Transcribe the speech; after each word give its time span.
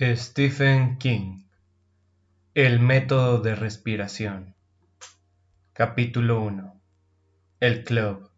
Stephen 0.00 0.96
King 0.98 1.42
El 2.54 2.78
método 2.78 3.40
de 3.40 3.56
respiración 3.56 4.54
Capítulo 5.72 6.40
1 6.40 6.80
El 7.58 7.82
club 7.82 8.30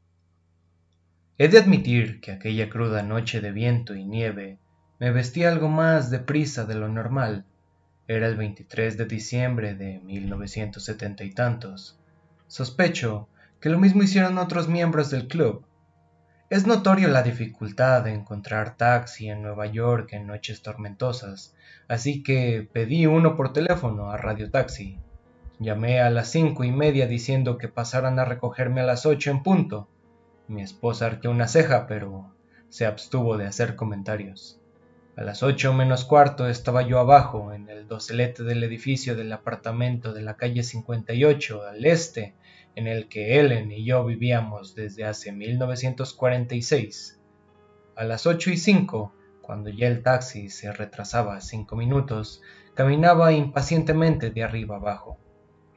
He 1.37 1.49
de 1.49 1.59
admitir 1.59 2.23
que 2.23 2.33
aquella 2.33 2.71
cruda 2.71 3.03
noche 3.03 3.43
de 3.43 3.53
viento 3.53 3.95
y 3.95 4.07
nieve 4.07 4.59
me 4.99 5.11
vestí 5.11 5.45
algo 5.45 5.69
más 5.69 6.11
deprisa 6.11 6.65
de 6.65 6.77
lo 6.77 6.88
normal. 6.88 7.44
Era 8.08 8.27
el 8.27 8.37
23 8.37 8.97
de 8.97 9.04
diciembre 9.04 9.74
de 9.74 9.99
1970 9.99 11.24
y 11.24 11.31
tantos. 11.33 12.01
Sospecho 12.47 13.29
que 13.61 13.69
lo 13.69 13.79
mismo 13.79 14.03
hicieron 14.03 14.38
otros 14.38 14.67
miembros 14.67 15.11
del 15.11 15.29
club, 15.29 15.67
es 16.51 16.66
notorio 16.66 17.06
la 17.06 17.23
dificultad 17.23 18.02
de 18.02 18.12
encontrar 18.12 18.77
taxi 18.77 19.28
en 19.28 19.41
Nueva 19.41 19.66
York 19.66 20.12
en 20.14 20.27
noches 20.27 20.62
tormentosas, 20.62 21.55
así 21.87 22.24
que 22.24 22.69
pedí 22.73 23.06
uno 23.06 23.37
por 23.37 23.52
teléfono 23.52 24.11
a 24.11 24.16
Radio 24.16 24.51
Taxi. 24.51 24.98
Llamé 25.61 26.01
a 26.01 26.11
las 26.11 26.28
cinco 26.28 26.65
y 26.65 26.73
media 26.73 27.06
diciendo 27.06 27.56
que 27.56 27.69
pasaran 27.69 28.19
a 28.19 28.25
recogerme 28.25 28.80
a 28.80 28.84
las 28.84 29.06
ocho 29.06 29.30
en 29.30 29.45
punto. 29.45 29.87
Mi 30.48 30.62
esposa 30.62 31.06
arqueó 31.06 31.30
una 31.30 31.47
ceja, 31.47 31.87
pero 31.87 32.34
se 32.69 32.84
abstuvo 32.84 33.37
de 33.37 33.47
hacer 33.47 33.77
comentarios. 33.77 34.59
A 35.14 35.23
las 35.23 35.45
ocho 35.45 35.73
menos 35.73 36.05
cuarto 36.05 36.48
estaba 36.48 36.83
yo 36.83 36.98
abajo, 36.98 37.53
en 37.53 37.69
el 37.69 37.87
docelete 37.87 38.42
del 38.42 38.64
edificio 38.64 39.14
del 39.14 39.33
apartamento 39.33 40.12
de 40.12 40.23
la 40.23 40.37
calle 40.37 40.64
58 40.64 41.69
al 41.69 41.84
este, 41.84 42.34
en 42.77 42.87
el 42.87 43.09
que 43.09 43.38
Ellen 43.38 43.73
y 43.73 43.84
yo 43.84 44.05
vivíamos 44.05 44.74
desde 44.74 45.05
hace 45.05 45.33
1946. 45.33 47.20
A 47.97 48.05
las 48.05 48.27
ocho 48.27 48.51
y 48.51 48.56
cinco, 48.56 49.12
cuando 49.42 49.70
ya 49.70 49.88
el 49.88 50.02
taxi 50.02 50.48
se 50.48 50.73
retrasaba 50.73 51.41
cinco 51.41 51.77
minutos, 51.77 52.41
caminaba 52.75 53.33
impacientemente 53.33 54.30
de 54.30 54.42
arriba 54.42 54.77
abajo. 54.77 55.19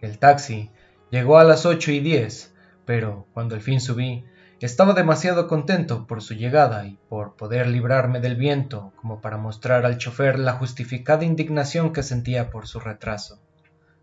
El 0.02 0.20
taxi 0.20 0.70
llegó 1.10 1.38
a 1.38 1.44
las 1.44 1.66
ocho 1.66 1.92
y 1.92 2.00
diez, 2.00 2.54
pero 2.86 3.28
cuando 3.34 3.56
al 3.56 3.62
fin 3.62 3.82
subí, 3.82 4.26
estaba 4.60 4.94
demasiado 4.94 5.48
contento 5.48 6.08
por 6.08 6.22
su 6.22 6.36
llegada 6.36 6.86
y 6.86 6.98
por 7.10 7.36
poder 7.36 7.68
librarme 7.68 8.22
del 8.22 8.38
viento 8.38 8.94
como 8.96 9.20
para 9.20 9.38
mostrar 9.38 9.86
al 9.86 9.98
chofer 9.98 10.40
la 10.40 10.54
justificada 10.54 11.26
indignación 11.26 11.92
que 11.92 12.02
sentía 12.02 12.50
por 12.50 12.68
su 12.68 12.80
retraso. 12.80 13.42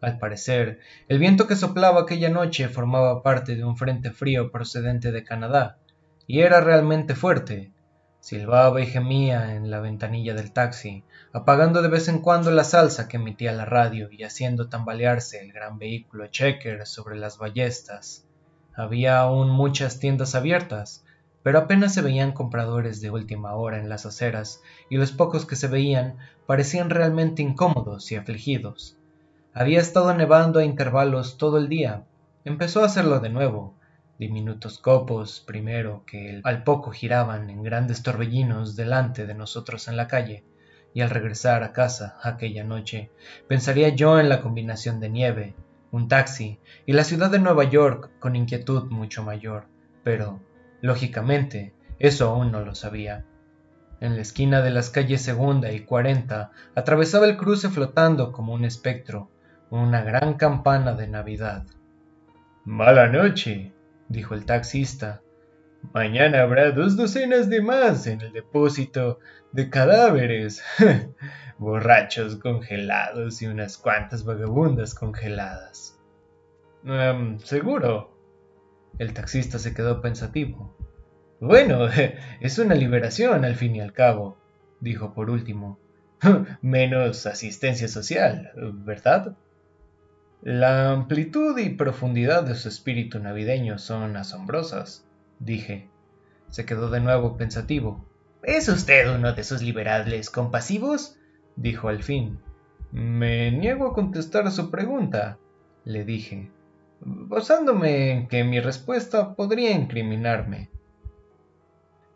Al 0.00 0.18
parecer, 0.18 0.80
el 1.08 1.18
viento 1.18 1.46
que 1.46 1.56
soplaba 1.56 2.02
aquella 2.02 2.30
noche 2.30 2.68
formaba 2.68 3.22
parte 3.22 3.54
de 3.54 3.64
un 3.64 3.76
frente 3.76 4.10
frío 4.10 4.50
procedente 4.50 5.12
de 5.12 5.24
Canadá, 5.24 5.78
y 6.26 6.40
era 6.40 6.60
realmente 6.60 7.14
fuerte. 7.14 7.72
Silbaba 8.20 8.80
y 8.80 8.86
gemía 8.86 9.54
en 9.56 9.70
la 9.70 9.80
ventanilla 9.80 10.34
del 10.34 10.52
taxi, 10.52 11.04
apagando 11.32 11.82
de 11.82 11.88
vez 11.88 12.08
en 12.08 12.20
cuando 12.20 12.50
la 12.50 12.64
salsa 12.64 13.08
que 13.08 13.16
emitía 13.18 13.52
la 13.52 13.64
radio 13.64 14.08
y 14.10 14.24
haciendo 14.24 14.68
tambalearse 14.68 15.40
el 15.40 15.52
gran 15.52 15.78
vehículo 15.78 16.26
checker 16.28 16.86
sobre 16.86 17.16
las 17.16 17.36
ballestas. 17.36 18.26
Había 18.74 19.18
aún 19.18 19.50
muchas 19.50 19.98
tiendas 19.98 20.34
abiertas, 20.34 21.04
pero 21.42 21.58
apenas 21.58 21.92
se 21.94 22.02
veían 22.02 22.32
compradores 22.32 23.00
de 23.00 23.10
última 23.10 23.54
hora 23.54 23.78
en 23.78 23.88
las 23.88 24.06
aceras, 24.06 24.62
y 24.88 24.96
los 24.96 25.12
pocos 25.12 25.46
que 25.46 25.56
se 25.56 25.68
veían 25.68 26.16
parecían 26.46 26.90
realmente 26.90 27.42
incómodos 27.42 28.12
y 28.12 28.16
afligidos. 28.16 28.96
Había 29.52 29.80
estado 29.80 30.14
nevando 30.14 30.60
a 30.60 30.64
intervalos 30.64 31.36
todo 31.36 31.58
el 31.58 31.68
día. 31.68 32.04
Empezó 32.44 32.82
a 32.82 32.86
hacerlo 32.86 33.18
de 33.18 33.30
nuevo. 33.30 33.74
Diminutos 34.16 34.78
copos, 34.78 35.42
primero, 35.44 36.04
que 36.06 36.40
al 36.44 36.62
poco 36.62 36.92
giraban 36.92 37.50
en 37.50 37.64
grandes 37.64 38.04
torbellinos 38.04 38.76
delante 38.76 39.26
de 39.26 39.34
nosotros 39.34 39.88
en 39.88 39.96
la 39.96 40.06
calle, 40.06 40.44
y 40.94 41.00
al 41.00 41.10
regresar 41.10 41.64
a 41.64 41.72
casa 41.72 42.16
aquella 42.22 42.62
noche, 42.62 43.10
pensaría 43.48 43.88
yo 43.88 44.20
en 44.20 44.28
la 44.28 44.40
combinación 44.40 45.00
de 45.00 45.10
nieve, 45.10 45.56
un 45.90 46.06
taxi 46.06 46.60
y 46.86 46.92
la 46.92 47.02
ciudad 47.02 47.28
de 47.28 47.40
Nueva 47.40 47.64
York 47.64 48.10
con 48.20 48.36
inquietud 48.36 48.88
mucho 48.90 49.24
mayor, 49.24 49.66
pero, 50.04 50.38
lógicamente, 50.80 51.74
eso 51.98 52.28
aún 52.28 52.52
no 52.52 52.60
lo 52.60 52.76
sabía. 52.76 53.24
En 54.00 54.14
la 54.14 54.22
esquina 54.22 54.62
de 54.62 54.70
las 54.70 54.90
calles 54.90 55.22
segunda 55.22 55.72
y 55.72 55.80
cuarenta 55.80 56.52
atravesaba 56.76 57.26
el 57.26 57.36
cruce 57.36 57.68
flotando 57.68 58.30
como 58.30 58.54
un 58.54 58.64
espectro, 58.64 59.28
una 59.70 60.02
gran 60.02 60.34
campana 60.34 60.94
de 60.94 61.06
Navidad. 61.06 61.64
Mala 62.64 63.06
noche, 63.06 63.72
dijo 64.08 64.34
el 64.34 64.44
taxista. 64.44 65.22
Mañana 65.94 66.42
habrá 66.42 66.72
dos 66.72 66.96
docenas 66.96 67.48
de 67.48 67.62
más 67.62 68.06
en 68.06 68.20
el 68.20 68.32
depósito 68.32 69.20
de 69.52 69.70
cadáveres. 69.70 70.62
Borrachos 71.58 72.36
congelados 72.36 73.40
y 73.42 73.46
unas 73.46 73.78
cuantas 73.78 74.24
vagabundas 74.24 74.94
congeladas. 74.94 75.98
Em, 76.84 77.38
seguro. 77.38 78.16
El 78.98 79.14
taxista 79.14 79.58
se 79.58 79.72
quedó 79.72 80.00
pensativo. 80.00 80.76
Bueno, 81.40 81.88
es 82.40 82.58
una 82.58 82.74
liberación 82.74 83.44
al 83.44 83.54
fin 83.54 83.76
y 83.76 83.80
al 83.80 83.92
cabo, 83.92 84.36
dijo 84.80 85.14
por 85.14 85.30
último. 85.30 85.78
Menos 86.60 87.26
asistencia 87.26 87.88
social, 87.88 88.50
¿verdad? 88.54 89.36
La 90.42 90.92
amplitud 90.92 91.58
y 91.58 91.68
profundidad 91.68 92.44
de 92.44 92.54
su 92.54 92.70
espíritu 92.70 93.18
navideño 93.18 93.78
son 93.78 94.16
asombrosas, 94.16 95.04
dije. 95.38 95.86
Se 96.48 96.64
quedó 96.64 96.88
de 96.88 97.00
nuevo 97.00 97.36
pensativo. 97.36 98.06
¿Es 98.42 98.66
usted 98.70 99.14
uno 99.14 99.34
de 99.34 99.42
esos 99.42 99.60
liberales 99.60 100.30
compasivos? 100.30 101.18
dijo 101.56 101.88
al 101.88 102.02
fin. 102.02 102.38
Me 102.90 103.50
niego 103.50 103.88
a 103.88 103.92
contestar 103.92 104.50
su 104.50 104.70
pregunta, 104.70 105.36
le 105.84 106.06
dije, 106.06 106.50
basándome 107.00 108.10
en 108.10 108.26
que 108.26 108.42
mi 108.42 108.60
respuesta 108.60 109.34
podría 109.34 109.72
incriminarme. 109.72 110.70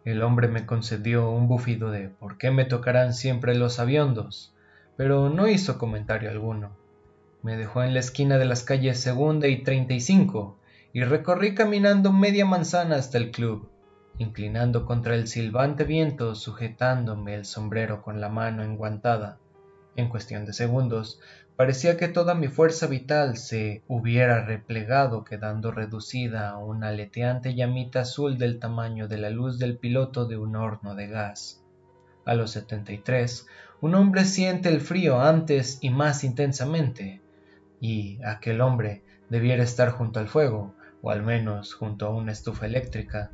El 0.07 0.23
hombre 0.23 0.49
me 0.49 0.65
concedió 0.65 1.31
un 1.31 1.47
bufido 1.47 1.91
de 1.91 2.09
por 2.09 2.39
qué 2.39 2.51
me 2.51 2.65
tocarán 2.65 3.13
siempre 3.13 3.55
los 3.55 3.79
aviondos, 3.79 4.55
pero 4.97 5.29
no 5.29 5.47
hizo 5.47 5.77
comentario 5.77 6.31
alguno. 6.31 6.84
Me 7.45 7.59
dejó 7.59 7.83
en 7.83 7.93
la 7.93 8.01
esquina 8.01 8.39
de 8.39 8.47
las 8.47 8.63
calles 8.63 8.99
Segunda 8.99 9.49
y 9.49 9.63
Treinta 9.63 9.93
y 9.93 10.01
Cinco 10.01 10.57
y 10.95 11.05
recorrí 11.05 11.55
caminando 11.55 12.11
media 12.11 12.47
manzana 12.47 12.97
hasta 12.97 13.19
el 13.19 13.33
club, 13.33 13.69
inclinando 14.17 14.87
contra 14.87 15.15
el 15.15 15.29
silbante 15.29 15.85
viento, 15.85 16.37
sujetándome 16.37 17.35
el 17.35 17.45
sombrero 17.45 18.01
con 18.01 18.19
la 18.23 18.31
mano 18.31 18.63
enguantada. 18.63 19.41
En 19.95 20.09
cuestión 20.09 20.47
de 20.47 20.55
segundos, 20.55 21.21
parecía 21.55 21.99
que 21.99 22.09
toda 22.09 22.35
mi 22.35 22.49
fuerza 22.49 22.87
vital 22.87 23.37
se 23.37 23.83
hubiera 23.89 24.47
replegado, 24.47 25.23
quedando 25.23 25.71
reducida 25.71 26.49
a 26.49 26.57
una 26.57 26.89
aleteante 26.89 27.55
llamita 27.55 28.01
azul 28.01 28.39
del 28.39 28.59
tamaño 28.59 29.07
de 29.07 29.19
la 29.19 29.29
luz 29.29 29.59
del 29.59 29.77
piloto 29.77 30.25
de 30.25 30.39
un 30.39 30.57
horno 30.57 30.95
de 30.95 31.09
gas. 31.09 31.63
A 32.25 32.35
los 32.35 32.53
setenta 32.53 32.93
y 32.93 32.99
tres, 32.99 33.47
un 33.83 33.95
hombre 33.97 34.25
siente 34.25 34.71
el 34.71 34.81
frío 34.81 35.21
antes 35.21 35.77
y 35.83 35.91
más 35.91 36.25
intensamente, 36.25 37.21
y 37.81 38.19
aquel 38.25 38.61
hombre 38.61 39.03
debiera 39.29 39.63
estar 39.63 39.91
junto 39.91 40.21
al 40.21 40.29
fuego, 40.29 40.75
o 41.03 41.11
al 41.11 41.23
menos 41.23 41.75
junto 41.75 42.07
a 42.07 42.11
una 42.11 42.33
estufa 42.33 42.67
eléctrica. 42.67 43.31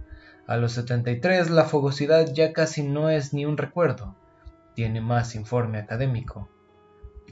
A 0.47 0.57
los 0.57 0.73
73 0.73 1.51
la 1.51 1.65
fogosidad 1.65 2.33
ya 2.33 2.53
casi 2.53 2.83
no 2.83 3.11
es 3.11 3.33
ni 3.33 3.47
un 3.47 3.57
recuerdo, 3.57 4.17
tiene 4.75 5.01
más 5.01 5.35
informe 5.35 5.79
académico. 5.79 6.49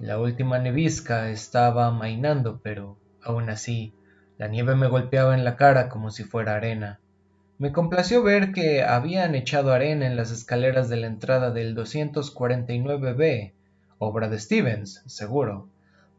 La 0.00 0.20
última 0.20 0.58
nevisca 0.58 1.30
estaba 1.30 1.86
amainando, 1.86 2.60
pero 2.62 2.96
aún 3.22 3.50
así 3.50 3.92
la 4.36 4.46
nieve 4.46 4.76
me 4.76 4.86
golpeaba 4.86 5.34
en 5.34 5.44
la 5.44 5.56
cara 5.56 5.88
como 5.88 6.10
si 6.10 6.22
fuera 6.22 6.54
arena. 6.54 7.00
Me 7.58 7.72
complació 7.72 8.22
ver 8.22 8.52
que 8.52 8.84
habían 8.84 9.34
echado 9.34 9.72
arena 9.72 10.06
en 10.06 10.16
las 10.16 10.30
escaleras 10.30 10.88
de 10.88 10.96
la 10.96 11.08
entrada 11.08 11.50
del 11.50 11.74
249B, 11.74 13.52
obra 13.98 14.28
de 14.28 14.38
Stevens, 14.38 15.02
seguro 15.06 15.68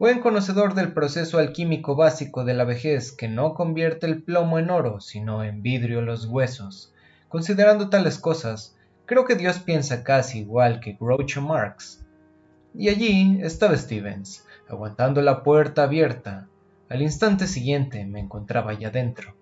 buen 0.00 0.20
conocedor 0.20 0.72
del 0.72 0.94
proceso 0.94 1.38
alquímico 1.38 1.94
básico 1.94 2.46
de 2.46 2.54
la 2.54 2.64
vejez 2.64 3.12
que 3.12 3.28
no 3.28 3.52
convierte 3.52 4.06
el 4.06 4.22
plomo 4.22 4.58
en 4.58 4.70
oro, 4.70 4.98
sino 4.98 5.44
en 5.44 5.60
vidrio 5.60 6.00
los 6.00 6.24
huesos. 6.24 6.90
Considerando 7.28 7.90
tales 7.90 8.18
cosas, 8.18 8.78
creo 9.04 9.26
que 9.26 9.34
Dios 9.34 9.58
piensa 9.58 10.02
casi 10.02 10.38
igual 10.38 10.80
que 10.80 10.96
Groucho 10.98 11.42
Marx. 11.42 12.02
Y 12.74 12.88
allí 12.88 13.40
estaba 13.42 13.76
Stevens, 13.76 14.46
aguantando 14.70 15.20
la 15.20 15.42
puerta 15.42 15.82
abierta. 15.82 16.48
Al 16.88 17.02
instante 17.02 17.46
siguiente 17.46 18.06
me 18.06 18.20
encontraba 18.20 18.72
ya 18.72 18.90
dentro. 18.90 19.34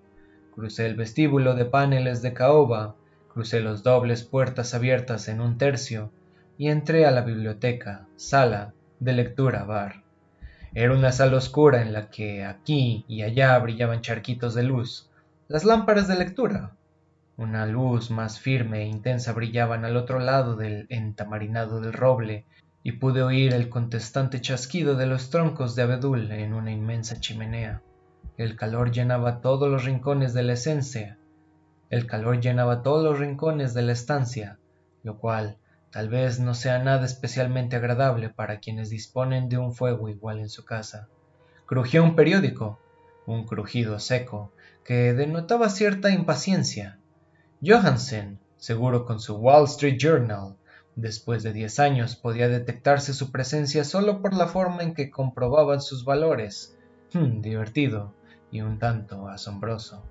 Crucé 0.56 0.86
el 0.86 0.96
vestíbulo 0.96 1.54
de 1.54 1.66
paneles 1.66 2.20
de 2.20 2.32
caoba, 2.32 2.96
crucé 3.32 3.60
los 3.60 3.84
dobles 3.84 4.24
puertas 4.24 4.74
abiertas 4.74 5.28
en 5.28 5.40
un 5.40 5.56
tercio 5.56 6.10
y 6.56 6.66
entré 6.66 7.06
a 7.06 7.12
la 7.12 7.20
biblioteca, 7.20 8.08
sala 8.16 8.74
de 8.98 9.12
lectura 9.12 9.62
bar. 9.62 10.07
Era 10.74 10.94
una 10.94 11.12
sala 11.12 11.36
oscura 11.36 11.82
en 11.82 11.92
la 11.92 12.10
que 12.10 12.44
aquí 12.44 13.04
y 13.08 13.22
allá 13.22 13.58
brillaban 13.58 14.02
charquitos 14.02 14.54
de 14.54 14.62
luz, 14.62 15.10
las 15.48 15.64
lámparas 15.64 16.08
de 16.08 16.16
lectura. 16.16 16.76
Una 17.36 17.66
luz 17.66 18.10
más 18.10 18.38
firme 18.38 18.82
e 18.82 18.86
intensa 18.86 19.32
brillaban 19.32 19.84
al 19.84 19.96
otro 19.96 20.18
lado 20.18 20.56
del 20.56 20.86
entamarinado 20.90 21.80
del 21.80 21.92
roble, 21.92 22.44
y 22.82 22.92
pude 22.92 23.22
oír 23.22 23.54
el 23.54 23.68
contestante 23.68 24.40
chasquido 24.40 24.96
de 24.96 25.06
los 25.06 25.30
troncos 25.30 25.74
de 25.74 25.82
abedul 25.82 26.30
en 26.30 26.54
una 26.54 26.70
inmensa 26.70 27.18
chimenea. 27.20 27.82
El 28.36 28.56
calor 28.56 28.90
llenaba 28.92 29.40
todos 29.40 29.68
los 29.68 29.84
rincones 29.84 30.32
de 30.32 30.42
la 30.42 30.52
esencia, 30.52 31.18
el 31.90 32.06
calor 32.06 32.40
llenaba 32.40 32.82
todos 32.82 33.02
los 33.02 33.18
rincones 33.18 33.72
de 33.72 33.82
la 33.82 33.92
estancia, 33.92 34.58
lo 35.02 35.18
cual 35.18 35.56
tal 35.90 36.08
vez 36.08 36.40
no 36.40 36.54
sea 36.54 36.78
nada 36.78 37.04
especialmente 37.04 37.76
agradable 37.76 38.28
para 38.28 38.60
quienes 38.60 38.90
disponen 38.90 39.48
de 39.48 39.58
un 39.58 39.74
fuego 39.74 40.08
igual 40.08 40.38
en 40.38 40.48
su 40.48 40.64
casa. 40.64 41.08
Crujió 41.66 42.02
un 42.02 42.16
periódico, 42.16 42.78
un 43.26 43.44
crujido 43.44 43.98
seco, 43.98 44.52
que 44.84 45.12
denotaba 45.14 45.68
cierta 45.68 46.10
impaciencia. 46.10 46.98
Johansen, 47.64 48.38
seguro 48.56 49.04
con 49.04 49.20
su 49.20 49.36
Wall 49.36 49.64
Street 49.64 49.98
Journal, 49.98 50.56
después 50.96 51.42
de 51.42 51.52
diez 51.52 51.78
años 51.78 52.16
podía 52.16 52.48
detectarse 52.48 53.14
su 53.14 53.30
presencia 53.30 53.84
solo 53.84 54.20
por 54.20 54.34
la 54.34 54.48
forma 54.48 54.82
en 54.82 54.94
que 54.94 55.10
comprobaban 55.10 55.80
sus 55.80 56.04
valores. 56.04 56.76
Hmm, 57.12 57.40
divertido 57.40 58.14
y 58.50 58.60
un 58.62 58.78
tanto 58.78 59.28
asombroso. 59.28 60.02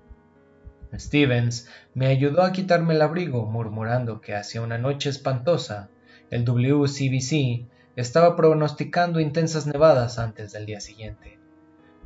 Stevens 0.95 1.69
me 1.93 2.07
ayudó 2.07 2.43
a 2.43 2.51
quitarme 2.51 2.93
el 2.93 3.01
abrigo, 3.01 3.45
murmurando 3.45 4.21
que 4.21 4.35
hacía 4.35 4.61
una 4.61 4.77
noche 4.77 5.09
espantosa. 5.09 5.89
El 6.29 6.45
WCBC 6.45 7.65
estaba 7.95 8.35
pronosticando 8.35 9.19
intensas 9.19 9.67
nevadas 9.67 10.19
antes 10.19 10.53
del 10.53 10.65
día 10.65 10.79
siguiente. 10.79 11.37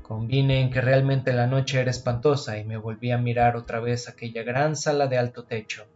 Convine 0.02 0.62
en 0.62 0.72
que 0.72 0.82
realmente 0.82 1.34
la 1.34 1.48
noche 1.48 1.80
era 1.80 1.92
espantosa 1.92 2.58
y 2.58 2.64
me 2.64 2.78
volví 2.78 3.12
a 3.12 3.18
mirar 3.18 3.56
otra 3.56 3.80
vez 3.80 4.10
aquella 4.10 4.44
gran 4.44 4.76
sala 4.76 5.08
de 5.08 5.18
alto 5.18 5.44
techo. 5.44 5.88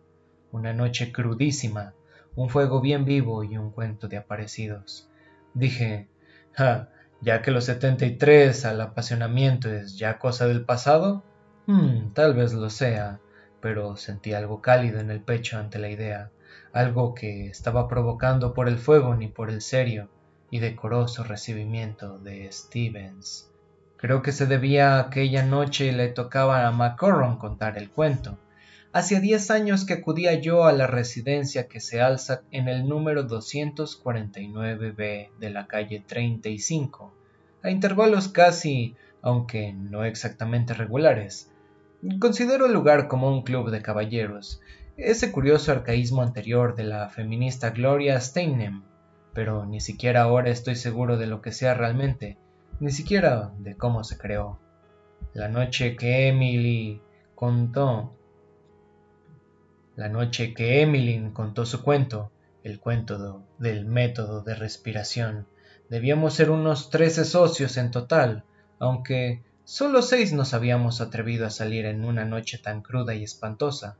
Una 0.52 0.74
noche 0.74 1.12
crudísima, 1.12 1.94
un 2.36 2.50
fuego 2.50 2.82
bien 2.82 3.06
vivo 3.06 3.44
y 3.44 3.58
un 3.58 3.72
cuento 3.72 4.08
de 4.08 4.18
aparecidos. 4.18 5.10
Dije, 5.54 6.08
ja, 6.54 6.90
ya 7.22 7.42
que 7.42 7.52
los 7.52 7.66
73 7.66 8.66
al 8.66 8.82
apasionamiento 8.82 9.70
es 9.70 9.98
ya 9.98 10.20
cosa 10.20 10.48
del 10.48 10.64
pasado, 10.64 11.24
Hmm, 11.68 12.14
tal 12.14 12.36
vez 12.36 12.54
lo 12.54 12.70
sea, 12.70 13.20
pero 13.60 13.98
sentí 13.98 14.34
algo 14.34 14.62
cálido 14.62 15.00
en 15.00 15.10
el 15.10 15.20
pecho 15.20 15.58
ante 15.58 15.80
la 15.80 15.90
idea, 15.90 16.30
algo 16.74 17.16
que 17.16 17.48
estaba 17.48 17.88
provocando 17.88 18.54
por 18.54 18.68
el 18.68 18.78
fuego 18.78 19.16
ni 19.16 19.30
por 19.30 19.50
el 19.50 19.62
serio 19.62 20.08
y 20.52 20.60
decoroso 20.60 21.24
recibimiento 21.24 22.20
de 22.20 22.52
Stevens. 22.52 23.50
Creo 23.98 24.22
que 24.22 24.32
se 24.32 24.46
debía 24.46 24.98
a 24.98 25.00
aquella 25.00 25.44
noche 25.44 25.92
le 25.92 26.10
tocaba 26.10 26.68
a 26.68 26.72
Macorron 26.72 27.38
contar 27.38 27.80
el 27.80 27.90
cuento. 27.90 28.38
Hacía 28.94 29.20
diez 29.20 29.50
años 29.50 29.86
que 29.86 29.94
acudía 29.94 30.36
yo 30.36 30.66
a 30.66 30.72
la 30.72 30.86
residencia 30.86 31.68
que 31.68 31.80
se 31.80 32.00
alza 32.00 32.44
en 32.52 32.68
el 32.68 32.88
número 32.88 33.28
249B 33.28 35.30
de 35.40 35.50
la 35.50 35.66
calle 35.66 36.04
35, 36.06 37.12
a 37.64 37.72
intervalos 37.72 38.28
casi, 38.28 38.96
aunque 39.24 39.74
no 39.74 40.06
exactamente 40.06 40.76
regulares, 40.76 41.50
Considero 42.20 42.68
el 42.68 42.74
lugar 42.74 43.08
como 43.08 43.30
un 43.30 43.42
club 43.42 43.72
de 43.72 43.82
caballeros, 43.82 44.62
ese 44.96 45.32
curioso 45.32 45.72
arcaísmo 45.72 46.22
anterior 46.22 46.76
de 46.76 46.84
la 46.84 47.10
feminista 47.10 47.72
Gloria 47.72 48.22
Steinem, 48.22 48.84
pero 49.34 49.66
ni 49.66 49.82
siquiera 49.82 50.22
ahora 50.22 50.52
estoy 50.52 50.76
seguro 50.76 51.18
de 51.18 51.26
lo 51.26 51.42
que 51.42 51.52
sea 51.52 51.74
realmente, 51.74 52.38
ni 52.80 52.92
siquiera 52.92 53.52
de 53.58 53.76
cómo 53.76 54.04
se 54.04 54.20
creó. 54.20 54.60
La 55.34 55.50
noche 55.50 55.96
que 55.96 56.28
Emily 56.28 57.02
contó, 57.34 58.14
la 59.96 60.08
noche 60.08 60.54
que 60.54 60.82
Emily 60.82 61.32
contó 61.34 61.66
su 61.66 61.82
cuento, 61.82 62.32
el 62.64 62.80
cuento 62.80 63.44
del 63.58 63.86
método 63.86 64.44
de 64.44 64.54
respiración, 64.54 65.48
debíamos 65.90 66.36
ser 66.36 66.52
unos 66.52 66.92
trece 66.92 67.26
socios 67.26 67.78
en 67.78 67.90
total, 67.90 68.44
aunque 68.78 69.42
Solo 69.68 70.04
seis 70.04 70.32
nos 70.32 70.54
habíamos 70.54 71.02
atrevido 71.02 71.48
a 71.48 71.50
salir 71.50 71.88
en 71.88 72.06
una 72.06 72.24
noche 72.24 72.60
tan 72.60 72.84
cruda 72.84 73.16
y 73.16 73.24
espantosa. 73.24 73.98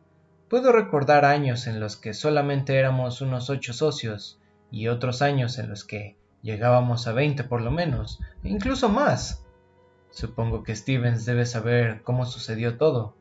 Puedo 0.48 0.72
recordar 0.72 1.26
años 1.26 1.66
en 1.66 1.80
los 1.80 1.98
que 1.98 2.14
solamente 2.14 2.76
éramos 2.76 3.20
unos 3.20 3.50
ocho 3.50 3.74
socios, 3.74 4.40
y 4.70 4.90
otros 4.90 5.24
años 5.24 5.58
en 5.58 5.72
los 5.72 5.84
que 5.84 6.18
llegábamos 6.44 7.08
a 7.08 7.14
veinte 7.14 7.44
por 7.44 7.62
lo 7.62 7.72
menos, 7.72 8.20
e 8.44 8.50
incluso 8.50 8.90
más. 8.90 9.44
Supongo 10.12 10.62
que 10.62 10.76
Stevens 10.76 11.26
debe 11.26 11.48
saber 11.48 12.04
cómo 12.04 12.28
sucedió 12.28 12.78
todo. 12.78 13.16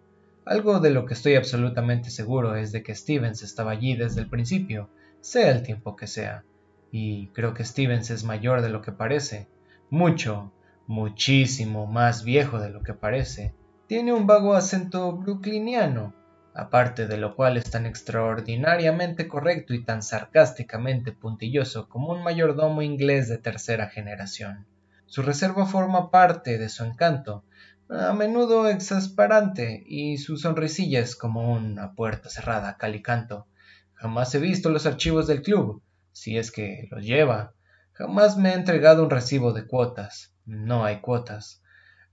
Algo 0.45 0.81
de 0.81 0.91
lo 0.91 1.07
que 1.07 1.15
estoy 1.15 1.37
absolutamente 1.37 2.11
seguro 2.11 2.57
es 2.57 2.73
de 2.73 2.83
que 2.83 2.95
Stevens 2.95 3.43
estaba 3.43 3.71
allí 3.71 3.97
desde 3.97 4.21
el 4.21 4.29
principio, 4.29 4.91
sea 5.23 5.51
el 5.51 5.63
tiempo 5.63 5.97
que 5.97 6.07
sea. 6.07 6.45
Y 6.93 7.29
creo 7.29 7.55
que 7.55 7.65
Stevens 7.65 8.11
es 8.11 8.23
mayor 8.23 8.61
de 8.61 8.69
lo 8.69 8.83
que 8.83 8.93
parece. 8.93 9.49
Mucho, 9.89 10.53
muchísimo 10.87 11.87
más 11.87 12.25
viejo 12.25 12.59
de 12.59 12.71
lo 12.71 12.83
que 12.83 12.95
parece. 12.95 13.55
Tiene 13.87 14.13
un 14.13 14.27
vago 14.27 14.55
acento 14.55 15.13
brooklyniano, 15.17 16.15
aparte 16.55 17.07
de 17.07 17.17
lo 17.17 17.35
cual 17.35 17.57
es 17.57 17.71
tan 17.71 17.87
extraordinariamente 17.87 19.27
correcto 19.29 19.75
y 19.75 19.85
tan 19.85 20.03
sarcásticamente 20.03 21.13
puntilloso 21.13 21.89
como 21.89 22.13
un 22.13 22.23
mayordomo 22.23 22.83
inglés 22.83 23.29
de 23.29 23.39
tercera 23.39 23.89
generación. 23.89 24.67
Su 25.07 25.23
reserva 25.23 25.67
forma 25.67 26.11
parte 26.11 26.59
de 26.59 26.69
su 26.69 26.85
encanto, 26.85 27.45
a 27.91 28.13
menudo 28.15 28.69
exasperante, 28.69 29.83
y 29.87 30.17
su 30.19 30.37
sonrisilla 30.37 31.01
es 31.01 31.15
como 31.15 31.53
una 31.53 31.93
puerta 31.93 32.31
cerrada 32.31 32.77
calicanto. 32.79 33.47
Jamás 33.93 34.35
he 34.35 34.39
visto 34.41 34.71
los 34.71 34.87
archivos 34.87 35.27
del 35.27 35.43
club, 35.43 35.83
si 36.13 36.39
es 36.39 36.51
que 36.51 36.89
los 36.91 37.05
lleva. 37.05 37.53
Jamás 37.93 38.37
me 38.37 38.51
ha 38.51 38.55
entregado 38.55 39.05
un 39.05 39.11
recibo 39.11 39.53
de 39.53 39.67
cuotas. 39.67 40.34
No 40.47 40.85
hay 40.85 41.01
cuotas. 41.01 41.63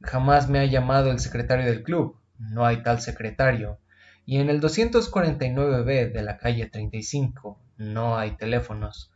Jamás 0.01 0.50
me 0.50 0.60
ha 0.60 0.66
llamado 0.66 1.12
el 1.12 1.19
secretario 1.19 1.66
del 1.66 1.83
club. 1.83 2.18
No 2.39 2.66
hay 2.66 2.81
tal 2.83 3.01
secretario. 3.01 3.78
Y 4.25 4.38
en 4.38 4.50
el 4.50 4.62
249B 4.62 6.12
de 6.12 6.22
la 6.22 6.38
calle 6.38 6.68
35 6.68 7.60
no 7.78 8.18
hay 8.18 8.31
teléfonos. 8.38 9.12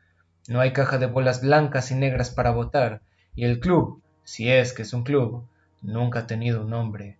No 0.47 0.59
hay 0.59 0.73
caja 0.73 0.97
de 0.97 1.07
bolas 1.07 1.41
blancas 1.41 1.91
y 1.91 1.95
negras 1.95 2.29
para 2.29 2.51
votar. 2.51 3.01
Y 3.35 3.45
el 3.45 3.59
club, 3.59 4.01
si 4.23 4.51
es 4.51 4.73
que 4.73 4.81
es 4.83 4.93
un 4.93 5.03
club, 5.03 5.47
nunca 5.81 6.19
ha 6.19 6.27
tenido 6.27 6.61
un 6.61 6.69
nombre. 6.69 7.17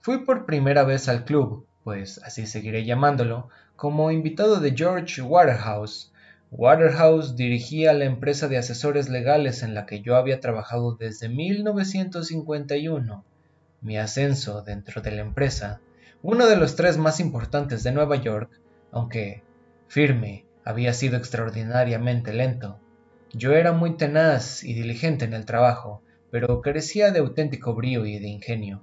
Fui 0.00 0.24
por 0.24 0.46
primera 0.46 0.82
vez 0.82 1.08
al 1.08 1.24
club, 1.24 1.66
pues 1.84 2.18
así 2.24 2.46
seguiré 2.46 2.84
llamándolo, 2.84 3.48
como 3.76 4.10
invitado 4.10 4.60
de 4.60 4.74
George 4.76 5.22
Waterhouse, 5.22 6.11
Waterhouse 6.54 7.34
dirigía 7.34 7.94
la 7.94 8.04
empresa 8.04 8.46
de 8.46 8.58
asesores 8.58 9.08
legales 9.08 9.62
en 9.62 9.72
la 9.72 9.86
que 9.86 10.02
yo 10.02 10.16
había 10.16 10.38
trabajado 10.38 10.96
desde 10.96 11.30
1951. 11.30 13.24
Mi 13.80 13.96
ascenso 13.96 14.60
dentro 14.60 15.00
de 15.00 15.12
la 15.12 15.22
empresa, 15.22 15.80
uno 16.20 16.46
de 16.46 16.56
los 16.56 16.76
tres 16.76 16.98
más 16.98 17.20
importantes 17.20 17.82
de 17.82 17.92
Nueva 17.92 18.16
York, 18.16 18.50
aunque 18.90 19.42
firme, 19.88 20.44
había 20.62 20.92
sido 20.92 21.16
extraordinariamente 21.16 22.34
lento. 22.34 22.78
Yo 23.32 23.52
era 23.52 23.72
muy 23.72 23.96
tenaz 23.96 24.62
y 24.62 24.74
diligente 24.74 25.24
en 25.24 25.32
el 25.32 25.46
trabajo, 25.46 26.02
pero 26.30 26.60
carecía 26.60 27.12
de 27.12 27.20
auténtico 27.20 27.72
brío 27.72 28.04
y 28.04 28.18
de 28.18 28.28
ingenio. 28.28 28.82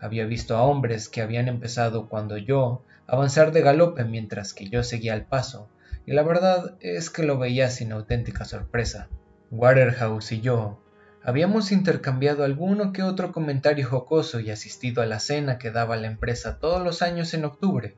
Había 0.00 0.24
visto 0.24 0.56
a 0.56 0.62
hombres 0.62 1.10
que 1.10 1.20
habían 1.20 1.48
empezado 1.48 2.08
cuando 2.08 2.38
yo 2.38 2.82
avanzar 3.06 3.52
de 3.52 3.60
galope 3.60 4.02
mientras 4.06 4.54
que 4.54 4.70
yo 4.70 4.82
seguía 4.82 5.12
al 5.12 5.26
paso, 5.26 5.68
y 6.06 6.12
la 6.12 6.22
verdad 6.22 6.76
es 6.80 7.10
que 7.10 7.22
lo 7.22 7.38
veía 7.38 7.70
sin 7.70 7.92
auténtica 7.92 8.44
sorpresa. 8.44 9.08
Waterhouse 9.50 10.32
y 10.32 10.40
yo 10.40 10.82
habíamos 11.24 11.70
intercambiado 11.70 12.42
alguno 12.42 12.92
que 12.92 13.02
otro 13.02 13.30
comentario 13.30 13.88
jocoso 13.88 14.40
y 14.40 14.50
asistido 14.50 15.02
a 15.02 15.06
la 15.06 15.20
cena 15.20 15.58
que 15.58 15.70
daba 15.70 15.96
la 15.96 16.08
empresa 16.08 16.58
todos 16.58 16.82
los 16.82 17.00
años 17.02 17.32
en 17.34 17.44
octubre, 17.44 17.96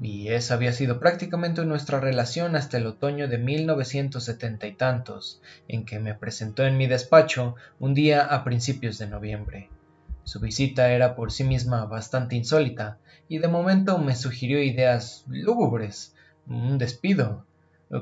y 0.00 0.28
esa 0.28 0.54
había 0.54 0.72
sido 0.72 0.98
prácticamente 0.98 1.64
nuestra 1.64 2.00
relación 2.00 2.56
hasta 2.56 2.78
el 2.78 2.86
otoño 2.86 3.28
de 3.28 3.38
1970 3.38 4.66
y 4.66 4.72
tantos, 4.72 5.40
en 5.68 5.84
que 5.84 6.00
me 6.00 6.14
presentó 6.14 6.64
en 6.64 6.76
mi 6.76 6.88
despacho 6.88 7.54
un 7.78 7.94
día 7.94 8.24
a 8.24 8.42
principios 8.42 8.98
de 8.98 9.06
noviembre. 9.06 9.70
Su 10.24 10.40
visita 10.40 10.90
era 10.90 11.14
por 11.14 11.30
sí 11.30 11.44
misma 11.44 11.84
bastante 11.84 12.34
insólita, 12.34 12.98
y 13.28 13.38
de 13.38 13.46
momento 13.46 13.98
me 13.98 14.16
sugirió 14.16 14.60
ideas 14.60 15.24
lúgubres 15.28 16.14
un 16.46 16.78
despido, 16.78 17.44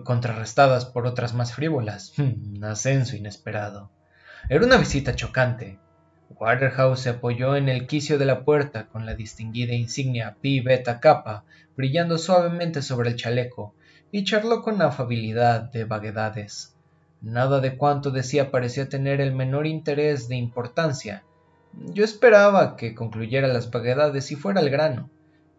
contrarrestadas 0.04 0.84
por 0.84 1.06
otras 1.06 1.34
más 1.34 1.54
frívolas, 1.54 2.12
un 2.18 2.64
ascenso 2.64 3.16
inesperado. 3.16 3.90
Era 4.48 4.64
una 4.64 4.76
visita 4.76 5.14
chocante. 5.14 5.78
Waterhouse 6.30 7.00
se 7.00 7.10
apoyó 7.10 7.56
en 7.56 7.68
el 7.68 7.86
quicio 7.86 8.18
de 8.18 8.24
la 8.24 8.44
puerta 8.44 8.86
con 8.88 9.06
la 9.06 9.14
distinguida 9.14 9.74
insignia 9.74 10.36
Pi 10.40 10.60
Beta 10.60 10.98
Kappa 10.98 11.44
brillando 11.76 12.18
suavemente 12.18 12.82
sobre 12.82 13.10
el 13.10 13.16
chaleco 13.16 13.74
y 14.10 14.24
charló 14.24 14.62
con 14.62 14.80
afabilidad 14.82 15.70
de 15.70 15.84
vaguedades. 15.84 16.74
Nada 17.20 17.60
de 17.60 17.76
cuanto 17.76 18.10
decía 18.10 18.50
parecía 18.50 18.88
tener 18.88 19.20
el 19.20 19.32
menor 19.34 19.66
interés 19.66 20.26
de 20.28 20.36
importancia. 20.36 21.22
Yo 21.72 22.02
esperaba 22.02 22.76
que 22.76 22.94
concluyera 22.94 23.46
las 23.46 23.70
vaguedades 23.70 24.32
y 24.32 24.36
fuera 24.36 24.60
al 24.60 24.70
grano 24.70 25.10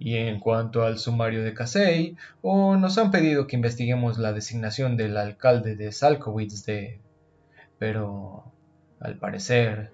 Y 0.04 0.18
en 0.18 0.42
cuanto 0.42 0.84
al 0.84 1.00
sumario 1.00 1.46
de 1.46 1.54
Casey, 1.54 2.18
o 2.42 2.76
nos 2.76 2.98
han 2.98 3.10
pedido 3.10 3.48
que 3.48 3.56
investiguemos 3.56 4.18
la 4.18 4.34
designación 4.34 4.98
del 4.98 5.16
alcalde 5.16 5.78
de 5.78 5.94
Salkowitz 5.94 6.66
de... 6.66 7.00
Pero, 7.80 8.44
al 9.00 9.18
parecer, 9.18 9.94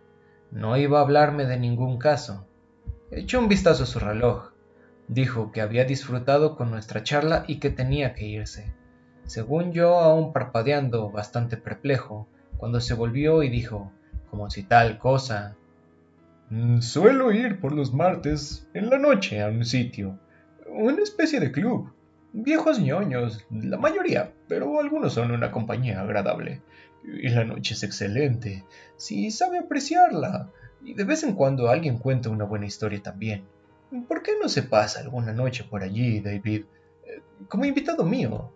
no 0.50 0.76
iba 0.78 0.98
a 0.98 1.04
hablarme 1.04 1.46
de 1.46 1.60
ningún 1.60 2.00
caso. 2.00 2.48
Echó 3.12 3.38
un 3.38 3.50
vistazo 3.50 3.84
a 3.84 3.86
su 3.86 4.00
reloj. 4.00 4.50
Dijo 5.08 5.52
que 5.52 5.62
había 5.62 5.86
disfrutado 5.86 6.56
con 6.56 6.72
nuestra 6.72 7.04
charla 7.04 7.44
y 7.46 7.60
que 7.60 7.70
tenía 7.70 8.16
que 8.16 8.26
irse. 8.26 8.74
Según 9.26 9.74
yo, 9.74 10.00
aún 10.00 10.34
parpadeando, 10.34 11.12
bastante 11.12 11.56
perplejo, 11.56 12.28
cuando 12.58 12.82
se 12.82 12.96
volvió 12.96 13.44
y 13.44 13.50
dijo, 13.50 13.92
como 14.32 14.50
si 14.50 14.64
tal 14.64 14.98
cosa 14.98 15.56
suelo 16.80 17.32
ir 17.32 17.60
por 17.60 17.74
los 17.74 17.94
martes 17.94 18.68
en 18.74 18.90
la 18.90 18.98
noche 18.98 19.42
a 19.42 19.50
un 19.50 19.66
sitio, 19.66 20.20
una 20.68 21.02
especie 21.04 21.40
de 21.40 21.52
club. 21.52 21.94
Viejos 22.32 22.80
ñoños, 22.80 23.46
la 23.50 23.78
mayoría, 23.78 24.34
pero 24.48 24.80
algunos 24.80 25.14
son 25.14 25.32
una 25.32 25.52
compañía 25.52 26.02
agradable. 26.02 26.62
Y 27.04 27.30
la 27.30 27.44
noche 27.44 27.74
es 27.74 27.84
excelente, 27.84 28.66
si 28.98 29.32
sabe 29.32 29.60
apreciarla. 29.60 30.50
Y 30.84 30.94
de 30.94 31.04
vez 31.04 31.24
en 31.24 31.34
cuando 31.34 31.70
alguien 31.70 31.98
cuenta 31.98 32.30
una 32.30 32.46
buena 32.46 32.66
historia 32.66 33.02
también. 33.02 33.46
¿Por 34.08 34.22
qué 34.22 34.34
no 34.42 34.50
se 34.50 34.64
pasa 34.64 35.00
alguna 35.00 35.34
noche 35.34 35.64
por 35.64 35.84
allí, 35.84 36.20
David? 36.20 36.66
Eh, 37.06 37.22
como 37.48 37.66
invitado 37.66 38.06
mío. 38.06 38.52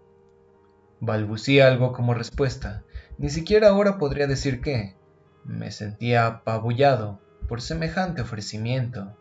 Balbucía 0.99 1.67
algo 1.67 1.91
como 1.93 2.13
respuesta. 2.13 2.83
Ni 3.17 3.29
siquiera 3.29 3.69
ahora 3.69 3.97
podría 3.97 4.27
decir 4.27 4.61
qué. 4.61 4.95
Me 5.43 5.71
sentía 5.71 6.27
apabullado 6.27 7.19
por 7.47 7.61
semejante 7.61 8.21
ofrecimiento. 8.21 9.15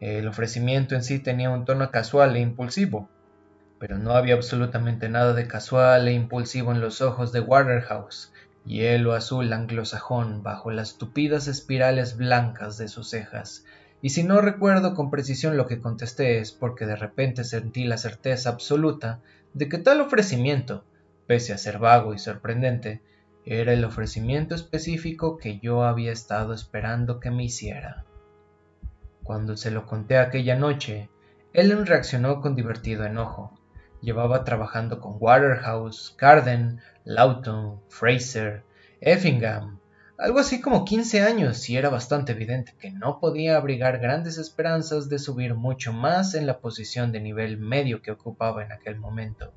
El 0.00 0.28
ofrecimiento 0.28 0.94
en 0.94 1.02
sí 1.02 1.18
tenía 1.18 1.50
un 1.50 1.64
tono 1.64 1.90
casual 1.90 2.36
e 2.36 2.40
impulsivo, 2.40 3.08
pero 3.78 3.98
no 3.98 4.12
había 4.12 4.34
absolutamente 4.34 5.08
nada 5.08 5.34
de 5.34 5.46
casual 5.46 6.08
e 6.08 6.12
impulsivo 6.12 6.72
en 6.72 6.80
los 6.80 7.00
ojos 7.00 7.32
de 7.32 7.40
Waterhouse, 7.40 8.32
hielo 8.64 9.14
azul 9.14 9.52
anglosajón 9.52 10.42
bajo 10.42 10.70
las 10.70 10.98
tupidas 10.98 11.46
espirales 11.46 12.16
blancas 12.16 12.78
de 12.78 12.88
sus 12.88 13.10
cejas. 13.10 13.64
Y 14.02 14.10
si 14.10 14.22
no 14.22 14.40
recuerdo 14.40 14.94
con 14.94 15.10
precisión 15.10 15.56
lo 15.56 15.66
que 15.66 15.80
contesté 15.80 16.38
es 16.38 16.52
porque 16.52 16.86
de 16.86 16.96
repente 16.96 17.44
sentí 17.44 17.84
la 17.84 17.96
certeza 17.96 18.50
absoluta 18.50 19.20
de 19.54 19.68
que 19.68 19.78
tal 19.78 20.00
ofrecimiento, 20.00 20.84
pese 21.26 21.52
a 21.52 21.58
ser 21.58 21.78
vago 21.78 22.12
y 22.14 22.18
sorprendente, 22.18 23.00
era 23.48 23.72
el 23.72 23.84
ofrecimiento 23.84 24.56
específico 24.56 25.36
que 25.38 25.60
yo 25.60 25.84
había 25.84 26.10
estado 26.10 26.52
esperando 26.52 27.20
que 27.20 27.30
me 27.30 27.44
hiciera. 27.44 28.04
Cuando 29.22 29.56
se 29.56 29.70
lo 29.70 29.86
conté 29.86 30.18
aquella 30.18 30.56
noche, 30.56 31.08
Ellen 31.52 31.86
reaccionó 31.86 32.40
con 32.40 32.56
divertido 32.56 33.04
enojo. 33.04 33.56
Llevaba 34.02 34.42
trabajando 34.42 35.00
con 35.00 35.16
Waterhouse, 35.20 36.12
Carden, 36.16 36.80
Lawton, 37.04 37.80
Fraser, 37.88 38.64
Effingham, 39.00 39.78
algo 40.18 40.40
así 40.40 40.60
como 40.60 40.84
15 40.84 41.22
años 41.22 41.70
y 41.70 41.76
era 41.76 41.88
bastante 41.88 42.32
evidente 42.32 42.74
que 42.80 42.90
no 42.90 43.20
podía 43.20 43.56
abrigar 43.56 44.00
grandes 44.00 44.38
esperanzas 44.38 45.08
de 45.08 45.20
subir 45.20 45.54
mucho 45.54 45.92
más 45.92 46.34
en 46.34 46.46
la 46.46 46.58
posición 46.58 47.12
de 47.12 47.20
nivel 47.20 47.58
medio 47.58 48.02
que 48.02 48.10
ocupaba 48.10 48.64
en 48.64 48.72
aquel 48.72 48.96
momento 48.96 49.52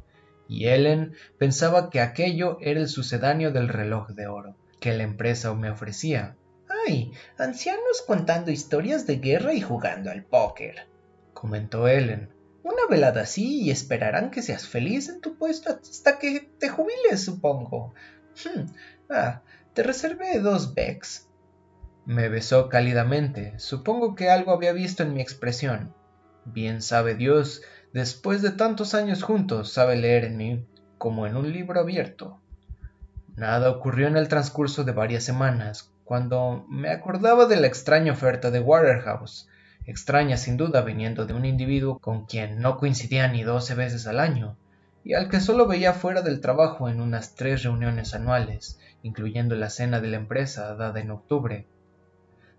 y 0.50 0.68
Ellen 0.68 1.14
pensaba 1.38 1.90
que 1.92 2.02
aquello 2.02 2.58
era 2.60 2.82
el 2.82 2.90
sucedáneo 2.90 3.52
del 3.52 3.70
reloj 3.70 4.10
de 4.10 4.28
oro 4.28 4.56
que 4.80 4.94
la 4.94 5.04
empresa 5.04 5.54
me 5.54 5.70
ofrecía. 5.70 6.36
¡Ay! 6.88 7.12
Ancianos 7.38 8.04
contando 8.06 8.50
historias 8.50 9.06
de 9.06 9.18
guerra 9.18 9.54
y 9.54 9.62
jugando 9.62 10.10
al 10.10 10.24
póker, 10.24 10.88
comentó 11.34 11.88
Ellen. 11.88 12.30
Una 12.64 12.88
velada 12.90 13.22
así 13.22 13.62
y 13.62 13.72
esperarán 13.72 14.32
que 14.32 14.42
seas 14.42 14.68
feliz 14.68 15.10
en 15.10 15.22
tu 15.22 15.38
puesto 15.38 15.80
hasta 15.82 16.18
que 16.18 16.50
te 16.58 16.70
jubiles, 16.70 17.24
supongo. 17.24 17.94
Hmm, 18.44 18.66
ah, 19.10 19.42
te 19.74 19.84
reservé 19.84 20.40
dos 20.40 20.74
becks. 20.74 21.28
Me 22.06 22.28
besó 22.28 22.70
cálidamente. 22.70 23.58
Supongo 23.60 24.16
que 24.16 24.30
algo 24.30 24.52
había 24.52 24.74
visto 24.74 25.04
en 25.04 25.14
mi 25.14 25.22
expresión. 25.22 25.94
Bien 26.46 26.82
sabe 26.82 27.16
Dios 27.16 27.62
después 27.94 28.42
de 28.42 28.52
tantos 28.52 28.94
años 28.94 29.24
juntos, 29.24 29.72
sabe 29.72 29.96
leer 29.96 30.26
en 30.26 30.38
mí 30.38 30.66
como 30.98 31.26
en 31.28 31.38
un 31.38 31.52
libro 31.52 31.80
abierto. 31.80 32.40
Nada 33.36 33.70
ocurrió 33.72 34.08
en 34.08 34.18
el 34.18 34.28
transcurso 34.28 34.84
de 34.84 34.92
varias 34.92 35.24
semanas, 35.24 35.92
cuando 36.04 36.66
me 36.68 36.90
acordaba 36.90 37.46
de 37.46 37.56
la 37.56 37.68
extraña 37.68 38.12
oferta 38.12 38.52
de 38.52 38.60
Waterhouse, 38.60 39.48
extraña 39.86 40.38
sin 40.38 40.58
duda 40.58 40.82
viniendo 40.82 41.26
de 41.26 41.34
un 41.34 41.46
individuo 41.46 42.00
con 42.00 42.26
quien 42.26 42.60
no 42.60 42.78
coincidía 42.78 43.28
ni 43.28 43.44
doce 43.44 43.76
veces 43.76 44.08
al 44.08 44.20
año, 44.20 44.58
y 45.04 45.14
al 45.14 45.30
que 45.30 45.40
solo 45.40 45.68
veía 45.68 45.94
fuera 45.94 46.22
del 46.22 46.42
trabajo 46.42 46.90
en 46.90 47.00
unas 47.00 47.36
tres 47.36 47.64
reuniones 47.64 48.14
anuales, 48.14 48.80
incluyendo 49.04 49.56
la 49.56 49.70
cena 49.70 50.02
de 50.02 50.08
la 50.08 50.18
empresa 50.18 50.76
dada 50.76 51.00
en 51.00 51.12
octubre. 51.12 51.66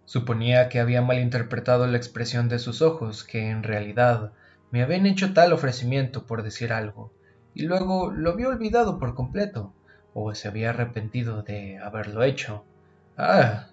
Suponía 0.07 0.69
que 0.69 0.81
había 0.81 1.03
malinterpretado 1.03 1.87
la 1.87 1.97
expresión 1.97 2.49
de 2.49 2.59
sus 2.59 2.83
ojos, 2.83 3.23
que 3.23 3.51
en 3.51 3.63
realidad 3.63 4.33
me 4.71 4.83
habían 4.83 5.07
hecho 5.07 5.33
tal 5.33 5.53
ofrecimiento 5.53 6.27
por 6.27 6.43
decir 6.43 6.73
algo, 6.73 7.12
y 7.55 7.62
luego 7.62 8.11
lo 8.11 8.31
había 8.31 8.49
olvidado 8.49 8.99
por 8.99 9.15
completo, 9.15 9.73
o 10.15 10.35
se 10.35 10.49
había 10.49 10.71
arrepentido 10.71 11.43
de 11.43 11.79
haberlo 11.79 12.23
hecho. 12.23 12.65
Ah. 13.17 13.69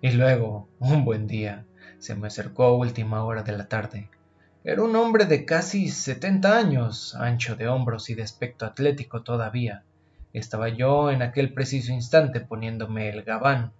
Y 0.00 0.12
luego, 0.12 0.68
un 0.78 1.04
buen 1.04 1.26
día, 1.26 1.64
se 1.98 2.14
me 2.14 2.28
acercó 2.28 2.64
a 2.64 2.76
última 2.76 3.24
hora 3.24 3.42
de 3.42 3.56
la 3.56 3.68
tarde. 3.68 4.08
Era 4.64 4.82
un 4.82 4.94
hombre 4.96 5.24
de 5.24 5.44
casi 5.44 5.88
setenta 5.88 6.58
años, 6.58 7.14
ancho 7.14 7.56
de 7.56 7.68
hombros 7.68 8.10
y 8.10 8.14
de 8.14 8.22
aspecto 8.22 8.66
atlético 8.66 9.22
todavía. 9.22 9.84
Estaba 10.32 10.68
yo 10.68 11.10
en 11.10 11.22
aquel 11.22 11.52
preciso 11.52 11.92
instante 11.92 12.40
poniéndome 12.40 13.08
el 13.08 13.22
gabán, 13.22 13.72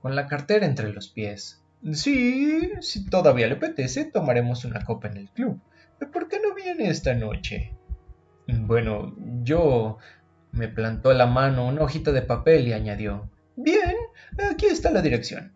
con 0.00 0.14
la 0.14 0.28
cartera 0.28 0.66
entre 0.66 0.92
los 0.92 1.08
pies. 1.08 1.60
Sí, 1.92 2.70
si 2.80 3.06
todavía 3.06 3.48
le 3.48 3.54
apetece, 3.54 4.04
tomaremos 4.04 4.64
una 4.64 4.84
copa 4.84 5.08
en 5.08 5.16
el 5.16 5.28
club. 5.30 5.60
¿Por 6.12 6.28
qué 6.28 6.40
no 6.40 6.54
viene 6.54 6.88
esta 6.88 7.14
noche? 7.14 7.72
Bueno, 8.46 9.14
yo... 9.42 9.98
me 10.52 10.68
plantó 10.68 11.12
la 11.12 11.26
mano 11.26 11.66
una 11.66 11.82
hojita 11.82 12.12
de 12.12 12.22
papel 12.22 12.68
y 12.68 12.72
añadió 12.72 13.28
Bien, 13.56 13.96
aquí 14.50 14.66
está 14.66 14.90
la 14.90 15.00
dirección. 15.00 15.52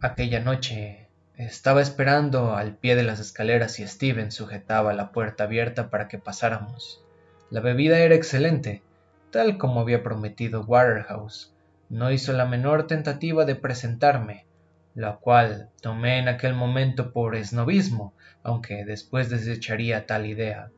Aquella 0.00 0.40
noche 0.40 1.08
estaba 1.36 1.82
esperando 1.82 2.56
al 2.56 2.76
pie 2.76 2.96
de 2.96 3.02
las 3.02 3.20
escaleras 3.20 3.78
y 3.78 3.86
Steven 3.86 4.32
sujetaba 4.32 4.94
la 4.94 5.12
puerta 5.12 5.44
abierta 5.44 5.90
para 5.90 6.08
que 6.08 6.18
pasáramos. 6.18 7.04
La 7.50 7.60
bebida 7.60 7.98
era 7.98 8.14
excelente, 8.14 8.82
tal 9.30 9.58
como 9.58 9.80
había 9.80 10.02
prometido 10.02 10.64
Waterhouse. 10.64 11.54
No 11.90 12.10
hizo 12.10 12.32
la 12.32 12.46
menor 12.46 12.86
tentativa 12.86 13.44
de 13.44 13.56
presentarme, 13.56 14.46
la 14.94 15.16
cual 15.16 15.68
tomé 15.82 16.18
en 16.18 16.28
aquel 16.28 16.54
momento 16.54 17.12
por 17.12 17.36
esnovismo, 17.36 18.14
aunque 18.46 18.84
después 18.84 19.28
desecharía 19.28 20.06
tal 20.06 20.24
idea. 20.24 20.70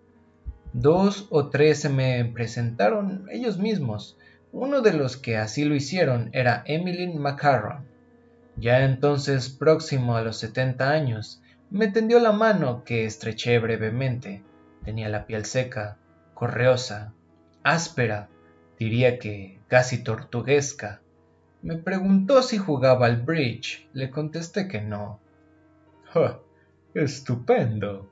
Dos 0.72 1.26
o 1.30 1.48
tres 1.50 1.80
se 1.80 1.88
me 1.88 2.24
presentaron 2.24 3.26
ellos 3.30 3.58
mismos. 3.58 4.16
Uno 4.52 4.80
de 4.80 4.94
los 4.94 5.16
que 5.16 5.36
así 5.36 5.64
lo 5.64 5.74
hicieron 5.74 6.30
era 6.32 6.62
Emmeline 6.66 7.18
Macarron. 7.18 7.86
Ya 8.56 8.84
entonces 8.84 9.50
próximo 9.50 10.16
a 10.16 10.22
los 10.22 10.38
setenta 10.38 10.90
años, 10.90 11.42
me 11.70 11.88
tendió 11.88 12.18
la 12.18 12.32
mano 12.32 12.82
que 12.84 13.04
estreché 13.04 13.58
brevemente. 13.58 14.42
Tenía 14.84 15.08
la 15.08 15.26
piel 15.26 15.44
seca, 15.44 15.98
correosa, 16.34 17.12
áspera, 17.62 18.28
diría 18.78 19.18
que 19.18 19.60
casi 19.68 20.02
tortuguesca, 20.02 21.02
me 21.60 21.76
preguntó 21.76 22.42
si 22.42 22.56
jugaba 22.56 23.06
al 23.06 23.16
bridge. 23.22 23.88
Le 23.92 24.10
contesté 24.10 24.68
que 24.68 24.80
no. 24.80 25.20
Estupendo, 26.94 28.10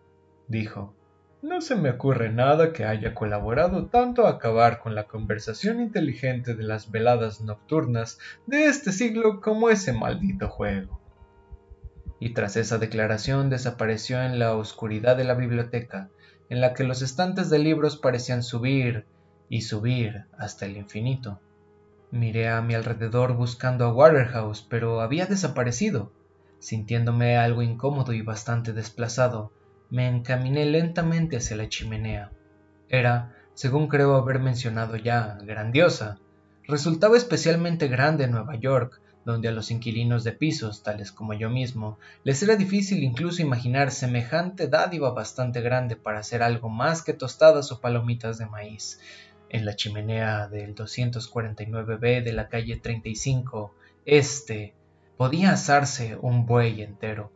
dijo. 0.48 0.94
No 1.42 1.60
se 1.60 1.76
me 1.76 1.90
ocurre 1.90 2.32
nada 2.32 2.72
que 2.72 2.84
haya 2.84 3.14
colaborado 3.14 3.86
tanto 3.86 4.26
a 4.26 4.30
acabar 4.30 4.80
con 4.80 4.94
la 4.94 5.06
conversación 5.06 5.80
inteligente 5.80 6.54
de 6.54 6.64
las 6.64 6.90
veladas 6.90 7.40
nocturnas 7.40 8.18
de 8.46 8.66
este 8.66 8.90
siglo 8.90 9.40
como 9.40 9.70
ese 9.70 9.92
maldito 9.92 10.48
juego. 10.48 11.00
Y 12.18 12.32
tras 12.32 12.56
esa 12.56 12.78
declaración 12.78 13.50
desapareció 13.50 14.22
en 14.22 14.38
la 14.38 14.56
oscuridad 14.56 15.16
de 15.16 15.24
la 15.24 15.34
biblioteca, 15.34 16.08
en 16.48 16.60
la 16.60 16.72
que 16.72 16.84
los 16.84 17.02
estantes 17.02 17.50
de 17.50 17.58
libros 17.58 17.96
parecían 17.96 18.42
subir 18.42 19.04
y 19.48 19.62
subir 19.62 20.24
hasta 20.38 20.66
el 20.66 20.76
infinito. 20.76 21.40
Miré 22.10 22.48
a 22.48 22.62
mi 22.62 22.74
alrededor 22.74 23.34
buscando 23.34 23.84
a 23.84 23.92
Waterhouse, 23.92 24.66
pero 24.68 25.00
había 25.00 25.26
desaparecido. 25.26 26.12
Sintiéndome 26.58 27.36
algo 27.36 27.62
incómodo 27.62 28.12
y 28.12 28.22
bastante 28.22 28.72
desplazado, 28.72 29.52
me 29.90 30.08
encaminé 30.08 30.64
lentamente 30.64 31.36
hacia 31.36 31.56
la 31.56 31.68
chimenea. 31.68 32.32
Era, 32.88 33.34
según 33.54 33.88
creo 33.88 34.16
haber 34.16 34.40
mencionado 34.40 34.96
ya, 34.96 35.38
grandiosa. 35.42 36.18
Resultaba 36.64 37.16
especialmente 37.16 37.88
grande 37.88 38.24
en 38.24 38.32
Nueva 38.32 38.56
York, 38.56 39.00
donde 39.26 39.48
a 39.48 39.52
los 39.52 39.72
inquilinos 39.72 40.22
de 40.22 40.30
pisos, 40.30 40.84
tales 40.84 41.10
como 41.10 41.34
yo 41.34 41.50
mismo, 41.50 41.98
les 42.22 42.42
era 42.44 42.54
difícil 42.54 43.02
incluso 43.02 43.42
imaginar 43.42 43.90
semejante 43.90 44.68
dádiva 44.68 45.10
bastante 45.10 45.60
grande 45.60 45.96
para 45.96 46.20
hacer 46.20 46.44
algo 46.44 46.68
más 46.68 47.02
que 47.02 47.12
tostadas 47.12 47.72
o 47.72 47.80
palomitas 47.80 48.38
de 48.38 48.46
maíz. 48.46 49.00
En 49.48 49.64
la 49.64 49.74
chimenea 49.74 50.46
del 50.46 50.76
249B 50.76 52.22
de 52.22 52.32
la 52.32 52.48
calle 52.48 52.76
35, 52.76 53.74
este, 54.04 54.74
podía 55.16 55.52
asarse 55.52 56.16
un 56.20 56.46
buey 56.46 56.82
entero. 56.82 57.32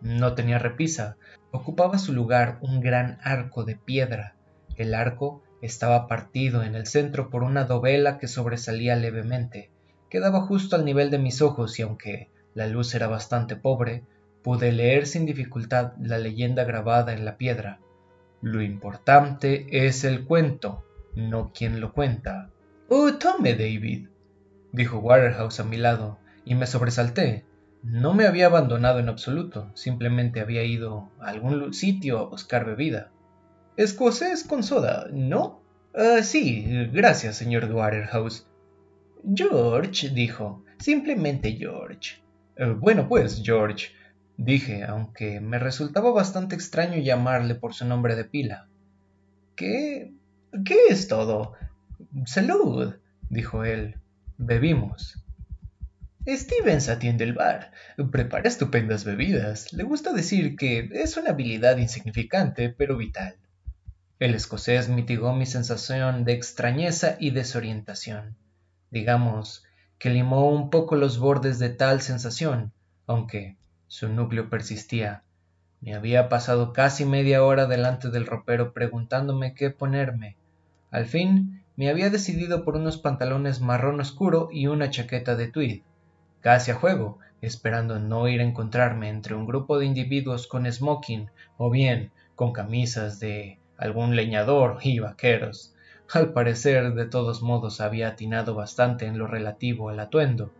No 0.00 0.34
tenía 0.34 0.58
repisa, 0.58 1.16
ocupaba 1.50 1.98
su 1.98 2.12
lugar 2.12 2.58
un 2.60 2.80
gran 2.80 3.18
arco 3.22 3.64
de 3.64 3.76
piedra. 3.76 4.36
El 4.76 4.94
arco 4.94 5.42
estaba 5.62 6.06
partido 6.06 6.62
en 6.62 6.74
el 6.74 6.86
centro 6.86 7.30
por 7.30 7.42
una 7.42 7.64
dovela 7.64 8.18
que 8.18 8.28
sobresalía 8.28 8.94
levemente. 8.96 9.70
Quedaba 10.10 10.42
justo 10.42 10.76
al 10.76 10.84
nivel 10.84 11.10
de 11.10 11.18
mis 11.18 11.42
ojos 11.42 11.78
y 11.78 11.82
aunque 11.82 12.30
la 12.54 12.66
luz 12.66 12.94
era 12.94 13.08
bastante 13.08 13.56
pobre, 13.56 14.04
pude 14.42 14.70
leer 14.70 15.06
sin 15.06 15.26
dificultad 15.26 15.94
la 16.00 16.18
leyenda 16.18 16.64
grabada 16.64 17.12
en 17.12 17.24
la 17.24 17.36
piedra. 17.36 17.80
Lo 18.42 18.62
importante 18.62 19.66
es 19.86 20.04
el 20.04 20.24
cuento, 20.24 20.84
no 21.16 21.52
quien 21.52 21.80
lo 21.80 21.92
cuenta. 21.92 22.50
Oh, 22.88 23.14
tome, 23.14 23.54
David, 23.54 24.08
dijo 24.72 24.98
Waterhouse 24.98 25.58
a 25.58 25.64
mi 25.64 25.78
lado, 25.78 26.18
y 26.46 26.54
me 26.54 26.66
sobresalté. 26.66 27.44
No 27.82 28.14
me 28.14 28.26
había 28.26 28.46
abandonado 28.46 29.00
en 29.00 29.10
absoluto, 29.10 29.70
simplemente 29.74 30.40
había 30.40 30.64
ido 30.64 31.10
a 31.20 31.28
algún 31.28 31.74
sitio 31.74 32.18
a 32.18 32.28
buscar 32.28 32.64
bebida. 32.64 33.10
Escocés 33.76 34.44
con 34.44 34.62
soda, 34.62 35.08
¿no? 35.12 35.60
Ah, 35.94 36.22
sí, 36.22 36.64
gracias, 36.92 37.36
señor 37.36 37.70
Waterhouse. 37.70 38.46
George, 39.34 40.08
dijo, 40.10 40.64
simplemente 40.78 41.52
George. 41.52 42.22
Eh, 42.56 42.74
bueno, 42.78 43.08
pues, 43.08 43.42
George, 43.44 43.88
dije, 44.36 44.84
aunque 44.84 45.40
me 45.40 45.58
resultaba 45.58 46.10
bastante 46.12 46.54
extraño 46.54 46.98
llamarle 46.98 47.54
por 47.54 47.74
su 47.74 47.84
nombre 47.84 48.14
de 48.14 48.24
pila. 48.24 48.68
¿Qué? 49.56 50.12
¿Qué 50.64 50.76
es 50.90 51.08
todo? 51.08 51.54
Salud, 52.24 52.94
dijo 53.30 53.64
él. 53.64 53.96
Bebimos. 54.38 55.25
Stevens 56.28 56.88
atiende 56.88 57.22
el 57.22 57.34
bar, 57.34 57.70
prepara 58.10 58.48
estupendas 58.48 59.04
bebidas. 59.04 59.72
Le 59.72 59.84
gusta 59.84 60.12
decir 60.12 60.56
que 60.56 60.90
es 60.92 61.16
una 61.16 61.30
habilidad 61.30 61.76
insignificante, 61.76 62.68
pero 62.68 62.96
vital. 62.96 63.36
El 64.18 64.34
escocés 64.34 64.88
mitigó 64.88 65.32
mi 65.32 65.46
sensación 65.46 66.24
de 66.24 66.32
extrañeza 66.32 67.16
y 67.20 67.30
desorientación. 67.30 68.36
Digamos 68.90 69.62
que 70.00 70.10
limó 70.10 70.50
un 70.50 70.68
poco 70.70 70.96
los 70.96 71.20
bordes 71.20 71.60
de 71.60 71.68
tal 71.68 72.00
sensación, 72.00 72.72
aunque 73.06 73.56
su 73.86 74.08
núcleo 74.08 74.50
persistía. 74.50 75.22
Me 75.80 75.94
había 75.94 76.28
pasado 76.28 76.72
casi 76.72 77.04
media 77.04 77.44
hora 77.44 77.66
delante 77.66 78.10
del 78.10 78.26
ropero 78.26 78.72
preguntándome 78.72 79.54
qué 79.54 79.70
ponerme. 79.70 80.36
Al 80.90 81.06
fin 81.06 81.62
me 81.76 81.88
había 81.88 82.10
decidido 82.10 82.64
por 82.64 82.74
unos 82.74 82.98
pantalones 82.98 83.60
marrón 83.60 84.00
oscuro 84.00 84.48
y 84.50 84.66
una 84.66 84.90
chaqueta 84.90 85.36
de 85.36 85.46
tweed 85.46 85.82
casi 86.40 86.70
a 86.70 86.74
juego, 86.74 87.18
esperando 87.40 87.98
no 87.98 88.28
ir 88.28 88.40
a 88.40 88.44
encontrarme 88.44 89.08
entre 89.08 89.34
un 89.34 89.46
grupo 89.46 89.78
de 89.78 89.86
individuos 89.86 90.46
con 90.46 90.70
smoking 90.70 91.30
o 91.58 91.70
bien 91.70 92.10
con 92.34 92.52
camisas 92.52 93.20
de 93.20 93.58
algún 93.76 94.16
leñador 94.16 94.78
y 94.82 94.98
vaqueros. 94.98 95.74
Al 96.12 96.32
parecer, 96.32 96.94
de 96.94 97.06
todos 97.06 97.42
modos, 97.42 97.80
había 97.80 98.08
atinado 98.08 98.54
bastante 98.54 99.06
en 99.06 99.18
lo 99.18 99.26
relativo 99.26 99.88
al 99.88 99.98
atuendo. 99.98 100.52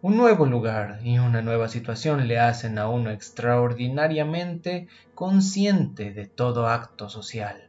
Un 0.00 0.16
nuevo 0.16 0.46
lugar 0.46 1.00
y 1.02 1.18
una 1.18 1.42
nueva 1.42 1.68
situación 1.68 2.28
le 2.28 2.38
hacen 2.38 2.78
a 2.78 2.88
uno 2.88 3.10
extraordinariamente 3.10 4.86
consciente 5.14 6.12
de 6.12 6.26
todo 6.26 6.68
acto 6.68 7.08
social, 7.08 7.68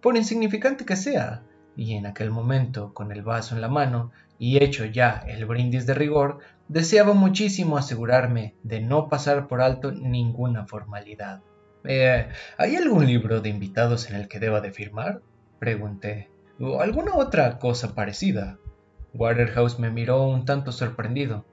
por 0.00 0.16
insignificante 0.16 0.84
que 0.84 0.96
sea, 0.96 1.42
y 1.76 1.94
en 1.94 2.06
aquel 2.06 2.30
momento, 2.30 2.92
con 2.92 3.12
el 3.12 3.22
vaso 3.22 3.54
en 3.54 3.60
la 3.60 3.68
mano 3.68 4.10
y 4.38 4.62
hecho 4.62 4.84
ya 4.84 5.22
el 5.28 5.44
brindis 5.44 5.86
de 5.86 5.94
rigor, 5.94 6.38
Deseaba 6.70 7.14
muchísimo 7.14 7.76
asegurarme 7.76 8.54
de 8.62 8.80
no 8.80 9.08
pasar 9.08 9.48
por 9.48 9.60
alto 9.60 9.90
ninguna 9.90 10.68
formalidad. 10.68 11.40
Eh, 11.82 12.28
¿Hay 12.58 12.76
algún 12.76 13.06
libro 13.06 13.40
de 13.40 13.48
invitados 13.48 14.08
en 14.08 14.14
el 14.14 14.28
que 14.28 14.38
deba 14.38 14.60
de 14.60 14.70
firmar? 14.70 15.20
pregunté. 15.58 16.30
¿O 16.60 16.80
alguna 16.80 17.16
otra 17.16 17.58
cosa 17.58 17.96
parecida? 17.96 18.56
Waterhouse 19.14 19.80
me 19.80 19.90
miró 19.90 20.22
un 20.28 20.44
tanto 20.44 20.70
sorprendido. 20.70 21.44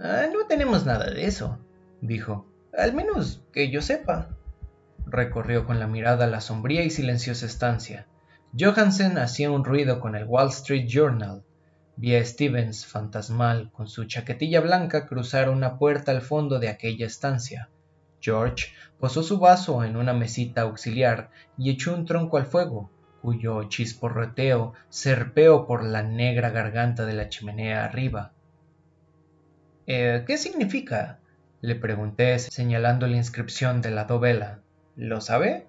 Ah, 0.00 0.28
no 0.32 0.46
tenemos 0.46 0.86
nada 0.86 1.10
de 1.10 1.26
eso, 1.26 1.58
dijo. 2.00 2.46
Al 2.72 2.94
menos 2.94 3.42
que 3.52 3.70
yo 3.70 3.82
sepa. 3.82 4.30
Recorrió 5.04 5.66
con 5.66 5.78
la 5.78 5.88
mirada 5.88 6.26
la 6.26 6.40
sombría 6.40 6.84
y 6.84 6.88
silenciosa 6.88 7.44
estancia. 7.44 8.06
Johansen 8.58 9.18
hacía 9.18 9.50
un 9.50 9.62
ruido 9.62 10.00
con 10.00 10.16
el 10.16 10.24
Wall 10.24 10.48
Street 10.48 10.86
Journal 10.88 11.42
Vi 11.96 12.16
a 12.16 12.24
Stevens, 12.24 12.86
fantasmal, 12.86 13.70
con 13.70 13.88
su 13.88 14.04
chaquetilla 14.04 14.60
blanca, 14.60 15.06
cruzar 15.06 15.48
una 15.48 15.78
puerta 15.78 16.10
al 16.12 16.22
fondo 16.22 16.58
de 16.58 16.68
aquella 16.68 17.06
estancia. 17.06 17.68
George 18.20 18.72
posó 18.98 19.22
su 19.22 19.38
vaso 19.38 19.84
en 19.84 19.96
una 19.96 20.12
mesita 20.12 20.62
auxiliar 20.62 21.30
y 21.56 21.70
echó 21.70 21.94
un 21.94 22.04
tronco 22.04 22.36
al 22.36 22.46
fuego, 22.46 22.90
cuyo 23.22 23.64
chisporroteo 23.64 24.72
serpeó 24.88 25.66
por 25.66 25.84
la 25.84 26.02
negra 26.02 26.50
garganta 26.50 27.06
de 27.06 27.12
la 27.12 27.28
chimenea 27.28 27.84
arriba. 27.84 28.32
Eh, 29.86 30.24
¿Qué 30.26 30.36
significa? 30.38 31.20
le 31.60 31.74
pregunté 31.74 32.38
señalando 32.38 33.06
la 33.06 33.16
inscripción 33.16 33.80
de 33.80 33.90
la 33.90 34.04
dovela. 34.04 34.60
¿Lo 34.96 35.22
sabe? 35.22 35.66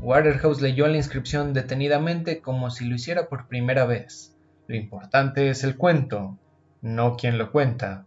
Waterhouse 0.00 0.60
leyó 0.60 0.86
la 0.86 0.98
inscripción 0.98 1.54
detenidamente 1.54 2.42
como 2.42 2.70
si 2.70 2.84
lo 2.84 2.94
hiciera 2.94 3.28
por 3.28 3.48
primera 3.48 3.86
vez. 3.86 4.37
Lo 4.68 4.76
importante 4.76 5.48
es 5.48 5.64
el 5.64 5.78
cuento, 5.78 6.38
no 6.82 7.16
quien 7.16 7.38
lo 7.38 7.50
cuenta. 7.50 8.04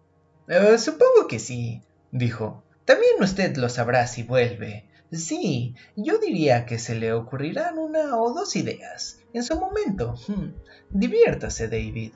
Eh, 0.47 0.77
supongo 0.77 1.27
que 1.27 1.39
sí, 1.39 1.81
dijo. 2.11 2.63
También 2.85 3.13
usted 3.19 3.57
lo 3.57 3.67
sabrá 3.67 4.05
si 4.05 4.21
vuelve. 4.21 4.85
Sí, 5.11 5.75
yo 5.95 6.19
diría 6.19 6.67
que 6.67 6.77
se 6.77 6.93
le 6.93 7.13
ocurrirán 7.13 7.79
una 7.79 8.15
o 8.15 8.31
dos 8.33 8.55
ideas. 8.55 9.19
En 9.33 9.43
su 9.43 9.59
momento. 9.59 10.13
Hmm, 10.27 10.53
diviértase, 10.91 11.67
David. 11.67 12.13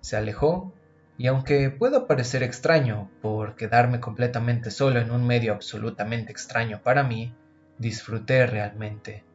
Se 0.00 0.16
alejó, 0.16 0.72
y 1.18 1.26
aunque 1.26 1.70
pueda 1.70 2.06
parecer 2.06 2.44
extraño 2.44 3.10
por 3.20 3.56
quedarme 3.56 3.98
completamente 3.98 4.70
solo 4.70 5.00
en 5.00 5.10
un 5.10 5.26
medio 5.26 5.52
absolutamente 5.52 6.30
extraño 6.30 6.82
para 6.84 7.02
mí, 7.02 7.34
disfruté 7.78 8.46
realmente. 8.46 9.25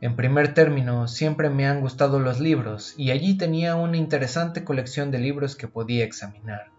En 0.00 0.14
primer 0.14 0.54
término, 0.54 1.08
siempre 1.08 1.50
me 1.50 1.66
han 1.66 1.80
gustado 1.80 2.20
los 2.20 2.38
libros, 2.38 2.94
y 2.96 3.10
allí 3.10 3.36
tenía 3.36 3.74
una 3.74 3.96
interesante 3.96 4.62
colección 4.62 5.10
de 5.10 5.18
libros 5.18 5.56
que 5.56 5.66
podía 5.66 6.04
examinar. 6.04 6.70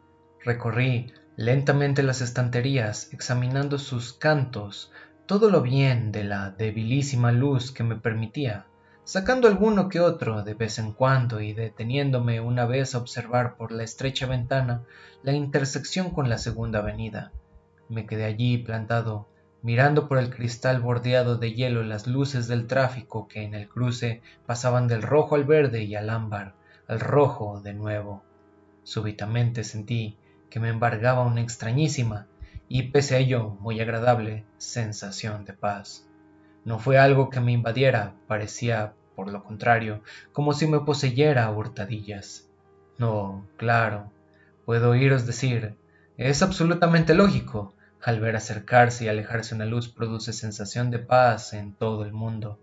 Recorrí 0.42 1.12
lentamente 1.36 2.02
las 2.02 2.22
estanterías, 2.22 3.12
examinando 3.12 3.78
sus 3.78 4.14
cantos, 4.14 4.94
todo 5.26 5.50
lo 5.50 5.62
bien 5.62 6.14
de 6.14 6.24
la 6.24 6.52
debilísima 6.52 7.34
luz 7.34 7.74
que 7.74 7.84
me 7.84 7.98
permitía, 7.98 8.68
sacando 9.04 9.50
alguno 9.50 9.90
que 9.90 10.00
otro 10.00 10.44
de 10.44 10.54
vez 10.54 10.80
en 10.80 10.94
cuando 10.94 11.42
y 11.42 11.52
deteniéndome 11.52 12.40
una 12.40 12.66
vez 12.66 12.96
a 12.96 13.00
observar 13.00 13.58
por 13.58 13.74
la 13.74 13.84
estrecha 13.84 14.28
ventana 14.28 14.84
la 15.24 15.34
intersección 15.34 16.12
con 16.12 16.30
la 16.30 16.38
segunda 16.38 16.80
avenida. 16.80 17.34
Me 17.90 18.06
quedé 18.06 18.24
allí 18.24 18.60
plantado 18.60 19.28
mirando 19.62 20.08
por 20.08 20.18
el 20.18 20.34
cristal 20.34 20.80
bordeado 20.80 21.38
de 21.38 21.54
hielo 21.54 21.84
las 21.84 22.08
luces 22.08 22.48
del 22.48 22.68
tráfico 22.68 23.28
que 23.28 23.44
en 23.44 23.54
el 23.54 23.68
cruce 23.68 24.22
pasaban 24.46 24.88
del 24.88 25.02
rojo 25.02 25.36
al 25.36 25.44
verde 25.44 25.84
y 25.84 25.96
al 25.96 26.10
ámbar, 26.10 26.56
al 26.88 27.00
rojo 27.00 27.62
de 27.62 27.74
nuevo. 27.74 28.24
Súbitamente 28.84 29.64
sentí 29.64 30.18
que 30.50 30.60
me 30.60 30.70
embargaba 30.70 31.26
una 31.26 31.42
extrañísima 31.42 32.28
y 32.68 32.84
pese 32.84 33.16
a 33.16 33.20
ello 33.20 33.58
muy 33.60 33.80
agradable 33.82 34.46
sensación 34.58 35.46
de 35.46 35.54
paz. 35.54 36.08
No 36.66 36.80
fue 36.80 36.98
algo 36.98 37.30
que 37.30 37.40
me 37.40 37.52
invadiera, 37.52 38.14
parecía, 38.28 38.94
por 39.16 39.32
lo 39.32 39.44
contrario, 39.44 40.02
como 40.32 40.54
si 40.54 40.68
me 40.68 40.80
poseyera 40.80 41.46
a 41.46 41.52
hurtadillas. 41.52 42.50
No, 42.98 43.48
claro, 43.58 44.12
puedo 44.66 44.92
oíros 44.92 45.26
decir, 45.26 45.78
es 46.18 46.42
absolutamente 46.42 47.14
lógico, 47.14 47.74
al 48.02 48.20
ver 48.20 48.36
acercarse 48.36 49.06
y 49.06 49.08
alejarse 49.08 49.56
una 49.56 49.66
luz 49.66 49.90
produce 49.90 50.34
sensación 50.34 50.90
de 50.90 51.00
paz 51.00 51.54
en 51.54 51.74
todo 51.74 52.04
el 52.06 52.14
mundo. 52.14 52.60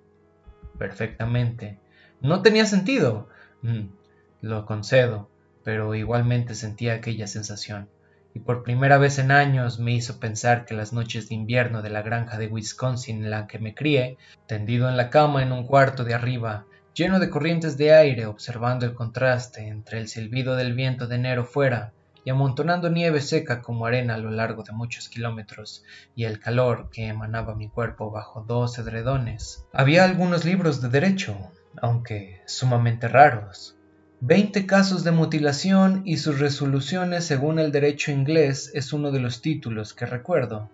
Perfectamente. 0.79 1.79
No 2.20 2.42
tenía 2.42 2.66
sentido. 2.66 3.29
Mm, 3.62 3.88
lo 4.40 4.66
concedo, 4.66 5.29
pero 5.64 5.94
igualmente 5.94 6.55
sentía 6.55 6.94
aquella 6.94 7.27
sensación, 7.27 7.88
y 8.35 8.40
por 8.40 8.62
primera 8.62 8.99
vez 8.99 9.18
en 9.18 9.31
años 9.31 9.79
me 9.79 9.92
hizo 9.92 10.20
pensar 10.20 10.64
que 10.64 10.75
las 10.75 10.92
noches 10.92 11.29
de 11.29 11.35
invierno 11.35 11.83
de 11.83 11.90
la 11.90 12.03
granja 12.03 12.38
de 12.38 12.46
Wisconsin 12.46 13.25
en 13.25 13.31
la 13.31 13.46
que 13.46 13.59
me 13.59 13.75
crié, 13.75 14.18
tendido 14.46 14.88
en 14.88 14.96
la 14.96 15.11
cama 15.11 15.42
en 15.42 15.53
un 15.53 15.66
cuarto 15.66 16.05
de 16.05 16.14
arriba, 16.14 16.66
lleno 16.94 17.18
de 17.18 17.31
corrientes 17.31 17.77
de 17.77 17.92
aire, 17.92 18.27
observando 18.27 18.87
el 18.87 18.94
contraste 18.94 19.66
entre 19.66 19.99
el 19.99 20.09
silbido 20.09 20.57
del 20.57 20.75
viento 20.75 21.07
de 21.07 21.16
enero 21.16 21.44
fuera 21.44 21.92
y 22.27 22.31
amontonando 22.31 22.91
nieve 22.91 23.21
seca 23.21 23.62
como 23.62 23.87
arena 23.87 24.17
a 24.17 24.19
lo 24.19 24.33
largo 24.33 24.65
de 24.65 24.73
muchos 24.73 25.09
kilómetros, 25.09 25.85
y 26.17 26.25
el 26.25 26.41
calor 26.41 26.91
que 26.91 27.07
emanaba 27.07 27.55
mi 27.55 27.69
cuerpo 27.69 28.11
bajo 28.11 28.43
dos 28.43 28.77
edredones. 28.81 29.65
Había 29.73 30.03
algunos 30.03 30.45
libros 30.45 30.83
de 30.83 30.89
derecho, 30.89 31.37
aunque 31.81 32.43
sumamente 32.45 33.07
raros. 33.07 33.77
Veinte 34.19 34.67
casos 34.67 35.05
de 35.05 35.12
mutilación 35.12 36.03
y 36.05 36.17
sus 36.17 36.41
resoluciones 36.41 37.25
según 37.25 37.61
el 37.61 37.71
derecho 37.71 38.11
inglés 38.11 38.73
es 38.75 38.93
uno 38.93 39.12
de 39.12 39.21
los 39.21 39.41
títulos 39.41 39.95
que 39.95 40.05
recuerdo. 40.05 40.69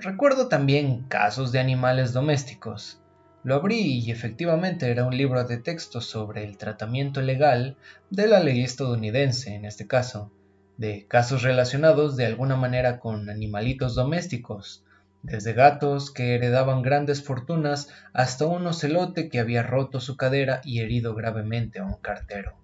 Recuerdo 0.00 0.48
también 0.48 1.02
casos 1.08 1.52
de 1.52 1.58
animales 1.58 2.14
domésticos, 2.14 3.02
lo 3.42 3.56
abrí 3.56 3.98
y 3.98 4.10
efectivamente 4.10 4.90
era 4.90 5.04
un 5.04 5.14
libro 5.14 5.44
de 5.44 5.58
texto 5.58 6.00
sobre 6.00 6.44
el 6.44 6.56
tratamiento 6.56 7.20
legal 7.20 7.76
de 8.08 8.26
la 8.26 8.40
ley 8.40 8.62
estadounidense, 8.62 9.54
en 9.54 9.66
este 9.66 9.86
caso, 9.86 10.32
de 10.76 11.06
casos 11.06 11.42
relacionados 11.42 12.16
de 12.16 12.26
alguna 12.26 12.56
manera 12.56 12.98
con 12.98 13.30
animalitos 13.30 13.94
domésticos, 13.94 14.84
desde 15.22 15.52
gatos 15.54 16.10
que 16.10 16.34
heredaban 16.34 16.82
grandes 16.82 17.22
fortunas 17.24 17.88
hasta 18.12 18.46
un 18.46 18.66
ocelote 18.66 19.28
que 19.28 19.40
había 19.40 19.62
roto 19.62 20.00
su 20.00 20.16
cadera 20.16 20.60
y 20.64 20.80
herido 20.80 21.14
gravemente 21.14 21.78
a 21.78 21.84
un 21.84 21.94
cartero. 21.94 22.54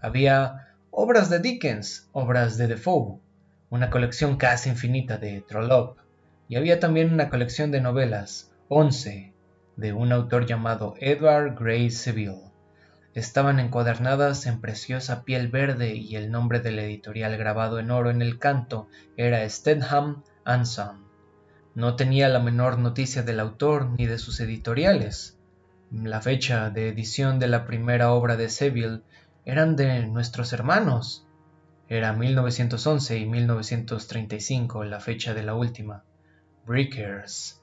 Había 0.00 0.74
obras 0.90 1.30
de 1.30 1.38
Dickens, 1.38 2.08
obras 2.12 2.58
de 2.58 2.66
Defoe, 2.66 3.20
una 3.70 3.90
colección 3.90 4.36
casi 4.36 4.70
infinita 4.70 5.18
de 5.18 5.40
Trollope, 5.40 6.00
y 6.48 6.56
había 6.56 6.80
también 6.80 7.12
una 7.12 7.30
colección 7.30 7.70
de 7.70 7.80
novelas, 7.80 8.52
once, 8.68 9.32
de 9.76 9.92
un 9.92 10.12
autor 10.12 10.46
llamado 10.46 10.94
Edward 10.98 11.56
Gray 11.58 11.90
Seville. 11.90 12.43
Estaban 13.14 13.60
encuadernadas 13.60 14.44
en 14.46 14.60
preciosa 14.60 15.22
piel 15.22 15.46
verde 15.46 15.94
y 15.94 16.16
el 16.16 16.32
nombre 16.32 16.58
del 16.58 16.80
editorial 16.80 17.36
grabado 17.36 17.78
en 17.78 17.92
oro 17.92 18.10
en 18.10 18.22
el 18.22 18.40
canto 18.40 18.88
era 19.16 19.48
Stedham 19.48 20.24
Son. 20.64 21.04
No 21.76 21.94
tenía 21.94 22.28
la 22.28 22.40
menor 22.40 22.76
noticia 22.76 23.22
del 23.22 23.38
autor 23.38 23.90
ni 23.90 24.06
de 24.06 24.18
sus 24.18 24.40
editoriales. 24.40 25.38
La 25.92 26.20
fecha 26.20 26.70
de 26.70 26.88
edición 26.88 27.38
de 27.38 27.46
la 27.46 27.66
primera 27.66 28.10
obra 28.10 28.36
de 28.36 28.48
Seville 28.48 29.02
eran 29.44 29.76
de 29.76 30.08
nuestros 30.08 30.52
hermanos. 30.52 31.24
Era 31.88 32.14
1911 32.14 33.16
y 33.16 33.26
1935 33.26 34.82
la 34.82 34.98
fecha 34.98 35.34
de 35.34 35.44
la 35.44 35.54
última. 35.54 36.02
Brickers. 36.66 37.60